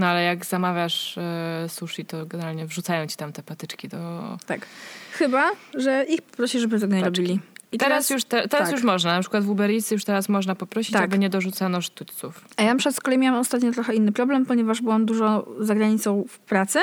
No 0.00 0.06
ale 0.06 0.22
jak 0.22 0.46
zamawiasz 0.46 1.18
e, 1.18 1.66
sushi, 1.68 2.04
to 2.04 2.26
generalnie 2.26 2.66
wrzucają 2.66 3.06
ci 3.06 3.16
tam 3.16 3.32
te 3.32 3.42
patyczki 3.42 3.88
do... 3.88 3.98
Tak. 4.46 4.66
Chyba, 5.12 5.50
że 5.74 6.04
ich 6.08 6.22
poprosi, 6.22 6.60
żeby 6.60 6.80
tego 6.80 6.94
nie 6.94 7.04
robili. 7.04 7.40
I 7.72 7.78
teraz, 7.78 8.10
już, 8.10 8.24
te, 8.24 8.48
teraz 8.48 8.68
tak. 8.68 8.76
już 8.76 8.82
można, 8.84 9.14
na 9.14 9.20
przykład 9.20 9.44
w 9.44 9.50
Uber 9.50 9.70
Eats 9.70 9.90
już 9.90 10.04
teraz 10.04 10.28
można 10.28 10.54
poprosić, 10.54 10.92
Tak. 10.92 11.04
aby 11.04 11.18
nie 11.18 11.30
dorzucano 11.30 11.80
sztućców. 11.82 12.44
A 12.56 12.62
ja 12.62 12.70
na 12.70 12.78
przykład 12.78 12.94
z 12.94 13.00
kolei 13.00 13.18
miałam 13.18 13.40
ostatnio 13.40 13.72
trochę 13.72 13.94
inny 13.94 14.12
problem, 14.12 14.46
ponieważ 14.46 14.82
byłam 14.82 15.06
dużo 15.06 15.46
za 15.58 15.74
granicą 15.74 16.24
w 16.28 16.38
pracy 16.38 16.78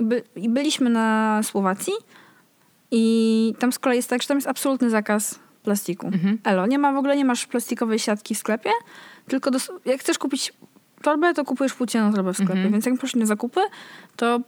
i, 0.00 0.04
by, 0.04 0.22
i 0.36 0.48
byliśmy 0.48 0.90
na 0.90 1.40
Słowacji 1.42 1.92
i 2.90 3.54
tam 3.58 3.72
z 3.72 3.78
kolei 3.78 3.96
jest 3.96 4.10
tak, 4.10 4.22
że 4.22 4.28
tam 4.28 4.36
jest 4.36 4.48
absolutny 4.48 4.90
zakaz 4.90 5.38
plastiku. 5.62 6.06
Mhm. 6.06 6.38
Elo, 6.44 6.66
nie 6.66 6.78
ma 6.78 6.92
w 6.92 6.96
ogóle, 6.96 7.16
nie 7.16 7.24
masz 7.24 7.46
plastikowej 7.46 7.98
siatki 7.98 8.34
w 8.34 8.38
sklepie, 8.38 8.70
tylko 9.28 9.50
dos- 9.50 9.72
jak 9.84 10.00
chcesz 10.00 10.18
kupić 10.18 10.52
torbę, 11.04 11.34
to 11.34 11.44
kupujesz 11.44 11.74
płócienną 11.74 12.12
torbę 12.12 12.32
w 12.32 12.36
sklepie, 12.36 12.52
Mhm. 12.52 12.72
więc 12.72 12.86
jak 12.86 12.94
poszliśmy 12.94 13.20
na 13.20 13.26
zakupy, 13.26 13.60
to 14.16 14.40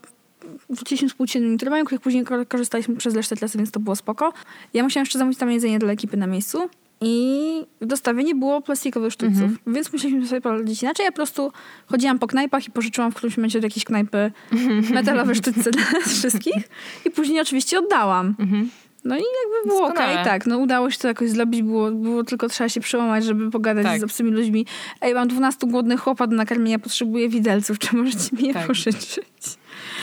wróciliśmy 0.69 1.09
z 1.09 1.13
płóciennymi 1.13 1.57
torbami, 1.57 1.85
których 1.85 2.01
później 2.01 2.23
ko- 2.23 2.45
korzystaliśmy 2.45 2.95
przez 2.95 3.15
resztę 3.15 3.35
klasy, 3.35 3.57
więc 3.57 3.71
to 3.71 3.79
było 3.79 3.95
spoko. 3.95 4.33
Ja 4.73 4.83
musiałam 4.83 5.03
jeszcze 5.05 5.19
zamówić 5.19 5.39
tam 5.39 5.51
jedzenie 5.51 5.79
dla 5.79 5.91
ekipy 5.91 6.17
na 6.17 6.27
miejscu 6.27 6.69
i 7.01 7.41
w 7.81 7.85
dostawie 7.85 8.23
nie 8.23 8.35
było 8.35 8.61
plastikowych 8.61 9.13
sztućców, 9.13 9.41
Mhm. 9.41 9.57
więc 9.67 9.93
musieliśmy 9.93 10.27
sobie 10.27 10.41
poradzić 10.41 10.83
inaczej. 10.83 11.03
Ja 11.03 11.11
po 11.11 11.15
prostu 11.15 11.51
chodziłam 11.87 12.19
po 12.19 12.27
knajpach 12.27 12.67
i 12.67 12.71
pożyczyłam 12.71 13.11
w 13.11 13.15
którymś 13.15 13.37
momencie 13.37 13.57
od 13.57 13.63
jakiejś 13.63 13.85
knajpy 13.85 14.31
metalowe 14.93 15.35
sztućce 15.35 15.71
dla 15.71 15.83
nas 15.93 16.03
wszystkich 16.03 16.69
i 17.05 17.09
później 17.11 17.41
oczywiście 17.41 17.79
oddałam. 17.79 18.35
Mhm. 18.39 18.69
No 19.07 19.15
i 19.15 19.19
jakby 19.43 19.69
było 19.69 19.87
okej, 19.87 20.15
tak. 20.23 20.45
No 20.45 20.57
udało 20.57 20.91
się 20.91 20.99
to 20.99 21.07
jakoś 21.07 21.29
zrobić, 21.29 21.63
było, 21.63 21.91
było 21.91 22.23
tylko 22.23 22.49
trzeba 22.49 22.69
się 22.69 22.79
przełamać, 22.81 23.25
żeby 23.25 23.51
pogadać 23.51 23.83
Tak. 23.85 23.99
z 23.99 24.03
obcymi 24.03 24.31
ludźmi. 24.31 24.65
Ej, 25.01 25.13
mam 25.13 25.27
12 25.27 25.67
głodnych 25.67 25.99
chłopak 25.99 26.29
do 26.29 26.35
nakarmienia, 26.35 26.79
potrzebuję 26.79 27.29
widelców, 27.29 27.79
czy 27.83 27.95
możecie 27.95 28.35
mi 28.35 28.47
je 28.47 28.53
Tak. 28.53 28.67
pożyczyć? 28.67 29.19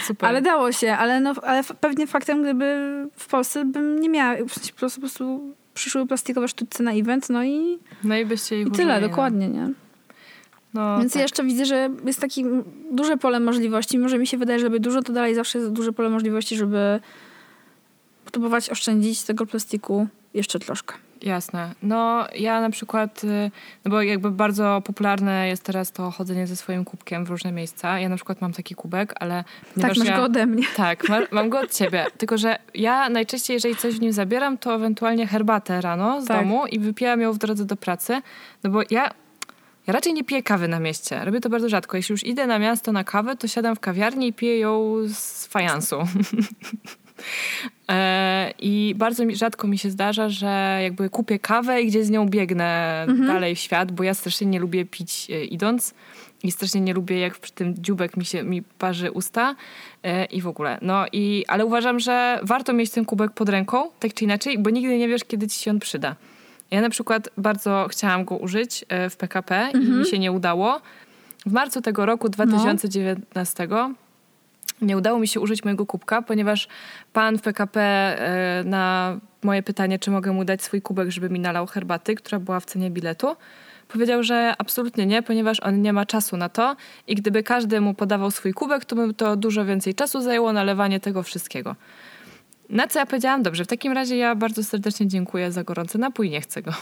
Super. 0.04 0.28
Ale 0.28 0.42
dało 0.42 0.72
się, 0.72 0.92
ale, 0.92 1.20
no, 1.20 1.34
ale 1.42 1.64
pewnie 1.80 2.06
faktem, 2.06 2.42
gdyby 2.42 2.64
w 3.16 3.26
Polsce 3.26 3.64
bym 3.64 4.00
nie 4.00 4.08
miała, 4.08 4.34
w 4.48 4.52
sensie 4.54 4.72
po 4.72 4.78
prostu, 4.78 5.00
po 5.00 5.00
prostu 5.00 5.40
przyszły 5.74 6.06
plastikowe 6.06 6.48
sztućce 6.48 6.82
na 6.82 6.92
event, 6.92 7.30
no 7.30 7.44
i, 7.44 7.78
No 8.04 8.16
i 8.16 8.24
byście 8.26 8.60
ich 8.60 8.66
i 8.68 8.70
tyle, 8.70 8.94
użyli, 8.96 9.10
dokładnie, 9.10 9.48
nie? 9.48 9.70
No, 10.74 10.98
Więc 10.98 11.12
tak. 11.12 11.16
ja 11.16 11.22
jeszcze 11.22 11.44
widzę, 11.44 11.64
że 11.64 11.90
jest 12.06 12.20
takie 12.20 12.42
duże 12.90 13.16
pole 13.16 13.40
możliwości. 13.40 13.98
Może 13.98 14.18
mi 14.18 14.26
się 14.26 14.38
wydaje, 14.38 14.58
że 14.58 14.64
robię 14.64 14.80
dużo, 14.80 15.02
to 15.02 15.12
dalej 15.12 15.34
zawsze 15.34 15.58
jest 15.58 15.70
duże 15.70 15.92
pole 15.92 16.10
możliwości, 16.10 16.56
żeby 16.56 17.00
próbować 18.34 18.70
oszczędzić 18.70 19.22
tego 19.22 19.46
plastiku 19.46 20.06
jeszcze 20.34 20.58
troszkę. 20.58 20.94
Jasne. 21.22 21.74
No 21.82 22.26
ja 22.38 22.60
na 22.60 22.70
przykład, 22.70 23.24
y, 23.24 23.50
no 23.84 23.90
bo 23.90 24.02
jakby 24.02 24.30
bardzo 24.30 24.82
popularne 24.84 25.48
jest 25.48 25.62
teraz 25.62 25.92
to 25.92 26.10
chodzenie 26.10 26.46
ze 26.46 26.56
swoim 26.56 26.84
kubkiem 26.84 27.24
w 27.24 27.30
różne 27.30 27.52
miejsca. 27.52 27.98
Ja 28.00 28.08
na 28.08 28.16
przykład 28.16 28.40
mam 28.40 28.52
taki 28.52 28.74
kubek, 28.74 29.14
ale 29.20 29.44
Tak, 29.80 29.96
masz 29.96 30.06
ja... 30.08 30.16
go 30.16 30.22
ode 30.22 30.46
mnie. 30.46 30.64
Tak, 30.76 31.08
ma, 31.08 31.18
mam 31.30 31.48
go 31.48 31.60
od 31.60 31.74
ciebie. 31.74 32.06
Tylko, 32.18 32.38
że 32.38 32.58
ja 32.74 33.08
najczęściej, 33.08 33.54
jeżeli 33.54 33.76
coś 33.76 33.94
w 33.94 34.00
nim 34.00 34.12
zabieram, 34.12 34.58
to 34.58 34.74
ewentualnie 34.74 35.26
herbatę 35.26 35.80
rano 35.80 36.22
z 36.22 36.26
Tak. 36.26 36.40
domu 36.40 36.66
i 36.66 36.78
wypijam 36.78 37.20
ją 37.20 37.32
w 37.32 37.38
drodze 37.38 37.64
do 37.64 37.76
pracy. 37.76 38.22
No 38.64 38.70
bo 38.70 38.82
ja, 38.90 39.10
ja 39.86 39.92
raczej 39.92 40.14
nie 40.14 40.24
piję 40.24 40.42
kawy 40.42 40.68
na 40.68 40.80
mieście. 40.80 41.24
Robię 41.24 41.40
to 41.40 41.48
bardzo 41.50 41.68
rzadko. 41.68 41.96
Jeśli 41.96 42.12
już 42.12 42.24
idę 42.24 42.46
na 42.46 42.58
miasto 42.58 42.92
na 42.92 43.04
kawę, 43.04 43.36
to 43.36 43.48
siadam 43.48 43.76
w 43.76 43.80
kawiarni 43.80 44.28
i 44.28 44.32
piję 44.32 44.58
ją 44.58 44.94
z 45.08 45.46
fajansu. 45.46 45.96
E, 47.88 48.52
I 48.58 48.94
bardzo 48.96 49.24
mi, 49.24 49.36
rzadko 49.36 49.66
mi 49.68 49.78
się 49.78 49.90
zdarza, 49.90 50.28
że 50.28 50.80
jakby 50.82 51.10
kupię 51.10 51.38
kawę 51.38 51.82
i 51.82 51.86
gdzieś 51.86 52.06
z 52.06 52.10
nią 52.10 52.28
biegnę 52.28 53.06
dalej 53.26 53.54
w 53.54 53.58
świat, 53.58 53.92
bo 53.92 54.02
ja 54.02 54.14
strasznie 54.14 54.46
nie 54.46 54.58
lubię 54.58 54.84
pić 54.84 55.30
e, 55.30 55.44
idąc 55.44 55.94
i 56.42 56.52
strasznie 56.52 56.80
nie 56.80 56.94
lubię, 56.94 57.18
jak 57.18 57.38
przy 57.38 57.52
tym 57.52 57.74
dziubek 57.78 58.16
mi 58.16 58.24
się 58.24 58.42
mi 58.42 58.62
parzy 58.62 59.10
usta 59.10 59.54
e, 60.02 60.24
i 60.24 60.40
w 60.40 60.46
ogóle. 60.46 60.78
No 60.82 61.04
i, 61.12 61.44
ale 61.48 61.66
uważam, 61.66 62.00
że 62.00 62.40
warto 62.42 62.72
mieć 62.72 62.90
ten 62.90 63.04
kubek 63.04 63.30
pod 63.30 63.48
ręką, 63.48 63.90
tak 64.00 64.14
czy 64.14 64.24
inaczej, 64.24 64.58
bo 64.58 64.70
nigdy 64.70 64.98
nie 64.98 65.08
wiesz, 65.08 65.24
kiedy 65.24 65.48
ci 65.48 65.60
się 65.60 65.70
on 65.70 65.78
przyda. 65.78 66.16
Ja 66.70 66.80
na 66.80 66.90
przykład 66.90 67.28
bardzo 67.38 67.86
chciałam 67.90 68.24
go 68.24 68.36
użyć 68.36 68.84
w 69.10 69.16
PKP 69.16 69.70
i 69.74 69.78
mi 69.78 70.06
się 70.06 70.18
nie 70.18 70.32
udało. 70.32 70.80
W 71.46 71.52
marcu 71.52 71.82
tego 71.82 72.06
roku 72.06 72.28
2019 72.28 73.68
nie 74.82 74.96
udało 74.96 75.18
mi 75.18 75.28
się 75.28 75.40
użyć 75.40 75.64
mojego 75.64 75.86
kubka, 75.86 76.22
ponieważ 76.22 76.68
pan 77.12 77.38
w 77.38 77.42
PKP 77.42 77.80
e, 77.80 78.64
na 78.64 79.16
moje 79.42 79.62
pytanie, 79.62 79.98
czy 79.98 80.10
mogę 80.10 80.32
mu 80.32 80.44
dać 80.44 80.62
swój 80.62 80.82
kubek, 80.82 81.10
żeby 81.10 81.30
mi 81.30 81.40
nalał 81.40 81.66
herbaty, 81.66 82.14
która 82.14 82.38
była 82.38 82.60
w 82.60 82.64
cenie 82.64 82.90
biletu, 82.90 83.36
powiedział, 83.88 84.22
że 84.22 84.54
absolutnie 84.58 85.06
nie, 85.06 85.22
ponieważ 85.22 85.60
on 85.60 85.82
nie 85.82 85.92
ma 85.92 86.06
czasu 86.06 86.36
na 86.36 86.48
to 86.48 86.76
i 87.06 87.14
gdyby 87.14 87.42
każdy 87.42 87.80
mu 87.80 87.94
podawał 87.94 88.30
swój 88.30 88.52
kubek, 88.52 88.84
to 88.84 88.96
by 88.96 89.14
to 89.14 89.36
dużo 89.36 89.64
więcej 89.64 89.94
czasu 89.94 90.20
zajęło 90.20 90.52
nalewanie 90.52 91.00
tego 91.00 91.22
wszystkiego. 91.22 91.76
Na 92.74 92.88
co 92.88 92.98
ja 92.98 93.06
powiedziałam, 93.06 93.42
dobrze, 93.42 93.64
w 93.64 93.66
takim 93.66 93.92
razie 93.92 94.16
ja 94.16 94.34
bardzo 94.34 94.64
serdecznie 94.64 95.08
dziękuję 95.08 95.52
za 95.52 95.64
gorący 95.64 95.98
napój, 95.98 96.30
nie 96.30 96.40
chcę 96.40 96.62
go. 96.62 96.72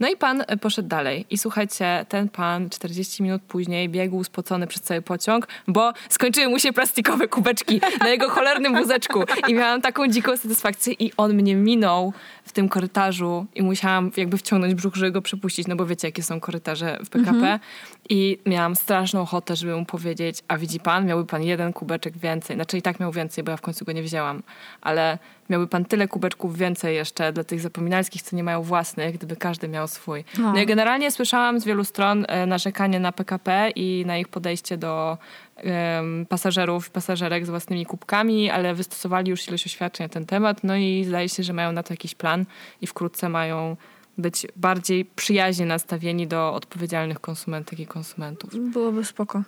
No 0.00 0.08
i 0.08 0.16
pan 0.16 0.44
e, 0.46 0.56
poszedł 0.56 0.88
dalej. 0.88 1.26
I 1.30 1.38
słuchajcie, 1.38 2.06
ten 2.08 2.28
pan 2.28 2.70
40 2.70 3.22
minut 3.22 3.42
później 3.42 3.88
biegł 3.88 4.24
spocony 4.24 4.66
przez 4.66 4.82
cały 4.82 5.02
pociąg, 5.02 5.48
bo 5.68 5.92
skończyły 6.08 6.48
mu 6.48 6.58
się 6.58 6.72
plastikowe 6.72 7.28
kubeczki 7.28 7.80
na 8.00 8.08
jego 8.08 8.30
cholernym 8.30 8.74
wózeczku. 8.74 9.22
I 9.48 9.54
miałam 9.54 9.80
taką 9.80 10.08
dziką 10.08 10.36
satysfakcję 10.36 10.92
i 10.92 11.12
on 11.16 11.34
mnie 11.34 11.56
minął 11.56 12.12
w 12.44 12.52
tym 12.52 12.68
korytarzu 12.68 13.46
i 13.54 13.62
musiałam 13.62 14.10
jakby 14.16 14.38
wciągnąć 14.38 14.74
brzuch, 14.74 14.94
żeby 14.94 15.10
go 15.10 15.22
przepuścić, 15.22 15.66
no 15.66 15.76
bo 15.76 15.86
wiecie, 15.86 16.08
jakie 16.08 16.22
są 16.22 16.40
korytarze 16.40 16.98
w 17.04 17.10
PKP. 17.10 17.60
I 18.10 18.38
miałam 18.46 18.76
straszną 18.76 19.20
ochotę, 19.20 19.56
żeby 19.56 19.76
mu 19.76 19.84
powiedzieć, 19.84 20.42
a 20.48 20.58
widzi 20.58 20.80
pan, 20.80 21.06
miałby 21.06 21.26
pan 21.26 21.42
jeden 21.42 21.72
kubeczek 21.72 22.18
więcej. 22.18 22.56
Znaczy 22.56 22.78
i 22.78 22.82
tak 22.82 23.00
miał 23.00 23.12
więcej, 23.12 23.44
bo 23.44 23.50
ja 23.50 23.56
w 23.56 23.60
końcu 23.60 23.84
go 23.84 23.92
nie 23.92 24.02
wzięłam. 24.02 24.42
Ale 24.80 25.18
miałby 25.50 25.66
pan 25.66 25.84
tyle 25.84 26.08
kubeczków 26.08 26.58
więcej 26.58 26.96
jeszcze 26.96 27.32
dla 27.32 27.44
tych 27.44 27.60
zapominalskich, 27.60 28.22
co 28.22 28.36
nie 28.36 28.44
mają 28.44 28.62
własnych, 28.62 29.14
gdyby 29.16 29.36
każdy 29.36 29.68
miał 29.68 29.88
swój. 29.88 30.24
No. 30.38 30.52
No 30.52 30.60
i 30.60 30.66
generalnie 30.66 31.10
słyszałam 31.10 31.60
z 31.60 31.64
wielu 31.64 31.84
stron 31.84 32.24
e, 32.28 32.46
narzekanie 32.46 33.00
na 33.00 33.12
PKP 33.12 33.70
i 33.76 34.04
na 34.06 34.18
ich 34.18 34.28
podejście 34.28 34.76
do 34.76 35.18
em, 35.56 36.26
pasażerów, 36.28 36.90
pasażerek 36.90 37.46
z 37.46 37.50
własnymi 37.50 37.86
kubkami, 37.86 38.50
ale 38.50 38.74
wystosowali 38.74 39.30
już 39.30 39.48
ilość 39.48 39.66
oświadczeń 39.66 40.04
na 40.04 40.08
ten 40.08 40.26
temat, 40.26 40.64
no 40.64 40.76
i 40.76 41.04
zdaje 41.04 41.28
się, 41.28 41.42
że 41.42 41.52
mają 41.52 41.72
na 41.72 41.82
to 41.82 41.92
jakiś 41.92 42.14
plan 42.14 42.44
i 42.80 42.86
wkrótce 42.86 43.28
mają 43.28 43.76
być 44.22 44.46
bardziej 44.56 45.04
przyjaźnie 45.04 45.66
nastawieni 45.66 46.26
do 46.26 46.54
odpowiedzialnych 46.54 47.20
konsumentek 47.20 47.80
i 47.80 47.86
konsumentów. 47.86 48.50
Byłoby 48.72 49.04
spoko. 49.04 49.42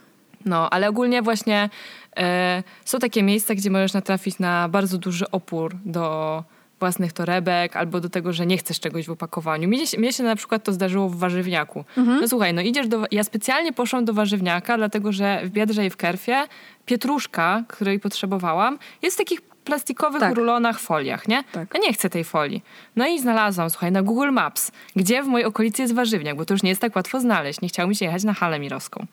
No, 0.45 0.71
ale 0.71 0.89
ogólnie 0.89 1.23
właśnie 1.23 1.71
e, 2.17 2.63
są 2.85 2.99
takie 2.99 3.23
miejsca, 3.23 3.55
gdzie 3.55 3.71
możesz 3.71 3.93
natrafić 3.93 4.39
na 4.39 4.69
bardzo 4.69 4.99
duży 4.99 5.31
opór 5.31 5.77
do 5.85 6.45
własnych 6.81 7.13
torebek 7.13 7.77
albo 7.77 8.01
do 8.01 8.09
tego, 8.09 8.33
że 8.33 8.47
nie 8.47 8.59
chcesz 8.59 8.81
czegoś 8.81 9.07
w 9.07 9.11
opakowaniu. 9.11 9.69
Mnie 9.69 9.87
się, 9.87 9.99
mnie 9.99 10.13
się 10.13 10.23
na 10.23 10.37
przykład 10.37 10.65
to 10.65 10.73
zdarzyło 10.73 11.09
w 11.09 11.17
warzywniaku. 11.17 11.85
No 12.21 12.29
słuchaj, 12.29 12.55
no 12.55 12.61
idziesz 12.61 12.89
do... 12.89 13.05
Ja 13.11 13.25
specjalnie 13.25 13.73
poszłam 13.73 14.05
do 14.05 14.15
warzywniaka, 14.15 14.77
dlatego 14.77 15.13
że 15.13 15.41
w 15.45 15.51
Biedrze 15.51 15.87
i 15.87 15.91
w 15.91 15.97
Kerfie 15.97 16.47
pietruszka, 16.87 17.65
której 17.69 18.01
potrzebowałam, 18.01 18.79
jest 19.03 19.17
w 19.17 19.19
takich 19.19 19.41
plastikowych 19.65 20.21
Tak. 20.21 20.35
rulonach, 20.37 20.81
foliach, 20.81 21.29
nie? 21.29 21.45
Tak. 21.53 21.75
Ja 21.75 21.81
nie 21.81 21.93
chcę 21.93 22.11
tej 22.11 22.25
folii. 22.25 22.63
No 22.97 23.07
i 23.07 23.19
znalazłam, 23.21 23.71
słuchaj, 23.71 23.93
na 23.93 24.03
Google 24.03 24.31
Maps, 24.31 24.71
gdzie 24.97 25.23
w 25.23 25.27
mojej 25.27 25.47
okolicy 25.47 25.83
jest 25.83 25.95
warzywniak, 25.95 26.37
bo 26.37 26.45
to 26.45 26.55
już 26.55 26.63
nie 26.63 26.71
jest 26.71 26.81
tak 26.81 26.97
łatwo 26.97 27.21
znaleźć. 27.21 27.61
Nie 27.61 27.69
chciało 27.69 27.89
mi 27.89 27.97
się 27.97 28.05
jechać 28.05 28.25
na 28.25 28.35
halę 28.35 28.59
mirowską. 28.61 29.07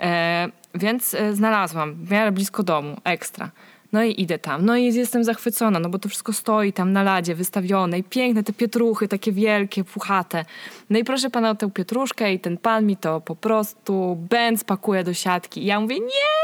E, 0.00 0.48
więc 0.74 1.14
e, 1.14 1.34
znalazłam, 1.34 1.94
w 1.94 2.10
miarę 2.10 2.32
blisko 2.32 2.62
domu, 2.62 2.96
ekstra. 3.04 3.50
No 3.92 4.04
i 4.04 4.20
idę 4.22 4.38
tam. 4.38 4.64
No 4.64 4.76
i 4.76 4.94
jestem 4.94 5.24
zachwycona, 5.24 5.80
no 5.80 5.88
bo 5.88 5.98
to 5.98 6.08
wszystko 6.08 6.32
stoi 6.32 6.72
tam 6.72 6.92
na 6.92 7.02
ladzie 7.02 7.34
wystawione 7.34 7.98
i 7.98 8.04
piękne 8.04 8.42
te 8.44 8.52
pietruchy, 8.52 9.08
takie 9.08 9.32
wielkie, 9.32 9.84
puchate. 9.84 10.44
No 10.90 10.98
i 10.98 11.04
proszę 11.04 11.30
pana 11.30 11.50
o 11.50 11.54
tę 11.54 11.70
pietruszkę 11.70 12.32
i 12.32 12.40
ten 12.40 12.58
pan 12.58 12.86
mi 12.86 12.96
to 12.96 13.20
po 13.20 13.36
prostu 13.36 14.16
bęc 14.30 14.64
pakuje 14.64 15.04
do 15.04 15.14
siatki. 15.14 15.62
I 15.62 15.66
ja 15.66 15.80
mówię, 15.80 16.00
nie! 16.00 16.34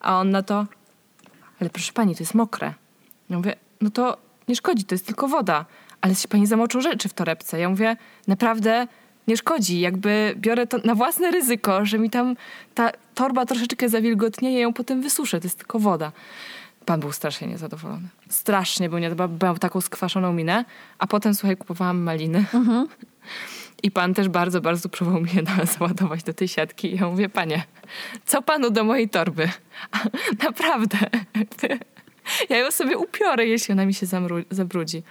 A 0.00 0.20
on 0.20 0.30
na 0.30 0.42
to, 0.42 0.66
ale 1.60 1.70
proszę 1.70 1.92
pani, 1.92 2.14
to 2.14 2.22
jest 2.22 2.34
mokre. 2.34 2.74
Ja 3.30 3.36
mówię, 3.36 3.56
no 3.80 3.90
to 3.90 4.16
nie 4.48 4.56
szkodzi, 4.56 4.84
to 4.84 4.94
jest 4.94 5.06
tylko 5.06 5.28
woda. 5.28 5.64
Ale 6.00 6.14
się 6.14 6.28
pani 6.28 6.46
zamoczą 6.46 6.80
rzeczy 6.80 7.08
w 7.08 7.14
torebce. 7.14 7.58
Ja 7.58 7.68
mówię, 7.68 7.96
naprawdę 8.26 8.86
nie 9.28 9.36
szkodzi. 9.36 9.80
Jakby 9.80 10.34
biorę 10.36 10.66
to 10.66 10.78
na 10.84 10.94
własne 10.94 11.30
ryzyko, 11.30 11.84
że 11.84 11.98
mi 11.98 12.10
tam 12.10 12.36
ta 12.74 12.90
torba 13.14 13.46
troszeczkę 13.46 13.88
zawilgotnieje, 13.88 14.60
ją 14.60 14.72
potem 14.72 15.02
wysuszę. 15.02 15.40
To 15.40 15.46
jest 15.46 15.58
tylko 15.58 15.78
woda. 15.78 16.12
Pan 16.84 17.00
był 17.00 17.12
strasznie 17.12 17.46
niezadowolony. 17.48 18.08
Strasznie 18.28 18.88
był 18.88 18.98
niezadowolony. 18.98 19.38
Miał 19.42 19.58
taką 19.58 19.80
skwaszoną 19.80 20.32
minę. 20.32 20.64
A 20.98 21.06
potem, 21.06 21.34
słuchaj, 21.34 21.56
kupowałam 21.56 22.02
maliny. 22.02 22.44
I 23.82 23.90
pan 23.90 24.14
też 24.14 24.28
bardzo, 24.28 24.60
bardzo 24.60 24.88
próbował 24.88 25.22
na- 25.58 25.64
załadować 25.64 26.22
do 26.22 26.34
tej 26.34 26.48
siatki. 26.48 26.94
I 26.94 26.96
ja 26.96 27.06
mówię, 27.08 27.28
panie, 27.28 27.64
co 28.26 28.42
panu 28.42 28.70
do 28.70 28.84
mojej 28.84 29.08
torby? 29.08 29.48
Naprawdę. 30.44 30.98
Ja 32.48 32.58
ją 32.58 32.70
sobie 32.70 32.98
upiorę, 32.98 33.46
jeśli 33.46 33.72
ona 33.72 33.86
mi 33.86 33.94
się 33.94 34.06
zabrudzi. 34.50 35.02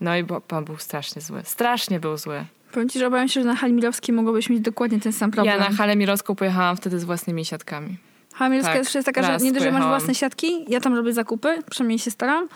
No 0.00 0.16
i 0.16 0.22
bo, 0.24 0.40
pan 0.40 0.64
był 0.64 0.76
strasznie 0.76 1.22
zły. 1.22 1.40
Strasznie 1.44 2.00
był 2.00 2.16
zły. 2.16 2.44
Powiem 2.72 2.88
ci, 2.88 2.98
że 2.98 3.06
obawiam 3.06 3.28
się, 3.28 3.40
że 3.40 3.46
na 3.46 3.56
hali 3.56 3.72
Milowskiej 3.72 4.14
mogłobyś 4.14 4.50
mieć 4.50 4.60
dokładnie 4.60 5.00
ten 5.00 5.12
sam 5.12 5.30
problem. 5.30 5.60
Ja 5.60 5.68
na 5.70 5.76
halę 5.76 5.96
mirowską 5.96 6.34
pojechałam 6.34 6.76
wtedy 6.76 6.98
z 6.98 7.04
własnymi 7.04 7.44
siatkami. 7.44 7.96
Hamielska 8.34 8.72
Tak, 8.72 8.94
jest 8.94 9.06
taka, 9.06 9.22
że 9.22 9.44
nie 9.44 9.52
dość, 9.52 9.64
że 9.64 9.72
masz 9.72 9.84
własne 9.84 10.14
siatki, 10.14 10.64
ja 10.68 10.80
tam 10.80 10.94
robię 10.94 11.12
zakupy, 11.12 11.62
przynajmniej 11.70 11.98
się 11.98 12.10
staram 12.10 12.48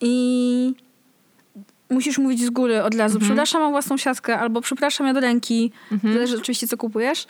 i 0.00 0.74
musisz 1.90 2.18
mówić 2.18 2.40
z 2.44 2.50
góry 2.50 2.82
od 2.82 2.94
razu, 2.94 3.14
Mhm. 3.16 3.28
przepraszam, 3.30 3.60
mam 3.62 3.70
własną 3.70 3.96
siatkę, 3.96 4.38
albo 4.38 4.60
przepraszam, 4.60 5.06
ja 5.06 5.14
do 5.14 5.20
ręki, 5.20 5.72
Mhm. 5.92 6.14
zależy 6.14 6.36
oczywiście 6.38 6.68
co 6.68 6.76
kupujesz. 6.76 7.26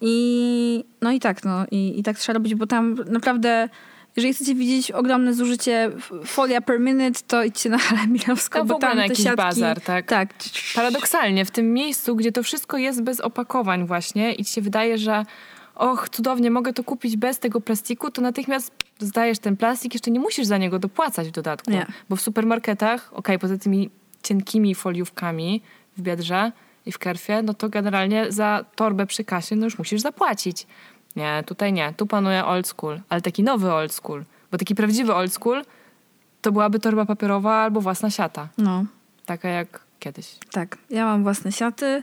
I 0.00 0.84
no 1.00 1.10
i 1.12 1.20
tak, 1.20 1.44
no 1.44 1.64
i, 1.70 1.98
i 2.00 2.02
tak 2.02 2.18
trzeba 2.18 2.34
robić, 2.34 2.54
bo 2.54 2.66
tam 2.66 2.94
naprawdę 3.06 3.68
jeżeli 4.16 4.34
chcecie 4.34 4.54
widzieć 4.54 4.90
ogromne 4.90 5.34
zużycie 5.34 5.90
folia 6.24 6.60
per 6.60 6.80
minute, 6.80 7.20
to 7.26 7.44
idźcie 7.44 7.70
na 7.70 7.78
Halę 7.78 8.06
Milowską, 8.06 8.64
w 8.64 8.66
bo 8.66 8.78
tam 8.78 8.96
na 8.96 9.02
jakiś 9.02 9.24
siatki... 9.24 9.36
bazar, 9.36 9.80
tak? 9.80 10.06
Tak. 10.06 10.28
Paradoksalnie, 10.74 11.44
w 11.44 11.50
tym 11.50 11.72
miejscu, 11.72 12.16
gdzie 12.16 12.32
to 12.32 12.42
wszystko 12.42 12.78
jest 12.78 13.02
bez 13.02 13.20
opakowań 13.20 13.86
właśnie 13.86 14.32
i 14.34 14.44
ci 14.44 14.52
się 14.52 14.60
wydaje, 14.60 14.98
że 14.98 15.24
och, 15.74 16.08
cudownie, 16.08 16.50
mogę 16.50 16.72
to 16.72 16.84
kupić 16.84 17.16
bez 17.16 17.38
tego 17.38 17.60
plastiku, 17.60 18.10
to 18.10 18.22
natychmiast 18.22 18.72
zdajesz 18.98 19.38
ten 19.38 19.56
plastik, 19.56 19.94
jeszcze 19.94 20.10
nie 20.10 20.20
musisz 20.20 20.46
za 20.46 20.58
niego 20.58 20.78
dopłacać 20.78 21.28
w 21.28 21.30
dodatku. 21.30 21.70
Nie. 21.70 21.86
Bo 22.08 22.16
w 22.16 22.20
supermarketach, 22.20 23.10
okej, 23.14 23.38
poza 23.38 23.58
tymi 23.58 23.90
cienkimi 24.22 24.74
foliówkami 24.74 25.62
w 25.96 26.02
Biedrze 26.02 26.52
i 26.86 26.92
w 26.92 26.98
Kerfie, 26.98 27.42
no 27.42 27.54
to 27.54 27.68
generalnie 27.68 28.32
za 28.32 28.64
torbę 28.74 29.06
przy 29.06 29.24
kasie 29.24 29.56
no 29.56 29.64
już 29.64 29.78
musisz 29.78 30.00
zapłacić. 30.00 30.66
Nie, 31.16 31.42
tutaj 31.46 31.72
nie. 31.72 31.94
Tu 31.96 32.06
panuje 32.06 32.44
old 32.44 32.66
school, 32.66 33.00
ale 33.08 33.20
taki 33.20 33.42
nowy 33.42 33.72
old 33.72 33.92
school. 33.92 34.24
Bo 34.50 34.58
taki 34.58 34.74
prawdziwy 34.74 35.14
old 35.14 35.32
school 35.32 35.64
to 36.42 36.52
byłaby 36.52 36.80
torba 36.80 37.06
papierowa 37.06 37.54
albo 37.54 37.80
własna 37.80 38.10
siata. 38.10 38.48
No. 38.58 38.84
Taka 39.26 39.48
jak 39.48 39.80
kiedyś. 39.98 40.36
Tak, 40.52 40.78
ja 40.90 41.04
mam 41.04 41.22
własne 41.22 41.52
siaty. 41.52 42.02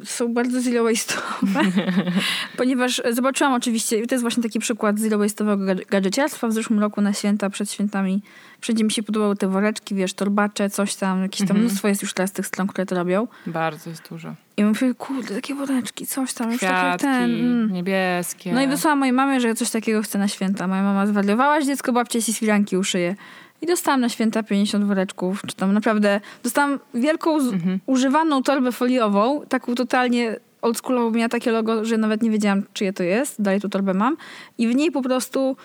Y, 0.00 0.06
Są 0.06 0.34
bardzo 0.34 0.60
zero 0.60 0.84
waste'owe, 0.84 1.72
ponieważ 2.56 3.02
e, 3.04 3.12
zobaczyłam 3.14 3.52
oczywiście, 3.52 4.06
to 4.06 4.14
jest 4.14 4.22
właśnie 4.22 4.42
taki 4.42 4.58
przykład 4.58 4.98
zero 4.98 5.18
waste'owego 5.18 5.66
gadż- 5.66 5.86
gadżeciarstwa. 5.86 6.48
W 6.48 6.52
zeszłym 6.52 6.78
roku 6.80 7.00
na 7.00 7.12
święta, 7.12 7.50
przed 7.50 7.72
świętami, 7.72 8.22
wszędzie 8.60 8.84
mi 8.84 8.90
się 8.92 9.02
podobały 9.02 9.36
te 9.36 9.48
woreczki, 9.48 9.94
wiesz, 9.94 10.14
torbacze, 10.14 10.70
coś 10.70 10.94
tam, 10.94 11.22
jakieś 11.22 11.38
tam 11.40 11.46
Mhm. 11.50 11.60
mnóstwo 11.60 11.88
jest 11.88 12.02
już 12.02 12.14
teraz 12.14 12.32
tych 12.32 12.46
stron, 12.46 12.66
które 12.66 12.86
to 12.86 12.94
robią. 12.94 13.26
Bardzo 13.46 13.90
jest 13.90 14.08
dużo. 14.08 14.34
I 14.56 14.64
mówię, 14.64 14.94
kurde, 14.94 15.34
takie 15.34 15.54
woreczki, 15.54 16.06
coś 16.06 16.32
tam, 16.34 16.50
już 16.52 16.60
tak 16.60 16.70
jak 16.70 16.78
Kwiatki, 16.80 17.06
ten. 17.06 17.30
Mm. 17.40 17.72
niebieskie. 17.72 18.52
No 18.52 18.62
i 18.62 18.68
wysłałam 18.68 18.98
mojej 18.98 19.12
mamie, 19.12 19.40
że 19.40 19.48
ja 19.48 19.54
coś 19.54 19.70
takiego 19.70 20.02
chcę 20.02 20.18
na 20.18 20.28
święta. 20.28 20.68
Moja 20.68 20.82
mama 20.82 21.06
zwariowałaś, 21.06 21.64
dziecko 21.66 21.92
babcia 21.92 22.20
ci 22.22 22.32
firanki 22.34 22.76
uszyje. 22.76 23.14
I 23.62 23.66
dostałam 23.66 24.00
na 24.00 24.08
święta 24.08 24.42
50 24.42 24.84
woreczków, 24.84 25.42
czy 25.46 25.56
tam 25.56 25.72
naprawdę. 25.72 26.20
Dostałam 26.42 26.78
wielką, 26.94 27.36
Mhm. 27.36 27.78
używaną 27.86 28.42
torbę 28.42 28.72
foliową, 28.72 29.42
taką 29.48 29.74
totalnie 29.74 30.36
oldschoolową, 30.62 31.10
miała 31.10 31.28
takie 31.28 31.50
logo, 31.52 31.84
że 31.84 31.96
nawet 31.98 32.22
nie 32.22 32.30
wiedziałam, 32.30 32.62
czyje 32.72 32.92
to 32.92 33.02
jest. 33.02 33.42
Dalej 33.42 33.60
tu 33.60 33.68
torbę 33.68 33.94
mam. 33.94 34.16
I 34.58 34.68
w 34.68 34.74
niej 34.74 34.90
po 34.92 35.02
prostu 35.02 35.56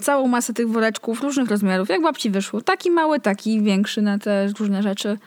całą 0.00 0.28
masę 0.28 0.54
tych 0.54 0.68
woreczków 0.68 1.22
różnych 1.22 1.50
rozmiarów, 1.50 1.88
jak 1.88 2.02
babci 2.02 2.30
wyszło. 2.30 2.60
Taki 2.60 2.90
mały, 2.90 3.20
taki 3.20 3.62
większy 3.62 4.02
na 4.02 4.18
te 4.18 4.48
różne 4.58 4.82
rzeczy. 4.82 5.18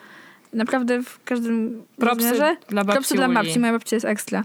Naprawdę 0.54 1.04
w 1.04 1.24
każdym 1.24 1.84
Propsy 1.98 2.24
rozmiarze. 2.30 2.56
dla 2.70 2.84
babci 2.84 2.98
Propsy 2.98 3.16
dla 3.16 3.26
Uli. 3.26 3.36
babci, 3.36 3.60
moja 3.60 3.72
babcia 3.74 3.96
jest 3.96 4.06
ekstra. 4.06 4.44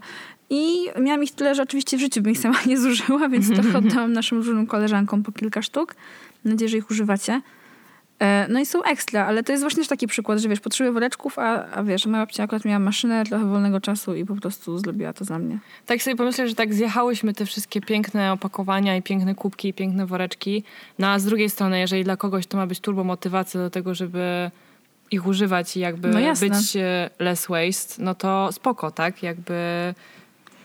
I 0.51 0.77
miałam 1.01 1.23
ich 1.25 1.33
tyle, 1.35 1.55
że 1.55 1.63
oczywiście 1.63 1.97
w 1.97 2.01
życiu 2.01 2.23
bym 2.23 2.33
ich 2.33 2.39
sama 2.39 2.59
nie 2.67 2.79
zużyła, 2.79 3.29
więc 3.29 3.53
trochę 3.55 3.79
oddałam 3.89 4.13
naszym 4.13 4.39
różnym 4.39 4.67
koleżankom 4.67 5.23
po 5.23 5.33
kilka 5.33 5.63
sztuk. 5.63 5.95
Mam 6.45 6.55
nadzieję, 6.55 6.69
że 6.69 6.77
ich 6.77 6.91
używacie. 6.91 7.43
E, 8.19 8.47
No 8.51 8.61
i 8.61 8.67
są 8.67 8.83
ekstra, 8.83 9.27
ale 9.27 9.43
to 9.43 9.53
jest 9.53 9.63
właśnie 9.65 9.81
też 9.81 9.89
taki 9.89 10.07
przykład, 10.07 10.39
że 10.39 10.49
wiesz, 10.49 10.61
potrzebuję 10.61 10.93
woreczków, 10.93 11.39
a, 11.39 11.71
a 11.71 11.83
wiesz, 11.83 12.07
moja 12.07 12.23
babcia 12.23 12.45
akurat 12.45 12.65
miała 12.65 12.79
maszynę, 12.79 13.25
trochę 13.25 13.45
wolnego 13.45 13.81
czasu 13.81 14.15
i 14.15 14.25
po 14.25 14.35
prostu 14.37 14.79
zrobiła 14.79 15.13
to 15.13 15.25
za 15.25 15.39
mnie. 15.39 15.59
Tak 15.87 16.03
sobie 16.03 16.17
pomyślę, 16.17 16.49
że 16.49 16.55
tak 16.55 16.75
zjechałyśmy 16.75 17.35
te 17.35 17.47
wszystkie 17.47 17.81
piękne 17.81 18.33
opakowania 18.33 18.97
i 18.97 19.03
piękne 19.03 19.35
kubki 19.35 19.69
i 19.69 19.75
piękne 19.75 20.07
woreczki. 20.07 20.65
No 20.99 21.09
a 21.09 21.19
z 21.19 21.25
drugiej 21.25 21.51
strony, 21.51 21.79
jeżeli 21.79 22.05
dla 22.05 22.17
kogoś 22.17 22.47
to 22.47 22.57
ma 22.57 22.67
być 22.67 22.81
turbo 22.81 23.05
motywacja 23.05 23.61
do 23.61 23.71
tego, 23.71 23.95
żeby 23.95 24.51
ich 25.11 25.27
używać 25.27 25.77
i 25.77 25.81
jakby 25.81 26.09
No 26.09 26.21
być 26.41 26.77
e, 26.77 27.11
less 27.19 27.47
waste, 27.47 28.03
no 28.03 28.15
to 28.15 28.53
spoko, 28.53 28.91
tak? 28.91 29.23
Jakby 29.23 29.55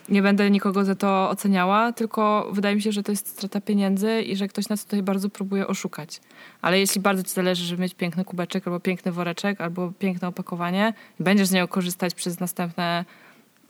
nie 0.10 0.22
będę 0.22 0.52
nikogo 0.52 0.86
za 0.86 0.96
to 0.96 1.30
oceniała, 1.30 1.92
tylko 1.92 2.50
wydaje 2.52 2.76
mi 2.76 2.82
się, 2.82 2.92
że 2.92 3.04
to 3.04 3.12
jest 3.12 3.28
strata 3.28 3.62
pieniędzy 3.62 4.22
i 4.22 4.36
że 4.36 4.48
ktoś 4.48 4.70
nas 4.70 4.84
tutaj 4.86 5.04
bardzo 5.04 5.30
próbuje 5.30 5.68
oszukać. 5.68 6.22
Ale 6.62 6.80
jeśli 6.80 7.02
bardzo 7.02 7.24
ci 7.24 7.30
zależy, 7.34 7.64
żeby 7.66 7.82
mieć 7.82 7.96
piękny 7.96 8.26
kubeczek, 8.26 8.68
albo 8.68 8.80
piękny 8.80 9.12
woreczek, 9.12 9.62
albo 9.62 9.92
piękne 10.00 10.28
opakowanie, 10.28 10.94
będziesz 11.20 11.48
z 11.48 11.52
niego 11.52 11.68
korzystać 11.68 12.14
przez 12.14 12.40
następne 12.40 13.06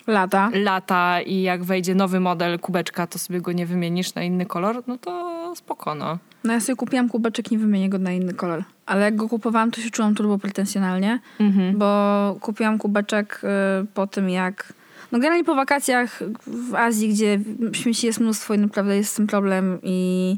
Lata. 0.07 0.49
lata 0.53 1.21
i 1.21 1.41
jak 1.41 1.63
wejdzie 1.63 1.95
nowy 1.95 2.19
model 2.19 2.59
kubeczka, 2.59 3.07
to 3.07 3.19
sobie 3.19 3.41
go 3.41 3.51
nie 3.51 3.65
wymienisz 3.65 4.15
na 4.15 4.23
inny 4.23 4.45
kolor, 4.45 4.83
no 4.87 4.97
to 4.97 5.53
spoko, 5.55 5.95
no. 5.95 6.17
Ja 6.43 6.59
sobie 6.59 6.75
kupiłam 6.75 7.09
kubeczek, 7.09 7.51
nie 7.51 7.57
wymienię 7.57 7.89
go 7.89 7.97
na 7.97 8.11
inny 8.11 8.33
kolor. 8.33 8.63
Ale 8.85 9.01
jak 9.05 9.15
go 9.15 9.29
kupowałam, 9.29 9.71
to 9.71 9.81
się 9.81 9.89
czułam 9.89 10.15
turbo 10.15 10.37
pretensjonalnie, 10.37 11.19
Mhm. 11.39 11.77
bo 11.77 12.35
kupiłam 12.41 12.77
kubeczek 12.77 13.41
y, 13.83 13.85
po 13.93 14.07
tym, 14.07 14.29
jak... 14.29 14.73
No 15.11 15.19
generalnie 15.19 15.43
po 15.43 15.55
wakacjach 15.55 16.23
w 16.47 16.75
Azji, 16.75 17.09
gdzie 17.09 17.39
śmieci 17.73 18.07
jest 18.07 18.19
mnóstwo 18.19 18.53
i 18.53 18.57
naprawdę 18.57 18.97
jest 18.97 19.11
z 19.11 19.15
tym 19.15 19.27
problem 19.27 19.79
i 19.83 20.37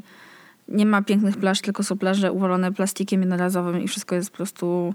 nie 0.68 0.86
ma 0.86 1.02
pięknych 1.02 1.36
plaż, 1.36 1.60
tylko 1.60 1.82
są 1.82 1.98
plaże 1.98 2.32
uwalone 2.32 2.72
plastikiem 2.72 3.20
jednorazowym 3.20 3.82
i 3.82 3.88
wszystko 3.88 4.14
jest 4.14 4.30
po 4.30 4.36
prostu 4.36 4.94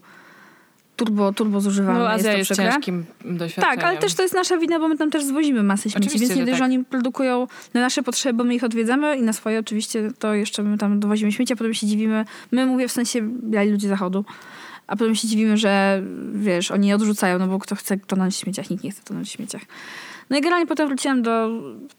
turbo, 0.95 1.33
turbo 1.33 1.61
zużywane. 1.61 1.99
No 1.99 2.13
jest 2.13 2.15
Azja 2.15 2.31
to 2.31 2.37
jest 2.37 2.55
ciężkim 2.55 3.05
doświadczeniem. 3.25 3.77
Tak, 3.77 3.85
ale 3.85 3.97
też 3.97 4.13
to 4.13 4.23
jest 4.23 4.35
nasza 4.35 4.57
wina, 4.57 4.79
bo 4.79 4.87
my 4.87 4.97
tam 4.97 5.11
też 5.11 5.23
zwozimy 5.23 5.63
masę 5.63 5.89
śmieci, 5.89 5.97
Oczywiście, 5.97 6.19
więc 6.19 6.29
nie 6.29 6.41
że 6.41 6.45
dość, 6.45 6.57
że 6.57 6.63
tak. 6.63 6.71
oni 6.71 6.85
produkują 6.85 7.47
na 7.73 7.81
nasze 7.81 8.03
potrzeby, 8.03 8.37
bo 8.37 8.43
my 8.43 8.55
ich 8.55 8.63
odwiedzamy 8.63 9.17
i 9.17 9.21
na 9.21 9.33
swoje 9.33 9.59
oczywiście 9.59 10.11
to 10.19 10.33
jeszcze 10.33 10.63
my 10.63 10.77
tam 10.77 10.99
dowozimy 10.99 11.31
śmieci, 11.31 11.53
a 11.53 11.55
potem 11.55 11.73
się 11.73 11.87
dziwimy, 11.87 12.25
my 12.51 12.65
mówię 12.65 12.87
w 12.87 12.91
sensie 12.91 13.21
biali 13.21 13.71
ludzie 13.71 13.87
zachodu, 13.87 14.25
a 14.87 14.95
potem 14.95 15.15
się 15.15 15.27
dziwimy, 15.27 15.57
że 15.57 16.01
wiesz, 16.33 16.71
oni 16.71 16.87
je 16.87 16.95
odrzucają, 16.95 17.39
no 17.39 17.47
bo 17.47 17.59
kto 17.59 17.75
chce 17.75 17.97
tonąć 17.97 18.35
w 18.35 18.37
śmieciach, 18.37 18.69
nikt 18.69 18.83
nie 18.83 18.91
chce 18.91 19.03
tonąć 19.03 19.27
w 19.29 19.31
śmieciach. 19.31 19.61
No 20.29 20.37
i 20.37 20.41
generalnie 20.41 20.67
potem 20.67 20.87
wróciłam 20.87 21.21
do 21.21 21.49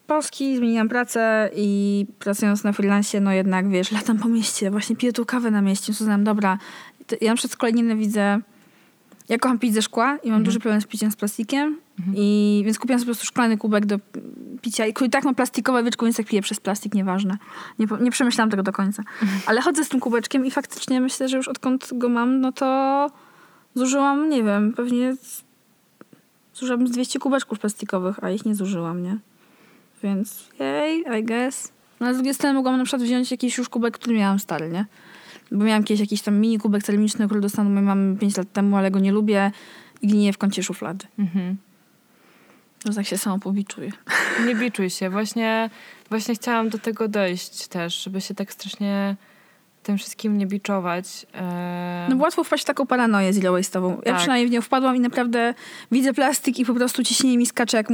Polski, 0.06 0.56
zmieniłam 0.56 0.88
pracę 0.88 1.50
i 1.56 2.06
pracując 2.18 2.64
na 2.64 2.72
freelancie, 2.72 3.20
no 3.20 3.32
jednak 3.32 3.68
wiesz, 3.68 3.92
latam 3.92 4.18
po 4.18 4.28
mieście, 4.28 4.70
właśnie 4.70 4.96
piję 4.96 5.12
tu 5.12 5.26
kawę 5.26 5.50
na 5.50 5.62
mieście, 5.62 5.92
uznałam, 5.92 6.24
dobra, 6.24 6.58
ja 7.20 7.30
na 7.30 7.36
przykład 7.36 7.52
z 7.52 7.56
kolei 7.56 7.74
nienawidzę 7.74 8.40
ja 9.28 9.38
kocham 9.38 9.58
pić 9.58 9.74
ze 9.74 9.82
szkła 9.82 10.18
i 10.22 10.30
mam 10.30 10.42
duży 10.42 10.60
problem 10.60 10.80
z 10.80 10.86
piciem 10.86 11.10
z 11.10 11.16
plastikiem. 11.16 11.76
I, 12.14 12.62
więc 12.64 12.78
kupiłam 12.78 13.00
sobie 13.00 13.06
po 13.06 13.14
prostu 13.14 13.26
szklany 13.26 13.58
kubek 13.58 13.86
do 13.86 13.98
picia. 14.62 14.86
I 14.86 15.10
tak 15.10 15.24
ma 15.24 15.34
plastikowe 15.34 15.82
wieczko, 15.82 16.06
więc 16.06 16.18
jak 16.18 16.26
piję 16.26 16.42
przez 16.42 16.60
plastik, 16.60 16.94
nieważne. 16.94 17.38
Nie, 17.78 17.86
nie 18.00 18.10
przemyślałam 18.10 18.50
tego 18.50 18.62
do 18.62 18.72
końca. 18.72 19.02
Ale 19.46 19.60
chodzę 19.60 19.84
z 19.84 19.88
tym 19.88 20.00
kubeczkiem 20.00 20.46
i 20.46 20.50
faktycznie 20.50 21.00
myślę, 21.00 21.28
że 21.28 21.36
już 21.36 21.48
odkąd 21.48 21.88
go 21.92 22.08
mam, 22.08 22.40
no 22.40 22.52
to 22.52 23.10
zużyłam, 23.74 24.28
nie 24.28 24.42
wiem, 24.42 24.72
pewnie 24.72 25.16
zużyłam 26.54 26.88
z 26.88 26.90
200 26.90 27.18
kubeczków 27.18 27.58
plastikowych, 27.58 28.24
a 28.24 28.30
ich 28.30 28.44
nie 28.44 28.54
zużyłam, 28.54 29.02
nie? 29.02 29.18
Więc 30.02 30.48
jej, 30.60 31.04
I 31.20 31.24
guess. 31.24 31.72
No 32.00 32.06
ale 32.06 32.14
z 32.14 32.18
drugiej 32.18 32.34
strony 32.34 32.54
mogłam 32.54 32.76
na 32.76 32.84
przykład 32.84 33.02
wziąć 33.02 33.30
jakiś 33.30 33.58
już 33.58 33.68
kubek, 33.68 33.94
który 33.94 34.16
miałam 34.16 34.38
stary, 34.38 34.68
nie? 34.68 34.86
Bo 35.52 35.64
miałam 35.64 35.84
kiedyś 35.84 36.00
jakiś 36.00 36.22
tam 36.22 36.38
mini 36.38 36.58
kubek 36.58 36.82
ceramiczny, 36.82 37.26
który 37.26 37.40
dostałam 37.40 37.72
mojej 37.72 37.86
mamy 37.86 38.16
5 38.16 38.36
lat 38.36 38.52
temu, 38.52 38.76
ale 38.76 38.90
go 38.90 38.98
nie 38.98 39.12
lubię 39.12 39.52
i 40.02 40.06
gnije 40.06 40.32
w 40.32 40.38
kącie 40.38 40.62
szuflady. 40.62 41.06
Mhm. 41.18 41.56
No 42.86 42.92
tak 42.92 43.06
się 43.06 43.18
samo 43.18 43.38
pobiczuję. 43.38 43.90
Nie 44.46 44.54
biczuj 44.54 44.90
się. 44.90 45.10
Właśnie, 45.10 45.70
właśnie 46.08 46.34
chciałam 46.34 46.68
do 46.68 46.78
tego 46.78 47.08
dojść 47.08 47.66
też, 47.66 48.02
żeby 48.02 48.20
się 48.20 48.34
tak 48.34 48.52
strasznie 48.52 49.16
tym 49.86 49.98
wszystkim 49.98 50.38
nie 50.38 50.46
biczować. 50.46 51.26
E, 51.34 52.06
No 52.10 52.16
łatwo 52.16 52.44
wpaść 52.44 52.62
w 52.62 52.66
taką 52.66 52.86
paranoję 52.86 53.32
zero 53.32 53.52
waste'ową. 53.52 53.96
Ja 53.96 54.02
Tak. 54.12 54.16
przynajmniej 54.16 54.48
w 54.48 54.50
nią 54.50 54.60
wpadłam 54.62 54.96
i 54.96 55.00
naprawdę 55.00 55.54
widzę 55.92 56.14
plastik 56.14 56.58
i 56.58 56.64
po 56.64 56.74
prostu 56.74 57.04
ciśnienie 57.04 57.38
mi 57.38 57.46
skacze, 57.46 57.76
jak 57.76 57.86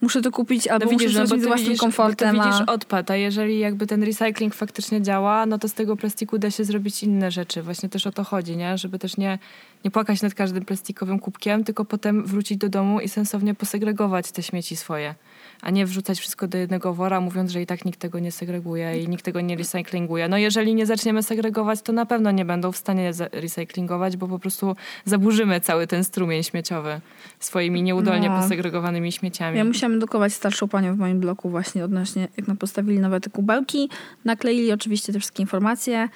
muszę 0.00 0.22
to 0.22 0.30
kupić 0.30 0.68
albo 0.68 0.84
no 0.86 0.92
muszę 0.92 1.04
widzisz, 1.04 1.16
to 1.16 1.20
no 1.20 1.26
zrobić 1.26 1.42
ty 1.44 1.48
własnym 1.48 1.68
widzisz, 1.68 1.80
bo 1.80 1.86
ty 1.86 1.96
komfortem. 1.96 2.36
widzisz 2.36 2.60
odpad, 2.66 3.10
a 3.10 3.16
jeżeli 3.16 3.58
jakby 3.58 3.86
ten 3.86 4.02
recycling 4.02 4.54
faktycznie 4.54 5.02
działa, 5.02 5.46
no 5.46 5.58
to 5.58 5.68
z 5.68 5.74
tego 5.74 5.96
plastiku 5.96 6.38
da 6.38 6.50
się 6.50 6.64
zrobić 6.64 7.02
inne 7.02 7.30
rzeczy. 7.30 7.62
Właśnie 7.62 7.88
też 7.88 8.06
o 8.06 8.12
to 8.12 8.24
chodzi, 8.24 8.56
nie? 8.56 8.78
Żeby 8.78 8.98
też 8.98 9.16
nie, 9.16 9.38
nie 9.84 9.90
płakać 9.90 10.22
nad 10.22 10.34
każdym 10.34 10.64
plastikowym 10.64 11.18
kubkiem, 11.18 11.64
tylko 11.64 11.84
potem 11.84 12.24
wrócić 12.26 12.58
do 12.58 12.68
domu 12.68 13.00
i 13.00 13.08
sensownie 13.08 13.54
posegregować 13.54 14.32
te 14.32 14.42
śmieci 14.42 14.76
swoje. 14.76 15.14
A 15.62 15.70
nie 15.70 15.86
wrzucać 15.86 16.18
wszystko 16.20 16.48
do 16.48 16.58
jednego 16.58 16.94
wora, 16.94 17.20
mówiąc, 17.20 17.50
że 17.50 17.62
i 17.62 17.66
tak 17.66 17.84
nikt 17.84 18.00
tego 18.00 18.18
nie 18.18 18.32
segreguje 18.32 19.02
i 19.02 19.08
nikt 19.08 19.24
tego 19.24 19.40
nie 19.40 19.56
recyklinguje. 19.56 20.28
No 20.28 20.38
jeżeli 20.38 20.74
nie 20.74 20.86
zaczniemy 20.86 21.22
segregować, 21.22 21.82
to 21.82 21.92
na 21.92 22.06
pewno 22.06 22.30
nie 22.30 22.44
będą 22.44 22.72
w 22.72 22.76
stanie 22.76 23.10
recyklingować, 23.32 24.16
bo 24.16 24.28
po 24.28 24.38
prostu 24.38 24.76
zaburzymy 25.04 25.60
cały 25.60 25.86
ten 25.86 26.04
strumień 26.04 26.42
śmieciowy 26.42 27.00
swoimi 27.40 27.82
nieudolnie 27.82 28.28
No. 28.28 28.40
posegregowanymi 28.42 29.12
śmieciami. 29.12 29.58
Ja 29.58 29.64
musiałam 29.64 29.96
edukować 29.96 30.32
starszą 30.32 30.68
panią 30.68 30.94
w 30.94 30.98
moim 30.98 31.20
bloku 31.20 31.50
właśnie 31.50 31.84
odnośnie, 31.84 32.28
jak 32.36 32.48
nam 32.48 32.56
postawili 32.56 32.98
nowe 32.98 33.20
te 33.20 33.30
kubełki. 33.30 33.88
Nakleili 34.24 34.72
oczywiście 34.72 35.12
te 35.12 35.18
wszystkie 35.18 35.42
informacje 35.42 36.08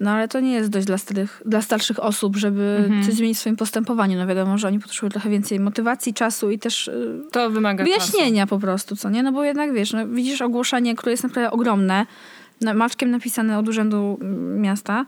No 0.00 0.10
ale 0.10 0.28
to 0.28 0.40
nie 0.40 0.52
jest 0.52 0.70
dość 0.70 0.86
dla, 0.86 0.98
starych, 0.98 1.42
dla 1.46 1.62
starszych 1.62 2.04
osób, 2.04 2.36
żeby 2.36 2.76
Mhm. 2.84 3.04
coś 3.04 3.14
zmienić 3.14 3.36
w 3.36 3.40
swoim 3.40 3.56
postępowaniu. 3.56 4.18
No 4.18 4.26
wiadomo, 4.26 4.58
że 4.58 4.68
oni 4.68 4.78
potrzebują 4.80 5.10
trochę 5.10 5.30
więcej 5.30 5.60
motywacji, 5.60 6.14
czasu 6.14 6.50
i 6.50 6.58
też 6.58 6.88
y, 6.88 7.20
To 7.32 7.50
wymaga 7.50 7.84
wyjaśnienia 7.84 8.46
po 8.46 8.58
prostu, 8.58 8.96
co 8.96 9.10
nie? 9.10 9.22
No 9.22 9.32
bo 9.32 9.44
jednak 9.44 9.72
wiesz, 9.72 9.92
no, 9.92 10.08
widzisz 10.08 10.42
ogłoszenie, 10.42 10.94
które 10.94 11.10
jest 11.12 11.22
naprawdę 11.22 11.50
ogromne, 11.50 12.06
maczkiem 12.74 13.10
napisane 13.10 13.58
od 13.58 13.68
urzędu 13.68 14.18
mm, 14.20 14.60
miasta. 14.60 15.06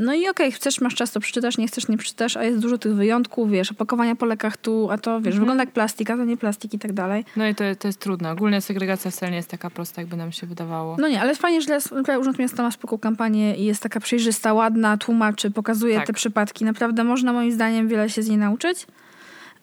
No 0.00 0.14
i 0.14 0.28
okej, 0.28 0.52
chcesz, 0.52 0.80
masz 0.80 0.94
czas, 0.94 1.12
to 1.12 1.20
przeczytasz, 1.20 1.58
nie 1.58 1.66
chcesz, 1.68 1.88
nie 1.88 1.96
przeczytasz, 1.96 2.36
a 2.36 2.44
jest 2.44 2.58
dużo 2.58 2.78
tych 2.78 2.94
wyjątków, 2.94 3.50
wiesz, 3.50 3.70
opakowania 3.70 4.16
po 4.16 4.26
lekach 4.26 4.56
tu, 4.56 4.88
a 4.90 4.98
to, 4.98 5.10
wiesz, 5.20 5.26
Mhm. 5.26 5.40
wygląda 5.40 5.62
jak 5.62 5.70
plastik, 5.72 6.10
a 6.10 6.16
to 6.16 6.24
nie 6.24 6.36
plastik 6.36 6.74
i 6.74 6.78
tak 6.78 6.92
dalej. 6.92 7.24
No 7.36 7.46
i 7.48 7.54
to, 7.54 7.64
to 7.78 7.88
jest 7.88 8.00
trudne. 8.00 8.30
Ogólnie 8.32 8.60
segregacja 8.60 9.10
wcale 9.10 9.30
nie 9.30 9.36
jest 9.36 9.50
taka 9.50 9.70
prosta, 9.70 10.00
jakby 10.00 10.16
nam 10.16 10.32
się 10.32 10.46
wydawało. 10.46 10.96
No 11.00 11.08
nie, 11.08 11.20
ale 11.20 11.34
fajnie, 11.34 11.60
że 11.62 11.78
Urząd 12.20 12.38
Miasta 12.38 12.62
ma 12.62 12.70
spoko 12.70 12.98
kampanię 12.98 13.56
i 13.56 13.64
jest 13.64 13.82
taka 13.82 14.00
przejrzysta, 14.00 14.52
ładna, 14.52 14.96
tłumaczy, 14.96 15.50
pokazuje 15.50 15.94
Tak. 15.96 16.06
te 16.06 16.12
przypadki. 16.12 16.64
Naprawdę 16.64 17.04
można 17.04 17.32
moim 17.32 17.52
zdaniem 17.52 17.88
wiele 17.88 18.10
się 18.10 18.22
z 18.22 18.28
niej 18.28 18.38
nauczyć. 18.38 18.86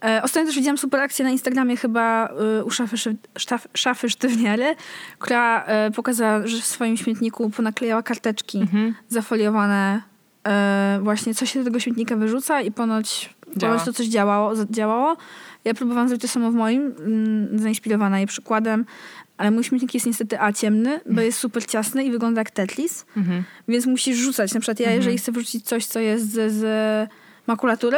E, 0.05 0.21
ostatnio 0.23 0.47
też 0.47 0.55
widziałam 0.55 0.77
super 0.77 1.01
akcję 1.01 1.25
na 1.25 1.31
Instagramie 1.31 1.77
chyba 1.77 2.29
y, 2.59 2.63
u 2.63 2.71
szafy, 2.71 2.97
Szy- 2.97 3.15
sztaf, 3.37 3.67
szafy 3.73 4.09
Sztywniary, 4.09 4.75
która 5.19 5.63
e, 5.65 5.91
pokazała, 5.91 6.47
że 6.47 6.57
w 6.61 6.65
swoim 6.65 6.97
śmietniku 6.97 7.49
ponaklejała 7.49 8.03
karteczki 8.03 8.57
Mhm. 8.57 8.95
zafoliowane 9.09 10.01
e, 10.47 10.99
właśnie, 11.03 11.35
co 11.35 11.45
się 11.45 11.59
do 11.59 11.65
tego 11.65 11.79
śmietnika 11.79 12.15
wyrzuca 12.15 12.61
i 12.61 12.71
ponoć, 12.71 13.35
Działa. 13.57 13.73
ponoć 13.73 13.85
to 13.85 13.93
coś 13.93 14.07
działało, 14.07 14.53
działało. 14.69 15.17
Ja 15.65 15.73
próbowałam 15.73 16.07
zrobić 16.09 16.21
to 16.21 16.27
samo 16.27 16.51
w 16.51 16.55
moim, 16.55 16.81
mm, 16.99 17.59
zainspirowana 17.59 18.17
jej 18.17 18.27
przykładem, 18.27 18.85
ale 19.37 19.51
mój 19.51 19.63
śmietnik 19.63 19.93
jest 19.93 20.05
niestety 20.05 20.39
A 20.41 20.53
ciemny, 20.53 20.99
bo 21.09 21.21
jest 21.21 21.39
super 21.39 21.65
ciasny 21.65 22.03
i 22.03 22.11
wygląda 22.11 22.41
jak 22.41 22.51
Tetris, 22.51 23.05
Mhm. 23.17 23.43
więc 23.67 23.85
musisz 23.85 24.17
rzucać. 24.17 24.53
Na 24.53 24.59
przykład 24.59 24.79
ja, 24.79 24.85
Mhm. 24.85 24.97
jeżeli 25.01 25.17
chcę 25.17 25.31
wrzucić 25.31 25.65
coś, 25.65 25.85
co 25.85 25.99
jest 25.99 26.31
z, 26.31 26.53
z 26.53 27.09
makulatury, 27.47 27.97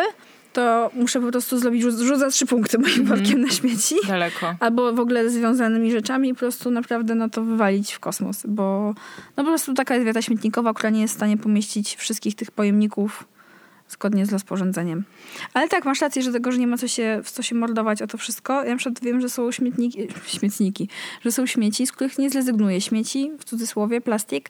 to 0.57 0.91
muszę 0.93 1.21
po 1.21 1.31
prostu 1.31 1.59
zrobić 1.59 1.81
rzut, 1.81 1.99
rzut 1.99 2.19
za 2.19 2.29
trzy 2.29 2.45
punkty 2.45 2.77
moim 2.79 2.99
Mhm. 2.99 3.07
workiem 3.19 3.41
na 3.41 3.49
śmieci. 3.49 3.95
Daleko. 4.07 4.55
Albo 4.59 4.93
w 4.93 4.99
ogóle 4.99 5.29
związanymi 5.29 5.91
rzeczami 5.91 6.29
i 6.29 6.33
po 6.33 6.39
prostu 6.39 6.71
naprawdę 6.71 7.15
no 7.15 7.29
to 7.29 7.43
wywalić 7.43 7.93
w 7.93 7.99
kosmos, 7.99 8.43
bo 8.47 8.93
no 9.37 9.43
po 9.43 9.49
prostu 9.49 9.73
taka 9.73 9.93
jest 9.93 10.07
wiata 10.07 10.21
śmietnikowa, 10.21 10.73
która 10.73 10.89
nie 10.89 11.01
jest 11.01 11.13
w 11.13 11.17
stanie 11.17 11.37
pomieścić 11.37 11.95
wszystkich 11.95 12.35
tych 12.35 12.51
pojemników 12.51 13.25
zgodnie 13.89 14.25
z 14.25 14.31
rozporządzeniem. 14.33 15.03
Ale 15.53 15.67
tak, 15.67 15.85
masz 15.85 16.01
rację, 16.01 16.21
że 16.21 16.31
tego, 16.31 16.51
że 16.51 16.57
nie 16.57 16.67
ma 16.67 16.77
co 16.77 16.87
się, 16.87 17.21
w 17.23 17.31
co 17.31 17.43
się 17.43 17.55
mordować 17.55 18.01
o 18.01 18.07
to 18.07 18.17
wszystko. 18.17 18.63
Ja 18.63 18.71
na 18.71 18.77
przykład 18.77 19.03
wiem, 19.03 19.21
że 19.21 19.29
są 19.29 19.51
śmietniki, 19.51 20.07
śmietniki, 20.39 20.89
że 21.25 21.31
są 21.31 21.45
śmieci, 21.45 21.87
z 21.87 21.91
których 21.91 22.17
nie 22.17 22.29
zrezygnuję. 22.29 22.81
Śmieci, 22.81 23.31
w 23.39 23.43
cudzysłowie, 23.45 24.01
plastik, 24.01 24.49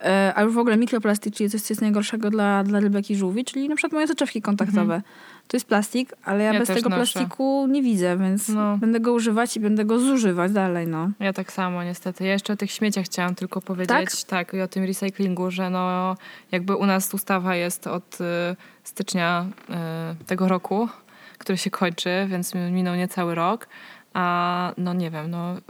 e, 0.00 0.32
albo 0.34 0.52
w 0.52 0.58
ogóle 0.58 0.76
mikroplastik, 0.76 1.34
czyli 1.34 1.50
coś, 1.50 1.62
co 1.62 1.72
jest 1.72 1.80
najgorszego 1.82 2.30
dla, 2.30 2.64
dla 2.64 2.80
rybek 2.80 3.10
i 3.10 3.16
żółwi, 3.16 3.44
czyli 3.44 3.68
na 3.68 3.76
przykład 3.76 3.92
moje 3.92 4.06
soczewki 4.06 4.42
kontaktowe. 4.42 5.02
To 5.48 5.56
jest 5.56 5.66
plastik, 5.66 6.12
ale 6.24 6.44
ja, 6.44 6.52
Ja 6.52 6.58
bez 6.58 6.68
tego 6.68 6.88
noszę. 6.88 7.12
plastiku 7.12 7.66
nie 7.70 7.82
widzę, 7.82 8.16
więc 8.18 8.48
No. 8.48 8.76
będę 8.78 9.00
go 9.00 9.12
używać 9.12 9.56
i 9.56 9.60
będę 9.60 9.84
go 9.84 9.98
zużywać 9.98 10.52
dalej, 10.52 10.86
no. 10.86 11.10
Ja 11.20 11.32
tak 11.32 11.52
samo 11.52 11.84
niestety. 11.84 12.24
Ja 12.24 12.32
jeszcze 12.32 12.52
o 12.52 12.56
tych 12.56 12.70
śmieciach 12.70 13.04
chciałam 13.04 13.34
tylko 13.34 13.60
powiedzieć. 13.60 14.24
Tak? 14.24 14.54
i 14.54 14.60
o 14.60 14.68
tym 14.68 14.84
recyklingu, 14.84 15.50
że 15.50 15.70
no 15.70 16.16
jakby 16.52 16.76
u 16.76 16.86
nas 16.86 17.14
ustawa 17.14 17.56
jest 17.56 17.86
od 17.86 18.20
y, 18.20 18.24
stycznia 18.84 19.46
y, 20.20 20.24
tego 20.24 20.48
roku, 20.48 20.88
który 21.38 21.58
się 21.58 21.70
kończy, 21.70 22.26
więc 22.28 22.54
mi- 22.54 22.72
minął 22.72 22.94
niecały 22.94 23.34
rok. 23.34 23.68
A 24.14 24.72
no 24.78 24.94
nie 24.94 25.10
wiem, 25.10 25.30
no 25.30 25.56
y, 25.56 25.60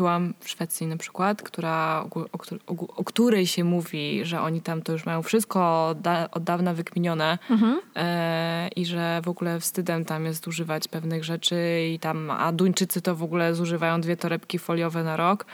byłam 0.00 0.34
w 0.40 0.48
Szwecji 0.48 0.86
na 0.86 0.96
przykład, 0.96 1.42
która, 1.42 2.04
o, 2.10 2.20
o, 2.66 2.96
o 2.96 3.04
której 3.04 3.46
się 3.46 3.64
mówi, 3.64 4.24
że 4.24 4.40
oni 4.40 4.60
tam 4.60 4.82
to 4.82 4.92
już 4.92 5.06
mają 5.06 5.22
wszystko 5.22 5.88
od, 5.88 6.00
da, 6.00 6.28
od 6.30 6.42
dawna 6.42 6.74
wykminione 6.74 7.38
e, 7.96 8.68
i 8.76 8.86
że 8.86 9.20
w 9.24 9.28
ogóle 9.28 9.60
wstydem 9.60 10.04
tam 10.04 10.24
jest 10.24 10.48
używać 10.48 10.88
pewnych 10.88 11.24
rzeczy 11.24 11.56
i 11.94 11.98
tam, 11.98 12.30
a 12.30 12.52
Duńczycy 12.52 13.02
to 13.02 13.16
w 13.16 13.22
ogóle 13.22 13.54
zużywają 13.54 14.00
dwie 14.00 14.16
torebki 14.16 14.58
foliowe 14.58 15.04
na 15.04 15.16
rok. 15.16 15.46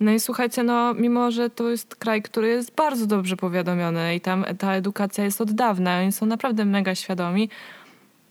No 0.00 0.12
i 0.12 0.20
słuchajcie, 0.20 0.62
no 0.62 0.94
mimo, 0.94 1.30
że 1.30 1.50
to 1.50 1.70
jest 1.70 1.96
kraj, 1.96 2.22
który 2.22 2.48
jest 2.48 2.74
bardzo 2.74 3.06
dobrze 3.06 3.36
powiadomiony 3.36 4.14
i 4.14 4.20
tam 4.20 4.44
ta 4.58 4.74
edukacja 4.74 5.24
jest 5.24 5.40
od 5.40 5.52
dawna, 5.52 5.98
oni 5.98 6.12
są 6.12 6.26
naprawdę 6.26 6.64
mega 6.64 6.94
świadomi, 6.94 7.48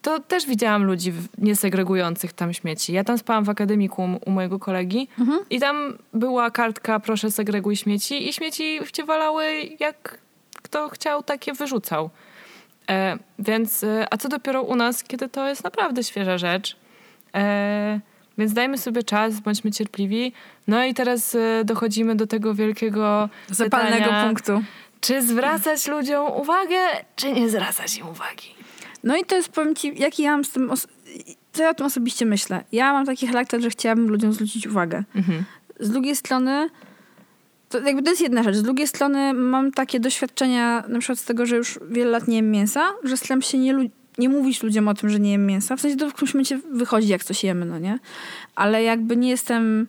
to 0.01 0.19
też 0.19 0.45
widziałam 0.45 0.83
ludzi 0.83 1.13
niesegregujących 1.37 2.33
tam 2.33 2.53
śmieci. 2.53 2.93
Ja 2.93 3.03
tam 3.03 3.17
spałam 3.17 3.43
w 3.43 3.49
akademiku 3.49 4.19
u 4.25 4.31
mojego 4.31 4.59
kolegi 4.59 5.07
i 5.49 5.59
tam 5.59 5.97
była 6.13 6.51
kartka 6.51 6.99
proszę 6.99 7.31
segreguj 7.31 7.75
śmieci 7.75 8.29
i 8.29 8.33
śmieci 8.33 8.79
cię 8.93 9.03
walały 9.03 9.45
jak 9.79 10.17
kto 10.61 10.89
chciał, 10.89 11.23
takie 11.23 11.53
wyrzucał. 11.53 12.09
E, 12.89 13.17
więc, 13.39 13.83
e, 13.83 14.07
a 14.11 14.17
co 14.17 14.29
dopiero 14.29 14.61
u 14.61 14.75
nas, 14.75 15.03
kiedy 15.03 15.29
to 15.29 15.47
jest 15.47 15.63
naprawdę 15.63 16.03
świeża 16.03 16.37
rzecz. 16.37 16.77
E, 17.35 17.99
więc 18.37 18.53
dajmy 18.53 18.77
sobie 18.77 19.03
czas, 19.03 19.39
bądźmy 19.39 19.71
cierpliwi. 19.71 20.33
No 20.67 20.85
i 20.85 20.93
teraz 20.93 21.35
e, 21.35 21.65
dochodzimy 21.65 22.15
do 22.15 22.27
tego 22.27 22.53
wielkiego 22.53 23.29
Zapalnego 23.49 24.03
pytania, 24.03 24.25
punktu. 24.25 24.63
Czy 25.01 25.21
zwracać 25.21 25.87
ludziom 25.87 26.31
uwagę, 26.31 26.77
czy 27.15 27.31
nie 27.31 27.49
zwracać 27.49 27.97
im 27.97 28.07
uwagi? 28.07 28.61
No 29.03 29.17
i 29.17 29.25
to 29.25 29.35
jest, 29.35 29.49
powiem 29.49 29.75
ci, 29.75 29.99
jaki 29.99 30.23
ja 30.23 30.31
mam 30.31 30.45
z 30.45 30.49
tym... 30.49 30.71
Co 31.53 31.63
ja 31.63 31.69
o 31.69 31.73
tym 31.73 31.85
osobiście 31.85 32.25
myślę? 32.25 32.63
Ja 32.71 32.93
mam 32.93 33.05
taki 33.05 33.27
charakter, 33.27 33.61
że 33.61 33.69
chciałabym 33.69 34.09
ludziom 34.09 34.33
zwrócić 34.33 34.67
uwagę. 34.67 35.03
Mhm. 35.15 35.43
Z 35.79 35.89
drugiej 35.89 36.15
strony, 36.15 36.69
to 37.69 37.79
jakby 37.79 38.03
to 38.03 38.09
jest 38.09 38.21
jedna 38.21 38.43
rzecz. 38.43 38.55
Z 38.55 38.63
drugiej 38.63 38.87
strony 38.87 39.33
mam 39.33 39.71
takie 39.71 39.99
doświadczenia, 39.99 40.83
na 40.87 40.99
przykład 40.99 41.19
z 41.19 41.25
tego, 41.25 41.45
że 41.45 41.55
już 41.55 41.79
wiele 41.89 42.11
lat 42.11 42.27
nie 42.27 42.35
jem 42.35 42.51
mięsa, 42.51 42.81
że 43.03 43.17
staram 43.17 43.41
się 43.41 43.57
nie, 43.57 43.89
nie 44.17 44.29
mówić 44.29 44.63
ludziom 44.63 44.87
o 44.87 44.93
tym, 44.93 45.09
że 45.09 45.19
nie 45.19 45.31
jem 45.31 45.45
mięsa. 45.45 45.75
W 45.75 45.81
sensie 45.81 45.97
to 45.97 46.09
w 46.09 46.13
którymś 46.13 46.33
momencie 46.33 46.59
wychodzi, 46.71 47.07
jak 47.07 47.23
coś 47.23 47.43
jemy, 47.43 47.65
no 47.65 47.79
nie? 47.79 47.99
Ale 48.55 48.83
jakby 48.83 49.17
nie 49.17 49.29
jestem 49.29 49.87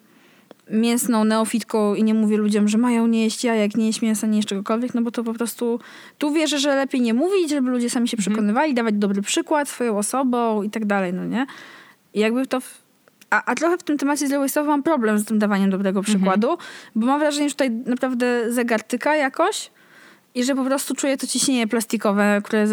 mięsną 0.70 1.24
neofitką 1.24 1.94
i 1.94 2.04
nie 2.04 2.14
mówię 2.14 2.36
ludziom, 2.36 2.68
że 2.68 2.78
mają 2.78 3.06
nie 3.06 3.24
jeść 3.24 3.44
jajek, 3.44 3.76
nie 3.76 3.86
jeść 3.86 4.02
mięsa, 4.02 4.26
nie 4.26 4.36
jeść 4.36 4.48
czegokolwiek, 4.48 4.94
no 4.94 5.02
bo 5.02 5.10
to 5.10 5.24
po 5.24 5.34
prostu 5.34 5.80
tu 6.18 6.32
wierzę, 6.32 6.58
że 6.58 6.76
lepiej 6.76 7.00
nie 7.00 7.14
mówić, 7.14 7.50
żeby 7.50 7.70
ludzie 7.70 7.90
sami 7.90 8.08
się 8.08 8.16
przekonywali, 8.16 8.74
dawać 8.74 8.94
dobry 8.94 9.22
przykład 9.22 9.68
swoją 9.68 9.98
osobą 9.98 10.62
i 10.62 10.70
tak 10.70 10.84
dalej, 10.84 11.12
no 11.12 11.24
nie? 11.24 11.46
I 12.14 12.20
jakby 12.20 12.46
to... 12.46 12.60
W... 12.60 12.82
A, 13.30 13.44
a 13.44 13.54
trochę 13.54 13.78
w 13.78 13.82
tym 13.82 13.98
temacie 13.98 14.28
zero 14.28 14.42
waste'owo 14.42 14.66
mam 14.66 14.82
problem 14.82 15.18
z 15.18 15.24
tym 15.24 15.38
dawaniem 15.38 15.70
dobrego 15.70 16.02
przykładu, 16.02 16.58
bo 16.94 17.06
mam 17.06 17.20
wrażenie, 17.20 17.48
że 17.48 17.54
tutaj 17.54 17.70
naprawdę 17.70 18.52
zegar 18.52 18.82
tyka 18.82 19.16
jakoś 19.16 19.70
i 20.34 20.44
że 20.44 20.54
po 20.54 20.64
prostu 20.64 20.94
czuję 20.94 21.16
to 21.16 21.26
ciśnienie 21.26 21.66
plastikowe, 21.66 22.40
które, 22.44 22.66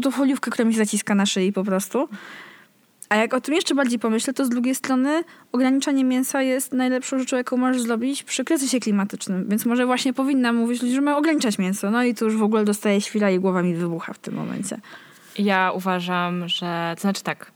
tą 0.00 0.10
foliówkę, 0.10 0.50
która 0.50 0.68
mi 0.68 0.74
zaciska 0.74 1.14
na 1.14 1.26
szyi 1.26 1.52
po 1.52 1.64
prostu. 1.64 2.08
A 3.12 3.16
jak 3.16 3.34
o 3.34 3.40
tym 3.40 3.54
jeszcze 3.54 3.74
bardziej 3.74 3.98
pomyślę, 3.98 4.32
to 4.32 4.44
z 4.44 4.48
drugiej 4.48 4.74
strony 4.74 5.24
ograniczanie 5.52 6.04
mięsa 6.04 6.42
jest 6.42 6.72
najlepszą 6.72 7.18
rzeczą, 7.18 7.36
jaką 7.36 7.56
możesz 7.56 7.82
zrobić 7.82 8.22
przy 8.22 8.44
kryzysie 8.44 8.80
klimatycznym. 8.80 9.48
Więc 9.48 9.66
może 9.66 9.86
właśnie 9.86 10.12
powinna 10.12 10.52
mówić 10.52 10.82
ludziom, 10.82 10.94
że 10.94 11.00
mają 11.00 11.16
ograniczać 11.16 11.58
mięso. 11.58 11.90
No 11.90 12.04
i 12.04 12.14
tu 12.14 12.24
już 12.24 12.36
w 12.36 12.42
ogóle 12.42 12.64
dostaję 12.64 13.00
świra 13.00 13.30
i 13.30 13.38
głowa 13.38 13.62
mi 13.62 13.74
wybucha 13.74 14.12
w 14.12 14.18
tym 14.18 14.34
momencie. 14.34 14.78
Ja 15.38 15.72
uważam, 15.74 16.48
że 16.48 16.92
to 16.96 17.00
znaczy 17.00 17.22
tak, 17.22 17.52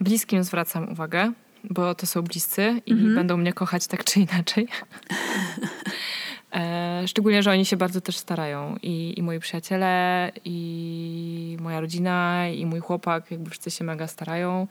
bliskim 0.00 0.44
zwracam 0.44 0.92
uwagę, 0.92 1.32
bo 1.64 1.94
to 1.94 2.06
są 2.06 2.22
bliscy 2.22 2.82
i 2.86 2.94
będą 2.94 3.36
mnie 3.36 3.52
kochać 3.52 3.86
tak 3.86 4.04
czy 4.04 4.20
inaczej. 4.20 4.68
E, 6.54 7.02
szczególnie, 7.08 7.42
że 7.42 7.50
oni 7.50 7.64
się 7.64 7.76
bardzo 7.76 8.00
też 8.00 8.16
starają. 8.16 8.76
I, 8.82 9.14
I 9.16 9.22
moi 9.22 9.40
przyjaciele, 9.40 10.32
i 10.44 11.56
moja 11.60 11.80
rodzina, 11.80 12.48
i 12.48 12.66
mój 12.66 12.80
chłopak, 12.80 13.30
jakby 13.30 13.50
wszyscy 13.50 13.70
się 13.70 13.84
mega 13.84 14.06
starają. 14.06 14.66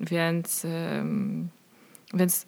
Więc, 0.00 0.66
więc 2.14 2.46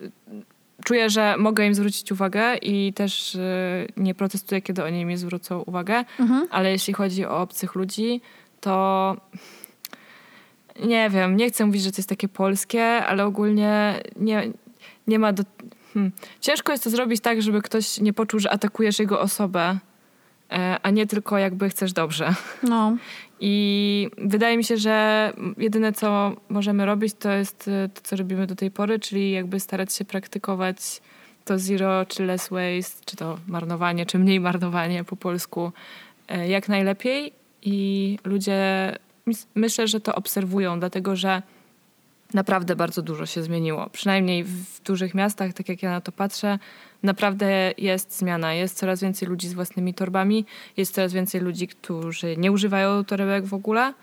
czuję, 0.84 1.10
że 1.10 1.36
mogę 1.38 1.66
im 1.66 1.74
zwrócić 1.74 2.12
uwagę 2.12 2.56
i 2.56 2.92
też 2.92 3.34
y, 3.34 3.88
nie 3.96 4.14
protestuję, 4.14 4.62
kiedy 4.62 4.84
oni 4.84 5.04
mi 5.04 5.16
zwrócą 5.16 5.60
uwagę. 5.60 6.04
Ale 6.50 6.70
jeśli 6.70 6.94
chodzi 6.94 7.26
o 7.26 7.40
obcych 7.40 7.74
ludzi, 7.74 8.20
to 8.60 9.16
nie 10.84 11.10
wiem, 11.10 11.36
nie 11.36 11.48
chcę 11.50 11.66
mówić, 11.66 11.82
że 11.82 11.92
to 11.92 11.96
jest 11.98 12.08
takie 12.08 12.28
polskie, 12.28 12.84
ale 12.84 13.24
ogólnie 13.24 14.00
nie, 14.16 14.52
nie 15.06 15.18
ma 15.18 15.32
do... 15.32 15.42
Hmm. 15.94 16.12
Ciężko 16.40 16.72
jest 16.72 16.84
to 16.84 16.90
zrobić 16.90 17.20
tak, 17.20 17.42
żeby 17.42 17.62
ktoś 17.62 18.00
nie 18.00 18.12
poczuł, 18.12 18.40
że 18.40 18.50
atakujesz 18.50 18.98
jego 18.98 19.20
osobę, 19.20 19.78
e, 20.52 20.78
a 20.82 20.90
nie 20.90 21.06
tylko 21.06 21.38
jakby 21.38 21.68
chcesz 21.68 21.92
dobrze. 21.92 22.34
No. 22.62 22.96
I 23.40 24.10
wydaje 24.18 24.56
mi 24.56 24.64
się, 24.64 24.76
że 24.76 25.32
jedyne, 25.58 25.92
co 25.92 26.36
możemy 26.48 26.86
robić, 26.86 27.14
to 27.18 27.32
jest 27.32 27.68
e, 27.68 27.88
to, 27.88 28.00
co 28.02 28.16
robimy 28.16 28.46
do 28.46 28.54
tej 28.56 28.70
pory, 28.70 28.98
czyli 28.98 29.30
jakby 29.30 29.60
starać 29.60 29.94
się 29.94 30.04
praktykować 30.04 31.00
to 31.44 31.58
zero, 31.58 32.06
czy 32.06 32.24
less 32.24 32.48
waste, 32.48 33.04
czy 33.04 33.16
to 33.16 33.38
marnowanie, 33.46 34.06
czy 34.06 34.18
mniej 34.18 34.40
marnowanie 34.40 35.04
po 35.04 35.16
polsku 35.16 35.72
e, 36.28 36.48
jak 36.48 36.68
najlepiej. 36.68 37.32
I 37.62 38.18
ludzie, 38.24 38.58
myślę, 39.54 39.88
że 39.88 40.00
to 40.00 40.14
obserwują, 40.14 40.80
dlatego 40.80 41.16
że 41.16 41.42
naprawdę 42.34 42.76
bardzo 42.76 43.02
dużo 43.02 43.26
się 43.26 43.42
zmieniło. 43.42 43.90
Przynajmniej 43.90 44.44
w 44.44 44.80
dużych 44.82 45.14
miastach, 45.14 45.52
tak 45.52 45.68
jak 45.68 45.82
ja 45.82 45.90
na 45.90 46.00
to 46.00 46.12
patrzę, 46.12 46.58
naprawdę 47.02 47.72
jest 47.78 48.18
zmiana. 48.18 48.54
Jest 48.54 48.76
coraz 48.76 49.00
więcej 49.00 49.28
ludzi 49.28 49.48
z 49.48 49.54
własnymi 49.54 49.94
torbami, 49.94 50.46
jest 50.76 50.94
coraz 50.94 51.12
więcej 51.12 51.40
ludzi, 51.40 51.68
którzy 51.68 52.36
nie 52.36 52.52
używają 52.52 53.04
torebek 53.04 53.44
w 53.46 53.54
ogóle. 53.54 53.94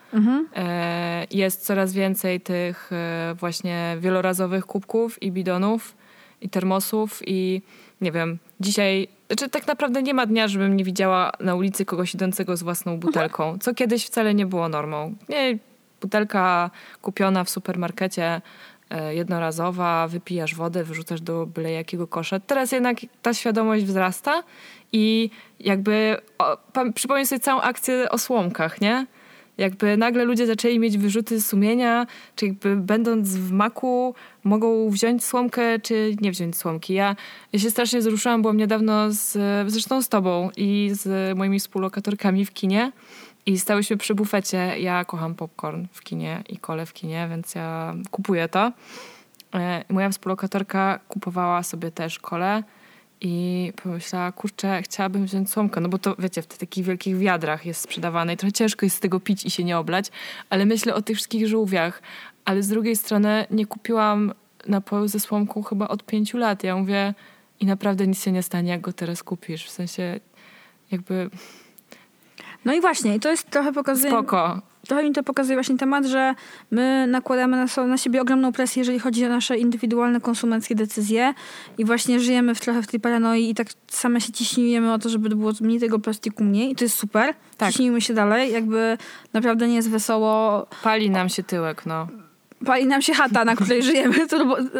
E, 0.56 1.26
Jest 1.30 1.64
coraz 1.66 1.92
więcej 1.92 2.40
tych 2.40 2.90
e, 2.92 3.34
właśnie 3.38 3.96
wielorazowych 4.00 4.66
kubków 4.66 5.22
i 5.22 5.32
bidonów 5.32 5.96
i 6.40 6.48
termosów 6.48 7.20
i 7.26 7.62
nie 8.00 8.12
wiem, 8.12 8.38
dzisiaj, 8.60 9.08
znaczy 9.26 9.48
tak 9.48 9.66
naprawdę 9.66 10.02
nie 10.02 10.14
ma 10.14 10.26
dnia, 10.26 10.48
żebym 10.48 10.76
nie 10.76 10.84
widziała 10.84 11.32
na 11.40 11.54
ulicy 11.54 11.84
kogoś 11.84 12.14
idącego 12.14 12.56
z 12.56 12.62
własną 12.62 12.98
butelką, 12.98 13.58
co 13.60 13.74
kiedyś 13.74 14.06
wcale 14.06 14.34
nie 14.34 14.46
było 14.46 14.68
normą. 14.68 15.14
Nie, 15.28 15.58
butelka 16.02 16.70
kupiona 17.02 17.44
w 17.44 17.50
supermarkecie 17.50 18.40
e, 18.90 19.14
jednorazowa, 19.14 20.08
wypijasz 20.08 20.54
wodę, 20.54 20.84
wyrzucasz 20.84 21.20
do 21.20 21.46
byle 21.46 21.72
jakiego 21.72 22.06
kosza. 22.06 22.40
Teraz 22.40 22.72
jednak 22.72 22.96
ta 23.22 23.34
świadomość 23.34 23.84
wzrasta 23.84 24.42
i 24.92 25.30
jakby 25.60 26.16
o, 26.38 26.58
przypomnij 26.94 27.26
sobie 27.26 27.40
całą 27.40 27.60
akcję 27.60 28.10
o 28.10 28.18
słomkach, 28.18 28.80
nie? 28.80 29.06
Jakby 29.58 29.96
nagle 29.96 30.24
ludzie 30.24 30.46
zaczęli 30.46 30.78
mieć 30.78 30.98
wyrzuty 30.98 31.40
sumienia, 31.40 32.06
czy 32.36 32.46
jakby 32.46 32.76
będąc 32.76 33.28
w 33.28 33.52
maku 33.52 34.14
mogą 34.44 34.90
wziąć 34.90 35.24
słomkę, 35.24 35.78
czy 35.78 36.16
nie 36.20 36.30
wziąć 36.30 36.56
słomki. 36.56 36.94
Ja, 36.94 37.16
ja 37.52 37.58
się 37.58 37.70
strasznie 37.70 37.98
wzruszyłam, 37.98 38.42
byłam 38.42 38.56
niedawno 38.56 39.12
z, 39.12 39.38
zresztą 39.70 40.02
z 40.02 40.08
tobą 40.08 40.50
i 40.56 40.90
z 40.92 41.38
moimi 41.38 41.60
współlokatorkami 41.60 42.44
w 42.44 42.52
kinie 42.52 42.92
i 43.46 43.58
stałyśmy 43.58 43.96
przy 43.96 44.14
bufecie. 44.14 44.80
Ja 44.80 45.04
kocham 45.04 45.34
popcorn 45.34 45.86
w 45.92 46.02
kinie 46.02 46.42
i 46.48 46.56
kole 46.58 46.86
w 46.86 46.92
kinie, 46.92 47.26
więc 47.30 47.54
ja 47.54 47.94
kupuję 48.10 48.48
to. 48.48 48.72
E, 49.54 49.84
Moja 49.88 50.10
współlokatorka 50.10 51.00
kupowała 51.08 51.62
sobie 51.62 51.90
też 51.90 52.18
kole 52.18 52.62
i 53.20 53.72
pomyślała, 53.82 54.32
kurczę, 54.32 54.82
chciałabym 54.82 55.26
wziąć 55.26 55.50
słomkę, 55.50 55.80
no 55.80 55.88
bo 55.88 55.98
to 55.98 56.16
wiecie, 56.18 56.42
w 56.42 56.46
takich 56.46 56.84
wielkich 56.84 57.18
wiadrach 57.18 57.66
jest 57.66 57.80
sprzedawane 57.80 58.34
i 58.34 58.36
trochę 58.36 58.52
ciężko 58.52 58.86
jest 58.86 58.96
z 58.96 59.00
tego 59.00 59.20
pić 59.20 59.44
i 59.44 59.50
się 59.50 59.64
nie 59.64 59.78
oblać, 59.78 60.10
ale 60.50 60.66
myślę 60.66 60.94
o 60.94 61.02
tych 61.02 61.16
wszystkich 61.16 61.46
żółwiach. 61.46 62.02
Ale 62.44 62.62
z 62.62 62.68
drugiej 62.68 62.96
strony 62.96 63.46
nie 63.50 63.66
kupiłam 63.66 64.32
napoju 64.66 65.08
ze 65.08 65.20
słomką 65.20 65.62
chyba 65.62 65.88
od 65.88 66.06
pięciu 66.06 66.38
lat. 66.38 66.64
Ja 66.64 66.76
mówię, 66.76 67.14
i 67.60 67.66
naprawdę 67.66 68.06
nic 68.06 68.22
się 68.22 68.32
nie 68.32 68.42
stanie, 68.42 68.70
jak 68.70 68.80
go 68.80 68.92
teraz 68.92 69.22
kupisz. 69.22 69.64
W 69.64 69.70
sensie 69.70 70.20
jakby 70.90 71.30
No 72.64 72.74
i 72.74 72.80
właśnie, 72.80 73.16
i 73.16 73.20
to 73.20 73.30
jest 73.30 73.50
trochę 73.50 73.72
pokazuje... 73.72 74.10
spoko. 74.12 74.60
Trochę 74.86 75.04
mi 75.04 75.12
to 75.12 75.22
pokazuje 75.22 75.56
właśnie 75.56 75.78
temat, 75.78 76.04
że 76.04 76.34
my 76.70 77.06
nakładamy 77.06 77.56
na, 77.56 77.68
so- 77.68 77.86
na 77.86 77.98
siebie 77.98 78.20
ogromną 78.20 78.52
presję, 78.52 78.80
jeżeli 78.80 78.98
chodzi 78.98 79.26
o 79.26 79.28
nasze 79.28 79.58
indywidualne 79.58 80.20
konsumenckie 80.20 80.74
decyzje 80.74 81.34
i 81.78 81.84
właśnie 81.84 82.20
żyjemy 82.20 82.54
w, 82.54 82.60
trochę 82.60 82.82
w 82.82 82.86
tej 82.86 83.00
paranoi 83.00 83.50
i 83.50 83.54
tak 83.54 83.66
same 83.88 84.20
się 84.20 84.32
ciśniemy 84.32 84.92
o 84.92 84.98
to, 84.98 85.08
żeby 85.08 85.28
było 85.28 85.52
mniej 85.60 85.80
tego 85.80 85.98
plastiku 85.98 86.44
mniej 86.44 86.70
i 86.70 86.76
to 86.76 86.84
jest 86.84 86.96
super. 86.98 87.34
Tak. 87.56 87.70
Ciśnijmy 87.70 88.00
się 88.00 88.14
dalej, 88.14 88.52
jakby 88.52 88.98
naprawdę 89.32 89.68
nie 89.68 89.74
jest 89.74 89.90
wesoło. 89.90 90.66
Pali 90.82 91.10
nam 91.10 91.28
się 91.28 91.42
tyłek, 91.42 91.86
no. 91.86 92.08
Pali 92.66 92.86
nam 92.86 93.02
się 93.02 93.14
chata, 93.14 93.44
na 93.44 93.56
której 93.56 93.82
żyjemy. 93.92 94.14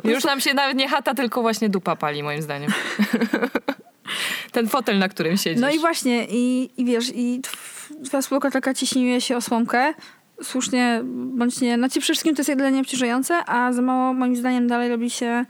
Już 0.05 0.25
nam 0.25 0.41
się 0.41 0.55
nawet 0.55 0.77
nie 0.77 0.89
chata, 0.89 1.15
tylko 1.15 1.43
właśnie 1.43 1.69
dupa 1.69 1.97
pali, 1.97 2.23
moim 2.23 2.43
zdaniem. 2.43 2.71
Ten 4.53 4.69
fotel, 4.69 4.99
na 4.99 5.09
którym 5.09 5.37
siedzisz. 5.37 5.61
No 5.61 5.71
i 5.71 5.79
właśnie, 5.79 6.27
i, 6.31 6.71
i 6.77 6.85
wiesz, 6.85 7.13
i 7.15 7.41
tw- 7.43 8.05
twoja 8.05 8.23
współlokatorka 8.23 8.75
ciśniuje 8.75 9.21
się 9.21 9.37
o 9.37 9.41
słomkę. 9.41 9.95
Słusznie, 10.43 11.01
bądź 11.05 11.61
nie. 11.61 11.77
Znaczy 11.77 12.01
przede 12.01 12.15
wszystkim 12.15 12.35
to 12.35 12.41
jest 12.41 12.49
jedynie 12.49 12.81
obciążające, 12.81 13.35
a 13.47 13.73
za 13.73 13.83
mało 13.83 14.15
moim 14.15 14.37
zdaniem 14.37 14.67
dalej 14.67 14.89
robi 14.89 15.11
się 15.11 15.45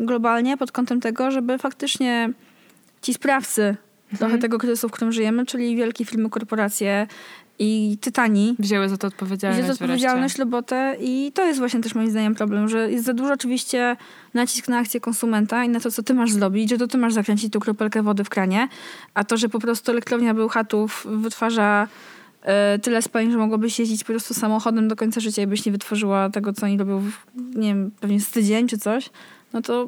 globalnie 0.00 0.56
pod 0.56 0.72
kątem 0.72 1.00
tego, 1.00 1.30
żeby 1.30 1.58
faktycznie 1.58 2.30
ci 3.02 3.14
sprawcy 3.14 3.76
trochę 4.18 4.38
tego 4.38 4.58
kryzysu, 4.58 4.88
w 4.88 4.92
którym 4.92 5.12
żyjemy, 5.12 5.46
czyli 5.46 5.76
wielkie 5.76 6.04
firmy, 6.04 6.30
korporacje 6.30 7.06
i 7.58 7.98
tytani, 8.00 8.56
Wzięły 8.58 8.88
za 8.88 8.96
to 8.96 9.06
odpowiedzialność 9.06 9.62
Wziąć 9.62 9.80
odpowiedzialność, 9.80 10.38
robotę 10.38 10.96
i 11.00 11.32
to 11.34 11.44
jest 11.44 11.58
właśnie 11.58 11.80
też 11.80 11.94
moim 11.94 12.10
zdaniem 12.10 12.34
problem, 12.34 12.68
że 12.68 12.90
jest 12.90 13.04
za 13.04 13.14
dużo 13.14 13.32
oczywiście 13.32 13.96
nacisk 14.34 14.68
na 14.68 14.78
akcję 14.78 15.00
konsumenta 15.00 15.64
i 15.64 15.68
na 15.68 15.80
to, 15.80 15.90
co 15.90 16.02
ty 16.02 16.14
masz 16.14 16.32
zrobić, 16.32 16.70
że 16.70 16.78
to 16.78 16.86
ty 16.86 16.98
masz 16.98 17.12
zakręcić 17.12 17.52
tą 17.52 17.60
kropelkę 17.60 18.02
wody 18.02 18.24
w 18.24 18.28
kranie, 18.28 18.68
a 19.14 19.24
to, 19.24 19.36
że 19.36 19.48
po 19.48 19.58
prostu 19.58 19.92
elektrownia 19.92 20.34
Bełchatów 20.34 21.06
wytwarza 21.10 21.88
e, 22.42 22.78
tyle 22.78 23.02
spalin, 23.02 23.32
że 23.32 23.38
mogłabyś 23.38 23.78
jeździć 23.78 24.04
po 24.04 24.12
prostu 24.12 24.34
samochodem 24.34 24.88
do 24.88 24.96
końca 24.96 25.20
życia 25.20 25.42
i 25.42 25.46
byś 25.46 25.66
nie 25.66 25.72
wytworzyła 25.72 26.30
tego, 26.30 26.52
co 26.52 26.66
oni 26.66 26.78
robią, 26.78 27.00
w, 27.00 27.12
nie 27.56 27.68
wiem, 27.68 27.90
pewnie 28.00 28.20
z 28.20 28.30
tydzień 28.30 28.68
czy 28.68 28.78
coś, 28.78 29.10
no 29.52 29.62
to 29.62 29.86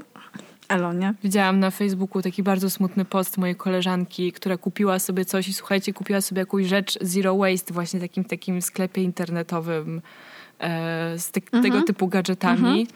Widziałam 1.22 1.60
na 1.60 1.70
Facebooku 1.70 2.22
taki 2.22 2.42
bardzo 2.42 2.70
smutny 2.70 3.04
post 3.04 3.38
mojej 3.38 3.56
koleżanki, 3.56 4.32
która 4.32 4.56
kupiła 4.56 4.98
sobie 4.98 5.24
coś 5.24 5.48
i 5.48 5.54
słuchajcie, 5.54 5.92
kupiła 5.92 6.20
sobie 6.20 6.40
jakąś 6.40 6.66
rzecz 6.66 6.98
zero 7.00 7.36
waste 7.36 7.74
właśnie 7.74 8.00
w 8.00 8.02
takim, 8.02 8.24
takim 8.24 8.62
sklepie 8.62 9.02
internetowym 9.02 10.02
e, 10.60 11.18
z 11.18 11.30
te, 11.30 11.40
tego 11.40 11.82
typu 11.82 12.08
gadżetami. 12.08 12.86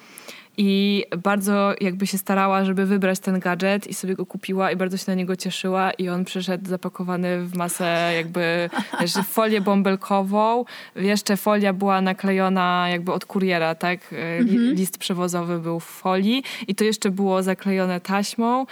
I 0.62 1.04
bardzo 1.22 1.74
jakby 1.80 2.06
się 2.06 2.18
starała, 2.18 2.64
żeby 2.64 2.86
wybrać 2.86 3.18
ten 3.18 3.38
gadżet 3.38 3.86
i 3.86 3.94
sobie 3.94 4.14
go 4.14 4.26
kupiła 4.26 4.72
i 4.72 4.76
bardzo 4.76 4.96
się 4.96 5.04
na 5.08 5.14
niego 5.14 5.36
cieszyła 5.36 5.90
i 5.90 6.08
on 6.08 6.24
przyszedł 6.24 6.68
zapakowany 6.68 7.44
w 7.44 7.56
masę 7.56 8.12
jakby 8.16 8.70
wiesz, 9.00 9.12
folię 9.12 9.61
bąbelkową. 9.61 10.64
Jeszcze 10.96 11.36
folia 11.36 11.72
była 11.72 12.00
naklejona 12.00 12.86
jakby 12.90 13.12
od 13.12 13.24
kuriera, 13.24 13.74
tak? 13.74 14.00
E, 14.12 14.40
Li, 14.42 14.74
List 14.74 14.98
przewozowy 14.98 15.58
był 15.58 15.80
w 15.80 15.84
folii 15.84 16.42
i 16.68 16.74
to 16.74 16.84
jeszcze 16.84 17.11
było 17.11 17.42
zaklejone 17.42 18.00
taśmą. 18.00 18.66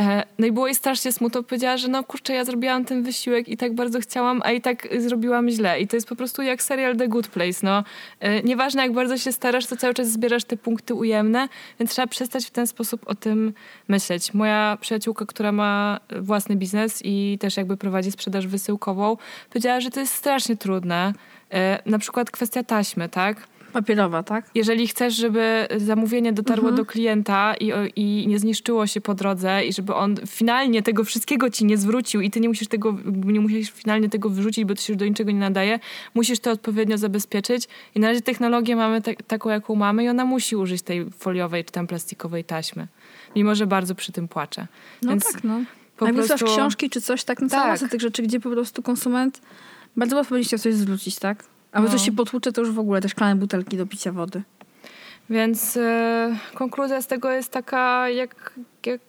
E, 0.00 0.24
No 0.38 0.46
i 0.46 0.52
było 0.52 0.66
jej 0.66 0.74
strasznie 0.74 1.12
smutno. 1.12 1.42
Powiedziała, 1.42 1.76
że 1.76 1.88
no 1.88 2.04
kurczę, 2.04 2.32
ja 2.34 2.44
zrobiłam 2.44 2.84
ten 2.84 3.02
wysiłek 3.02 3.48
i 3.48 3.56
tak 3.56 3.74
bardzo 3.74 4.00
chciałam, 4.00 4.40
a 4.44 4.52
i 4.52 4.60
tak 4.60 4.88
zrobiłam 4.98 5.50
źle. 5.50 5.80
I 5.80 5.88
to 5.88 5.96
jest 5.96 6.08
po 6.08 6.16
prostu 6.16 6.42
jak 6.42 6.62
serial 6.62 6.96
The 6.96 7.08
Good 7.08 7.28
Place. 7.28 7.58
No. 7.62 7.84
E, 8.20 8.42
Nieważne 8.42 8.82
jak 8.82 8.92
bardzo 8.92 9.18
się 9.18 9.32
starasz, 9.32 9.66
to 9.66 9.76
cały 9.76 9.94
czas 9.94 10.08
zbierasz 10.10 10.44
te 10.44 10.56
punkty 10.56 10.94
ujemne, 10.94 11.48
więc 11.78 11.90
trzeba 11.90 12.06
przestać 12.06 12.46
w 12.46 12.50
ten 12.50 12.66
sposób 12.66 13.02
o 13.06 13.14
tym 13.14 13.52
myśleć. 13.88 14.34
Moja 14.34 14.78
przyjaciółka, 14.80 15.26
która 15.26 15.52
ma 15.52 16.00
własny 16.20 16.56
biznes 16.56 17.00
i 17.04 17.38
też 17.40 17.56
jakby 17.56 17.76
prowadzi 17.76 18.12
sprzedaż 18.12 18.46
wysyłkową, 18.46 19.16
powiedziała, 19.48 19.80
że 19.80 19.90
to 19.90 20.00
jest 20.00 20.14
strasznie 20.14 20.56
trudne. 20.56 21.12
E, 21.50 21.82
Na 21.86 21.98
przykład 21.98 22.30
kwestia 22.30 22.62
taśmy, 22.62 23.08
tak? 23.08 23.36
Papierowa, 23.72 24.22
tak? 24.22 24.50
jeżeli 24.54 24.88
chcesz, 24.88 25.14
żeby 25.14 25.68
zamówienie 25.76 26.32
dotarło 26.32 26.68
Mhm. 26.68 26.76
do 26.76 26.84
klienta 26.92 27.54
i, 27.60 27.72
i 27.96 28.26
nie 28.28 28.38
zniszczyło 28.38 28.86
się 28.86 29.00
po 29.00 29.14
drodze 29.14 29.64
i 29.64 29.72
żeby 29.72 29.94
on 29.94 30.16
finalnie 30.26 30.82
tego 30.82 31.04
wszystkiego 31.04 31.50
ci 31.50 31.64
nie 31.64 31.76
zwrócił 31.76 32.20
i 32.20 32.30
ty 32.30 32.40
nie 32.40 32.48
musisz 32.48 32.68
tego, 32.68 32.96
nie 33.24 33.40
musisz 33.40 33.70
finalnie 33.70 34.08
tego 34.08 34.28
wyrzucić, 34.30 34.64
bo 34.64 34.74
to 34.74 34.80
się 34.82 34.92
już 34.92 34.98
do 34.98 35.06
niczego 35.06 35.30
nie 35.30 35.38
nadaje, 35.38 35.78
musisz 36.14 36.40
to 36.40 36.50
odpowiednio 36.50 36.98
zabezpieczyć 36.98 37.68
i 37.94 38.00
na 38.00 38.08
razie 38.08 38.20
technologię 38.20 38.76
mamy 38.76 39.02
tak, 39.02 39.22
taką, 39.22 39.50
jaką 39.50 39.74
mamy 39.74 40.04
i 40.04 40.08
ona 40.08 40.24
musi 40.24 40.56
użyć 40.56 40.82
tej 40.82 41.10
foliowej 41.10 41.64
czy 41.64 41.72
tam 41.72 41.86
plastikowej 41.86 42.44
taśmy. 42.44 42.86
Mimo, 43.36 43.54
że 43.54 43.66
bardzo 43.66 43.94
przy 43.94 44.12
tym 44.12 44.28
płaczę. 44.28 44.66
No 45.02 45.10
Więc 45.10 45.32
tak, 45.32 45.44
no. 45.44 45.60
po 45.96 46.06
A 46.06 46.08
jak 46.08 46.16
prostu- 46.26 46.46
książki 46.46 46.90
czy 46.90 47.00
coś, 47.00 47.24
tak, 47.24 47.38
cała 47.50 47.78
Tak. 47.78 47.90
tych 47.90 48.00
rzeczy, 48.00 48.22
gdzie 48.22 48.40
po 48.40 48.50
prostu 48.50 48.82
konsument 48.82 49.40
bardzo 49.96 50.16
łatwo 50.16 50.34
będzie 50.34 50.46
chciał 50.46 50.58
coś 50.58 50.74
zwrócić, 50.74 51.18
tak? 51.18 51.44
Albo 51.72 51.88
No. 51.88 51.92
coś 51.92 52.04
się 52.04 52.12
potłucze, 52.12 52.52
to 52.52 52.60
już 52.60 52.70
w 52.70 52.78
ogóle 52.78 53.00
te 53.00 53.08
szklane 53.08 53.36
butelki 53.36 53.76
do 53.76 53.86
picia 53.86 54.12
wody. 54.12 54.42
Więc 55.30 55.76
e, 55.76 56.36
konkluzja 56.54 57.02
z 57.02 57.06
tego 57.06 57.30
jest 57.30 57.52
taka, 57.52 58.08
jak, 58.08 58.52
jak 58.86 59.00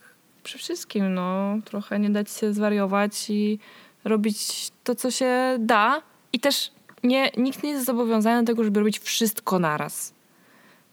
przy 0.44 0.58
wszystkim, 0.58 1.14
no. 1.14 1.58
Trochę 1.66 2.00
nie 2.00 2.10
dać 2.10 2.32
się 2.32 2.54
zwariować 2.54 3.30
i 3.30 3.60
robić 4.04 4.70
to, 4.84 4.96
co 4.96 5.12
się 5.12 5.56
da. 5.60 6.02
I 6.34 6.40
też 6.40 6.72
nie, 7.04 7.32
nikt 7.38 7.64
nie 7.64 7.70
jest 7.70 7.86
zobowiązany 7.86 8.44
do 8.44 8.48
tego, 8.48 8.64
żeby 8.64 8.80
robić 8.80 9.00
wszystko 9.00 9.60
naraz. 9.60 10.14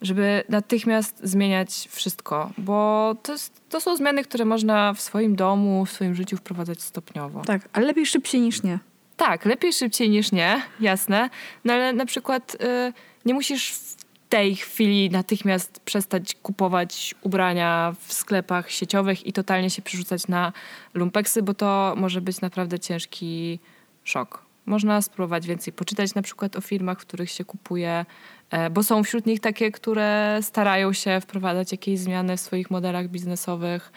Żeby 0.03 0.45
natychmiast 0.49 1.21
zmieniać 1.23 1.89
wszystko, 1.91 2.51
bo 2.59 3.15
to, 3.23 3.33
jest, 3.33 3.61
to 3.69 3.81
są 3.81 3.97
zmiany, 3.97 4.25
które 4.25 4.45
można 4.45 4.95
w 4.95 5.01
swoim 5.01 5.37
domu, 5.37 5.87
w 5.87 5.91
swoim 5.91 6.15
życiu 6.15 6.37
wprowadzać 6.37 6.83
stopniowo. 6.83 7.43
Tak, 7.43 7.69
ale 7.73 7.87
lepiej 7.87 8.07
szybciej 8.07 8.41
niż 8.41 8.63
nie. 8.63 8.79
Tak, 9.21 9.45
lepiej 9.45 9.73
szybciej 9.73 10.11
niż 10.11 10.33
nie, 10.33 10.63
jasne. 10.81 11.31
No 11.65 11.73
ale 11.73 11.93
na 11.93 12.07
przykład 12.07 12.55
y, 12.55 12.93
nie 13.25 13.35
musisz 13.35 13.71
w 13.73 13.97
tej 14.29 14.57
chwili 14.57 15.11
natychmiast 15.11 15.81
przestać 15.81 16.35
kupować 16.35 17.15
ubrania 17.23 17.95
w 18.01 18.13
sklepach 18.13 18.71
sieciowych 18.71 19.27
i 19.27 19.33
totalnie 19.33 19.71
się 19.71 19.83
przerzucać 19.83 20.29
na 20.29 20.53
lumpeksy, 20.95 21.43
bo 21.43 21.55
to 21.55 21.95
może 21.97 22.21
być 22.21 22.41
naprawdę 22.41 22.79
ciężki 22.79 23.59
szok. 24.05 24.50
Można 24.71 25.03
spróbować 25.03 25.47
więcej 25.47 25.73
poczytać 25.73 26.15
na 26.15 26.23
przykład 26.23 26.57
o 26.57 26.61
firmach, 26.61 27.01
w 27.01 27.01
których 27.01 27.31
się 27.31 27.45
kupuje, 27.45 28.07
e, 28.51 28.71
bo 28.71 28.83
są 28.83 29.03
wśród 29.03 29.27
nich 29.27 29.41
takie, 29.41 29.71
które 29.71 30.39
starają 30.43 30.93
się 30.93 31.21
wprowadzać 31.21 31.73
jakieś 31.73 31.99
zmiany 31.99 32.37
w 32.37 32.41
swoich 32.41 32.71
modelach 32.71 33.09
biznesowych. 33.09 33.93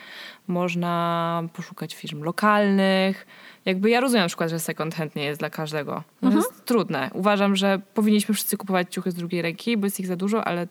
Można 0.48 1.44
poszukać 1.54 1.96
firm 1.96 2.24
lokalnych. 2.24 3.28
Jakby 3.66 3.90
ja 3.90 4.00
rozumiem 4.00 4.24
na 4.24 4.28
przykład, 4.28 4.50
że 4.50 4.60
second 4.60 4.96
hand 4.96 5.16
nie 5.16 5.24
jest 5.24 5.40
dla 5.40 5.50
każdego. 5.50 6.04
To 6.22 6.30
jest 6.30 6.66
trudne. 6.66 7.10
Uważam, 7.14 7.56
że 7.56 7.82
powinniśmy 7.94 8.34
wszyscy 8.34 8.58
kupować 8.58 8.94
ciuchy 8.94 9.12
z 9.12 9.16
drugiej 9.16 9.42
ręki, 9.42 9.78
bo 9.78 9.86
jest 9.86 10.00
ich 10.00 10.08
za 10.08 10.16
dużo, 10.16 10.48
ale 10.48 10.68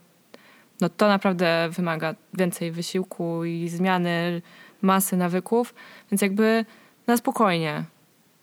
no 0.80 0.88
to 0.88 1.08
naprawdę 1.08 1.68
wymaga 1.72 2.14
więcej 2.34 2.72
wysiłku 2.72 3.44
i 3.44 3.68
zmiany 3.68 4.42
masy 4.80 5.16
nawyków, 5.16 5.74
więc 6.10 6.22
jakby 6.22 6.64
na 7.06 7.16
spokojnie. 7.16 7.84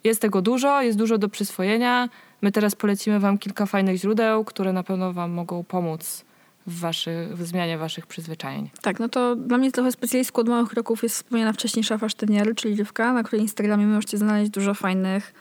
Jest 0.04 0.22
tego 0.22 0.42
dużo, 0.42 0.82
jest 0.82 0.98
dużo 0.98 1.18
do 1.18 1.30
przyswojenia. 1.30 2.10
My 2.42 2.52
teraz 2.52 2.76
polecimy 2.76 3.20
wam 3.20 3.38
kilka 3.38 3.66
fajnych 3.66 3.98
źródeł, 3.98 4.46
które 4.46 4.74
na 4.74 4.84
pewno 4.84 5.14
wam 5.14 5.32
mogą 5.32 5.64
pomóc 5.64 6.26
w, 6.68 6.80
waszy, 6.80 7.28
w 7.32 7.46
zmianie 7.46 7.78
waszych 7.78 8.08
przyzwyczajeń. 8.08 8.70
Tak, 8.82 9.00
no 9.00 9.10
to 9.10 9.36
dla 9.36 9.58
mnie 9.58 9.72
trochę 9.72 9.92
specjalistką 9.92 10.42
od 10.42 10.48
małych 10.50 10.70
kroków 10.70 11.04
jest 11.04 11.16
wspomniana 11.16 11.54
wcześniej 11.54 11.84
szafa 11.84 12.10
sztywniary, 12.10 12.56
czyli 12.56 12.76
Rywka, 12.76 13.14
na 13.14 13.24
której 13.24 13.42
Instagramie 13.42 13.86
możecie 13.86 14.18
znaleźć 14.18 14.52
dużo 14.52 14.74
fajnych, 14.74 15.34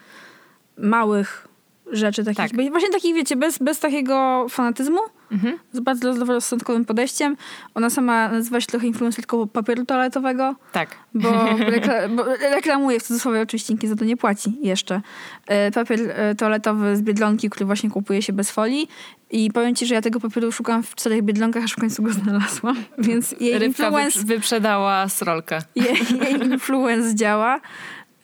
małych 0.77 1.48
rzeczy, 1.91 2.23
takich, 2.23 2.37
Tak. 2.57 2.71
właśnie 2.71 2.89
takich, 2.89 3.15
wiecie, 3.15 3.35
bez, 3.35 3.57
bez 3.57 3.79
takiego 3.79 4.45
fanatyzmu, 4.49 4.99
Mhm. 5.31 5.59
z 5.71 5.79
bardzo 5.79 6.13
zdroworozsądkowym 6.13 6.85
podejściem. 6.85 7.37
Ona 7.75 7.89
sama 7.89 8.29
nazywa 8.29 8.61
się 8.61 8.67
trochę 8.67 8.87
influencerką 8.87 9.47
papieru 9.47 9.85
toaletowego, 9.85 10.55
Tak. 10.71 10.89
bo, 11.13 11.29
rekla- 11.75 12.15
bo 12.15 12.23
reklamuje 12.25 12.99
w 12.99 13.03
cudzysłowie 13.03 13.41
oczywiście 13.41 13.73
nikt 13.73 13.87
za 13.87 13.95
to 13.95 14.05
nie 14.05 14.17
płaci 14.17 14.57
jeszcze. 14.61 15.01
E, 15.47 15.71
Papier 15.71 15.99
e, 16.15 16.35
toaletowy 16.35 16.95
z 16.97 17.01
Biedronki, 17.01 17.49
który 17.49 17.65
właśnie 17.65 17.89
kupuje 17.89 18.21
się 18.21 18.33
bez 18.33 18.51
folii. 18.51 18.87
I 19.31 19.51
powiem 19.51 19.75
ci, 19.75 19.85
że 19.85 19.95
ja 19.95 20.01
tego 20.01 20.19
papieru 20.19 20.51
szukałam 20.51 20.83
w 20.83 20.95
czterech 20.95 21.21
Biedlonkach, 21.23 21.63
aż 21.63 21.71
w 21.73 21.79
końcu 21.79 22.03
go 22.03 22.13
znalazłam. 22.23 22.75
Więc 22.97 23.31
jej 23.39 23.53
Rybka 23.59 23.65
influence, 23.65 24.19
wyprz- 24.19 24.25
wyprzedała 24.25 25.09
srolkę. 25.09 25.59
jej, 25.75 25.95
jej 26.23 26.33
influence 26.33 27.15
działa. 27.15 27.59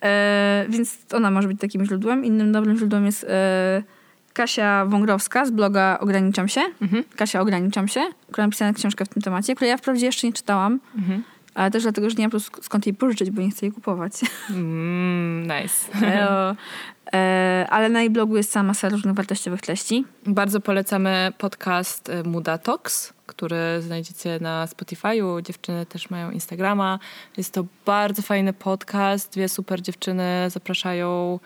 E, 0.05 0.65
więc 0.69 0.97
ona 1.13 1.31
może 1.31 1.47
być 1.47 1.59
takim 1.59 1.85
źródłem. 1.85 2.25
Innym 2.25 2.51
dobrym 2.51 2.77
źródłem 2.77 3.05
jest 3.05 3.23
e, 3.29 3.83
Kasia 4.33 4.85
Wągrowska 4.85 5.45
z 5.45 5.51
bloga 5.51 5.97
Ograniczam 5.99 6.47
się. 6.47 6.61
Mhm. 6.81 7.03
Kasia 7.15 7.39
Ograniczam 7.41 7.87
się, 7.87 8.01
która 8.31 8.47
napisała 8.47 8.73
książkę 8.73 9.05
w 9.05 9.09
tym 9.09 9.21
temacie, 9.21 9.55
której 9.55 9.69
ja 9.69 9.77
wprawdzie 9.77 10.05
jeszcze 10.05 10.27
nie 10.27 10.33
czytałam, 10.33 10.79
Mhm. 10.97 11.23
ale 11.55 11.71
też 11.71 11.83
dlatego, 11.83 12.09
że 12.09 12.15
nie 12.15 12.23
mam 12.23 12.31
po 12.31 12.37
prostu 12.39 12.63
skąd 12.63 12.85
jej 12.85 12.95
pożyczyć, 12.95 13.31
bo 13.31 13.41
nie 13.41 13.51
chcę 13.51 13.65
jej 13.65 13.73
kupować. 13.73 14.13
Mm, 14.49 15.41
nice. 15.43 16.05
E, 16.07 16.55
ale 17.69 17.89
na 17.89 17.99
jej 17.99 18.09
blogu 18.09 18.37
jest 18.37 18.51
cała 18.51 18.63
masa 18.63 18.89
różnych 18.89 19.15
wartościowych 19.15 19.61
treści. 19.61 20.05
Bardzo 20.25 20.61
polecamy 20.61 21.33
podcast 21.37 22.09
y, 22.09 22.23
Muda 22.23 22.57
Talks, 22.57 23.13
który 23.25 23.81
znajdziecie 23.81 24.37
na 24.41 24.65
Spotify'u. 24.65 25.41
Dziewczyny 25.41 25.85
też 25.85 26.09
mają 26.09 26.31
Instagrama. 26.31 26.99
Jest 27.37 27.53
to 27.53 27.65
bardzo 27.85 28.21
fajny 28.21 28.53
podcast. 28.53 29.33
Dwie 29.33 29.49
super 29.49 29.81
dziewczyny 29.81 30.49
zapraszają 30.49 31.39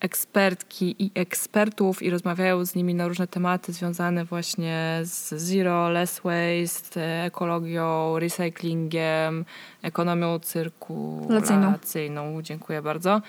ekspertki 0.00 0.96
i 0.98 1.10
ekspertów 1.14 2.02
i 2.02 2.10
rozmawiają 2.10 2.64
z 2.64 2.74
nimi 2.74 2.94
na 2.94 3.08
różne 3.08 3.26
tematy 3.26 3.72
związane 3.72 4.24
właśnie 4.24 5.00
z 5.02 5.34
zero, 5.34 5.90
less 5.90 6.20
waste, 6.24 7.24
ekologią, 7.24 8.18
recyklingiem, 8.18 9.44
ekonomią 9.82 10.38
cyrkulacyjną. 10.38 12.42
Dziękuję 12.42 12.82
bardzo. 12.82 13.22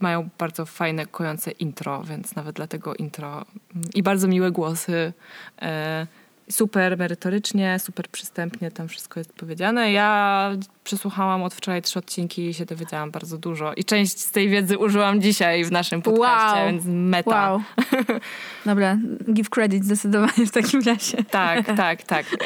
Mają 0.00 0.28
bardzo 0.38 0.66
fajne, 0.66 1.06
kojące 1.06 1.50
intro, 1.50 2.02
więc 2.04 2.34
nawet 2.34 2.56
dlatego 2.56 2.94
intro 2.94 3.28
mm, 3.32 3.44
i 3.94 4.02
bardzo 4.02 4.28
miłe 4.28 4.50
głosy. 4.50 5.12
E, 5.62 6.06
super 6.50 6.98
merytorycznie, 6.98 7.78
super 7.78 8.08
przystępnie 8.08 8.70
tam 8.70 8.88
wszystko 8.88 9.20
jest 9.20 9.32
powiedziane. 9.32 9.92
Ja 9.92 10.50
przesłuchałam 10.84 11.42
od 11.42 11.54
wczoraj 11.54 11.82
trzy 11.82 11.98
odcinki 11.98 12.46
i 12.48 12.54
się 12.54 12.64
dowiedziałam 12.64 13.10
bardzo 13.10 13.38
dużo. 13.38 13.72
I 13.74 13.84
część 13.84 14.18
z 14.18 14.30
tej 14.30 14.48
wiedzy 14.48 14.78
użyłam 14.78 15.20
dzisiaj 15.20 15.64
w 15.64 15.72
naszym 15.72 16.02
podcaście, 16.02 16.58
Wow. 16.60 16.66
więc 16.66 16.84
meta. 16.86 17.50
Wow. 17.50 17.62
Dobra, 18.66 18.98
give 19.32 19.50
credit 19.50 19.84
zdecydowanie 19.84 20.46
w 20.46 20.50
takim 20.50 20.82
razie. 20.82 21.24
Tak, 21.24 21.66
tak, 21.76 22.02
tak. 22.02 22.26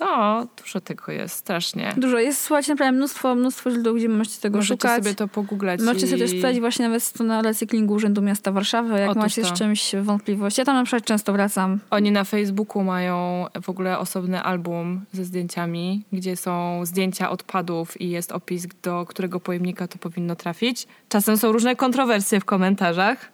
no, 0.00 0.46
dużo 0.62 0.80
tego 0.80 1.12
jest, 1.12 1.36
strasznie. 1.36 1.94
Dużo. 1.96 2.18
Jest, 2.18 2.42
słuchajcie, 2.42 2.72
naprawdę 2.72 2.96
mnóstwo, 2.96 3.34
mnóstwo 3.34 3.70
źródeł, 3.70 3.94
gdzie 3.94 4.08
możecie 4.08 4.40
tego 4.40 4.58
Możecie 4.58 4.74
szukać. 4.74 5.04
sobie 5.04 5.14
to 5.14 5.28
pogooglać. 5.28 5.80
Możecie 5.80 6.06
i... 6.06 6.08
sobie 6.08 6.22
też 6.22 6.38
sprawdzić 6.38 6.60
właśnie 6.60 6.84
nawet 6.84 7.02
stronę 7.02 7.42
recyklingu 7.42 7.94
Urzędu 7.94 8.22
Miasta 8.22 8.52
Warszawy, 8.52 8.98
jak 8.98 9.10
Otóż 9.10 9.22
macie 9.22 9.42
to. 9.42 9.48
z 9.48 9.52
czymś 9.52 9.94
wątpliwości. 10.02 10.60
Ja 10.60 10.64
tam 10.64 10.74
na 10.74 10.84
przykład 10.84 11.04
często 11.04 11.32
wracam. 11.32 11.78
Oni 11.90 12.12
na 12.12 12.24
Facebooku 12.24 12.84
mają 12.84 13.46
w 13.62 13.68
ogóle 13.68 13.98
osobny 13.98 14.42
album 14.42 15.04
ze 15.12 15.24
zdjęciami, 15.24 16.04
gdzie 16.12 16.36
są 16.36 16.80
zdjęcia 16.84 17.30
odpadów 17.30 18.00
i 18.00 18.10
jest 18.10 18.32
opis, 18.32 18.66
do 18.82 19.06
którego 19.06 19.40
pojemnika 19.40 19.88
to 19.88 19.98
powinno 19.98 20.36
trafić. 20.36 20.86
Czasem 21.08 21.36
są 21.36 21.52
różne 21.52 21.76
kontrowersje 21.76 22.40
w 22.40 22.44
komentarzach. 22.44 23.32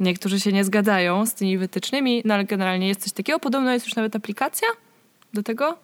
Niektórzy 0.00 0.40
się 0.40 0.52
nie 0.52 0.64
zgadzają 0.64 1.26
z 1.26 1.34
tymi 1.34 1.58
wytycznymi, 1.58 2.22
no 2.24 2.34
ale 2.34 2.44
generalnie 2.44 2.88
jest 2.88 3.02
coś 3.02 3.12
takiego. 3.12 3.38
Podobno 3.38 3.72
jest 3.72 3.86
już 3.86 3.96
nawet 3.96 4.16
aplikacja 4.16 4.68
do 5.34 5.42
tego, 5.42 5.78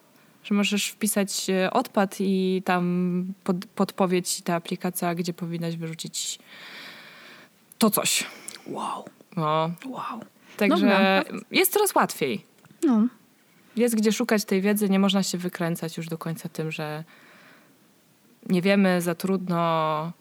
że 0.45 0.55
możesz 0.55 0.87
wpisać 0.89 1.51
e, 1.51 1.71
odpad 1.71 2.17
i 2.21 2.63
tam 2.65 3.25
pod, 3.45 3.57
podpowiedź 3.67 4.29
ci 4.29 4.43
ta 4.43 4.55
aplikacja, 4.55 5.15
gdzie 5.15 5.33
powinnaś 5.35 5.77
wyrzucić 5.77 6.39
to 7.79 7.91
coś. 7.91 8.25
Wow, 8.67 9.05
No, 9.37 9.71
wow. 9.87 10.21
także 10.57 11.23
jest 11.51 11.73
coraz 11.73 11.95
łatwiej 11.95 12.45
No. 12.85 13.07
jest 13.77 13.95
gdzie 13.97 14.13
szukać 14.13 14.45
tej 14.45 14.61
wiedzy, 14.61 14.89
nie 14.91 14.99
można 14.99 15.23
się 15.23 15.39
wykręcać 15.39 15.97
już 15.97 16.07
do 16.09 16.19
końca 16.19 16.49
tym, 16.49 16.73
że 16.73 17.05
nie 18.49 18.63
wiemy, 18.63 19.01
za 19.01 19.15
trudno, 19.15 20.13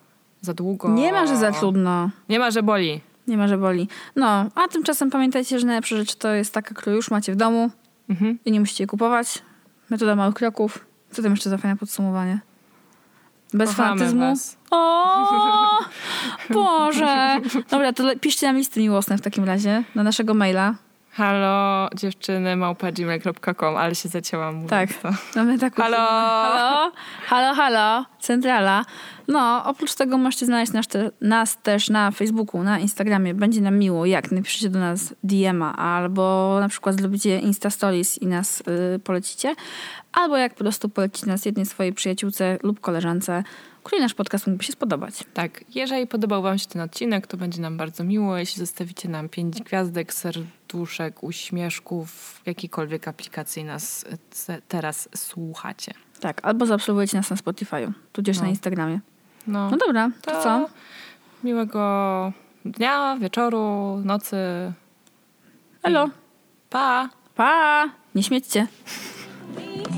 za 0.41 0.53
długo. 0.53 0.89
Nie 0.89 1.11
ma, 1.11 1.27
że 1.27 1.37
za 1.37 1.51
trudno. 1.51 2.09
Nie 2.29 2.39
ma, 2.39 2.51
że 2.51 2.63
boli. 2.63 3.01
Nie 3.27 3.37
ma, 3.37 3.47
że 3.47 3.57
boli. 3.57 3.87
No, 4.15 4.49
a 4.55 4.67
tymczasem 4.67 5.09
pamiętajcie, 5.09 5.59
że 5.59 5.65
najlepsza 5.67 5.95
rzecz 5.97 6.15
to 6.15 6.33
jest 6.33 6.53
taka, 6.53 6.75
którą 6.75 6.95
już 6.95 7.11
macie 7.11 7.33
w 7.33 7.35
domu 7.35 7.69
Mhm. 8.09 8.39
i 8.45 8.51
nie 8.51 8.59
musicie 8.59 8.83
jej 8.83 8.87
kupować. 8.87 9.41
Metoda 9.89 10.15
małych 10.15 10.35
kroków. 10.35 10.85
Co 11.11 11.21
tam 11.23 11.31
jeszcze 11.31 11.49
za 11.49 11.57
fajne 11.57 11.77
podsumowanie? 11.77 12.39
Bez 13.53 13.69
Kochamy 13.69 13.89
fanatyzmu. 13.89 14.19
was. 14.19 14.57
O, 14.71 15.79
Boże. 16.53 17.37
Dobra, 17.69 17.93
to 17.93 18.03
piszcie 18.21 18.47
nam 18.47 18.55
listy 18.57 18.79
miłosne 18.79 19.17
w 19.17 19.21
takim 19.21 19.43
razie 19.43 19.83
na 19.95 20.03
naszego 20.03 20.33
maila. 20.33 20.75
Halo 21.15 21.89
dziewczyny 21.95 22.55
małpa.gmail.com, 22.55 23.77
ale 23.77 23.95
się 23.95 24.09
zacięłam 24.09 24.67
Tak. 24.67 24.93
to. 24.93 25.09
Mamy 25.35 25.59
taką... 25.59 25.83
Halo. 25.83 25.97
Halo, 25.97 26.91
halo, 27.25 27.55
halo, 27.55 28.05
centrala. 28.19 28.85
No, 29.27 29.63
oprócz 29.65 29.93
tego 29.93 30.17
możecie 30.17 30.45
znaleźć 30.45 30.73
nas, 30.73 30.87
te, 30.87 31.11
nas 31.21 31.61
też 31.61 31.89
na 31.89 32.11
Facebooku, 32.11 32.63
na 32.63 32.79
Instagramie. 32.79 33.33
Będzie 33.33 33.61
nam 33.61 33.77
miło, 33.77 34.05
jak 34.05 34.31
napiszecie 34.31 34.69
do 34.69 34.79
nas 34.79 35.15
DM-a, 35.23 35.75
albo 35.75 36.57
na 36.59 36.69
przykład 36.69 36.95
zrobicie 36.95 37.39
Insta 37.39 37.69
Stories 37.69 38.17
i 38.17 38.27
nas 38.27 38.63
y, 38.95 38.99
polecicie, 38.99 39.55
albo 40.13 40.37
jak 40.37 40.53
po 40.53 40.59
prostu 40.59 40.89
polecicie 40.89 41.27
nas 41.27 41.45
jednej 41.45 41.65
swojej 41.65 41.93
przyjaciółce 41.93 42.57
lub 42.63 42.79
koleżance, 42.79 43.43
której 43.83 44.01
nasz 44.01 44.13
podcast 44.13 44.47
mógłby 44.47 44.63
się 44.63 44.71
spodobać. 44.73 45.23
Tak, 45.33 45.63
jeżeli 45.75 46.07
podobał 46.07 46.41
wam 46.41 46.57
się 46.59 46.67
ten 46.67 46.81
odcinek, 46.81 47.27
to 47.27 47.37
będzie 47.37 47.61
nam 47.61 47.77
bardzo 47.77 48.03
miło, 48.03 48.37
jeśli 48.37 48.59
zostawicie 48.59 49.09
nam 49.09 49.29
pięć 49.29 49.61
gwiazdek, 49.61 50.13
serduszek, 50.13 51.23
uśmieszków 51.23 52.41
jakiejkolwiek 52.45 53.07
aplikacji 53.07 53.63
nas 53.63 54.05
e, 54.49 54.61
teraz 54.67 55.09
słuchacie. 55.15 55.93
Tak, 56.19 56.39
albo 56.45 56.65
zaobserwujecie 56.65 57.17
nas 57.17 57.29
na 57.29 57.35
Spotify'u, 57.35 57.91
tudzież 58.13 58.37
No. 58.37 58.43
na 58.43 58.49
Instagramie. 58.49 58.99
No, 59.47 59.69
No 59.71 59.77
dobra, 59.77 60.11
to, 60.21 60.31
to 60.31 60.43
co? 60.43 60.69
miłego 61.43 62.33
dnia, 62.65 63.17
wieczoru, 63.21 63.97
nocy. 64.05 64.37
Elo, 65.83 66.09
Pa! 66.69 67.09
pa! 67.35 67.89
Nie 68.15 68.23
śmiećcie. 68.23 68.67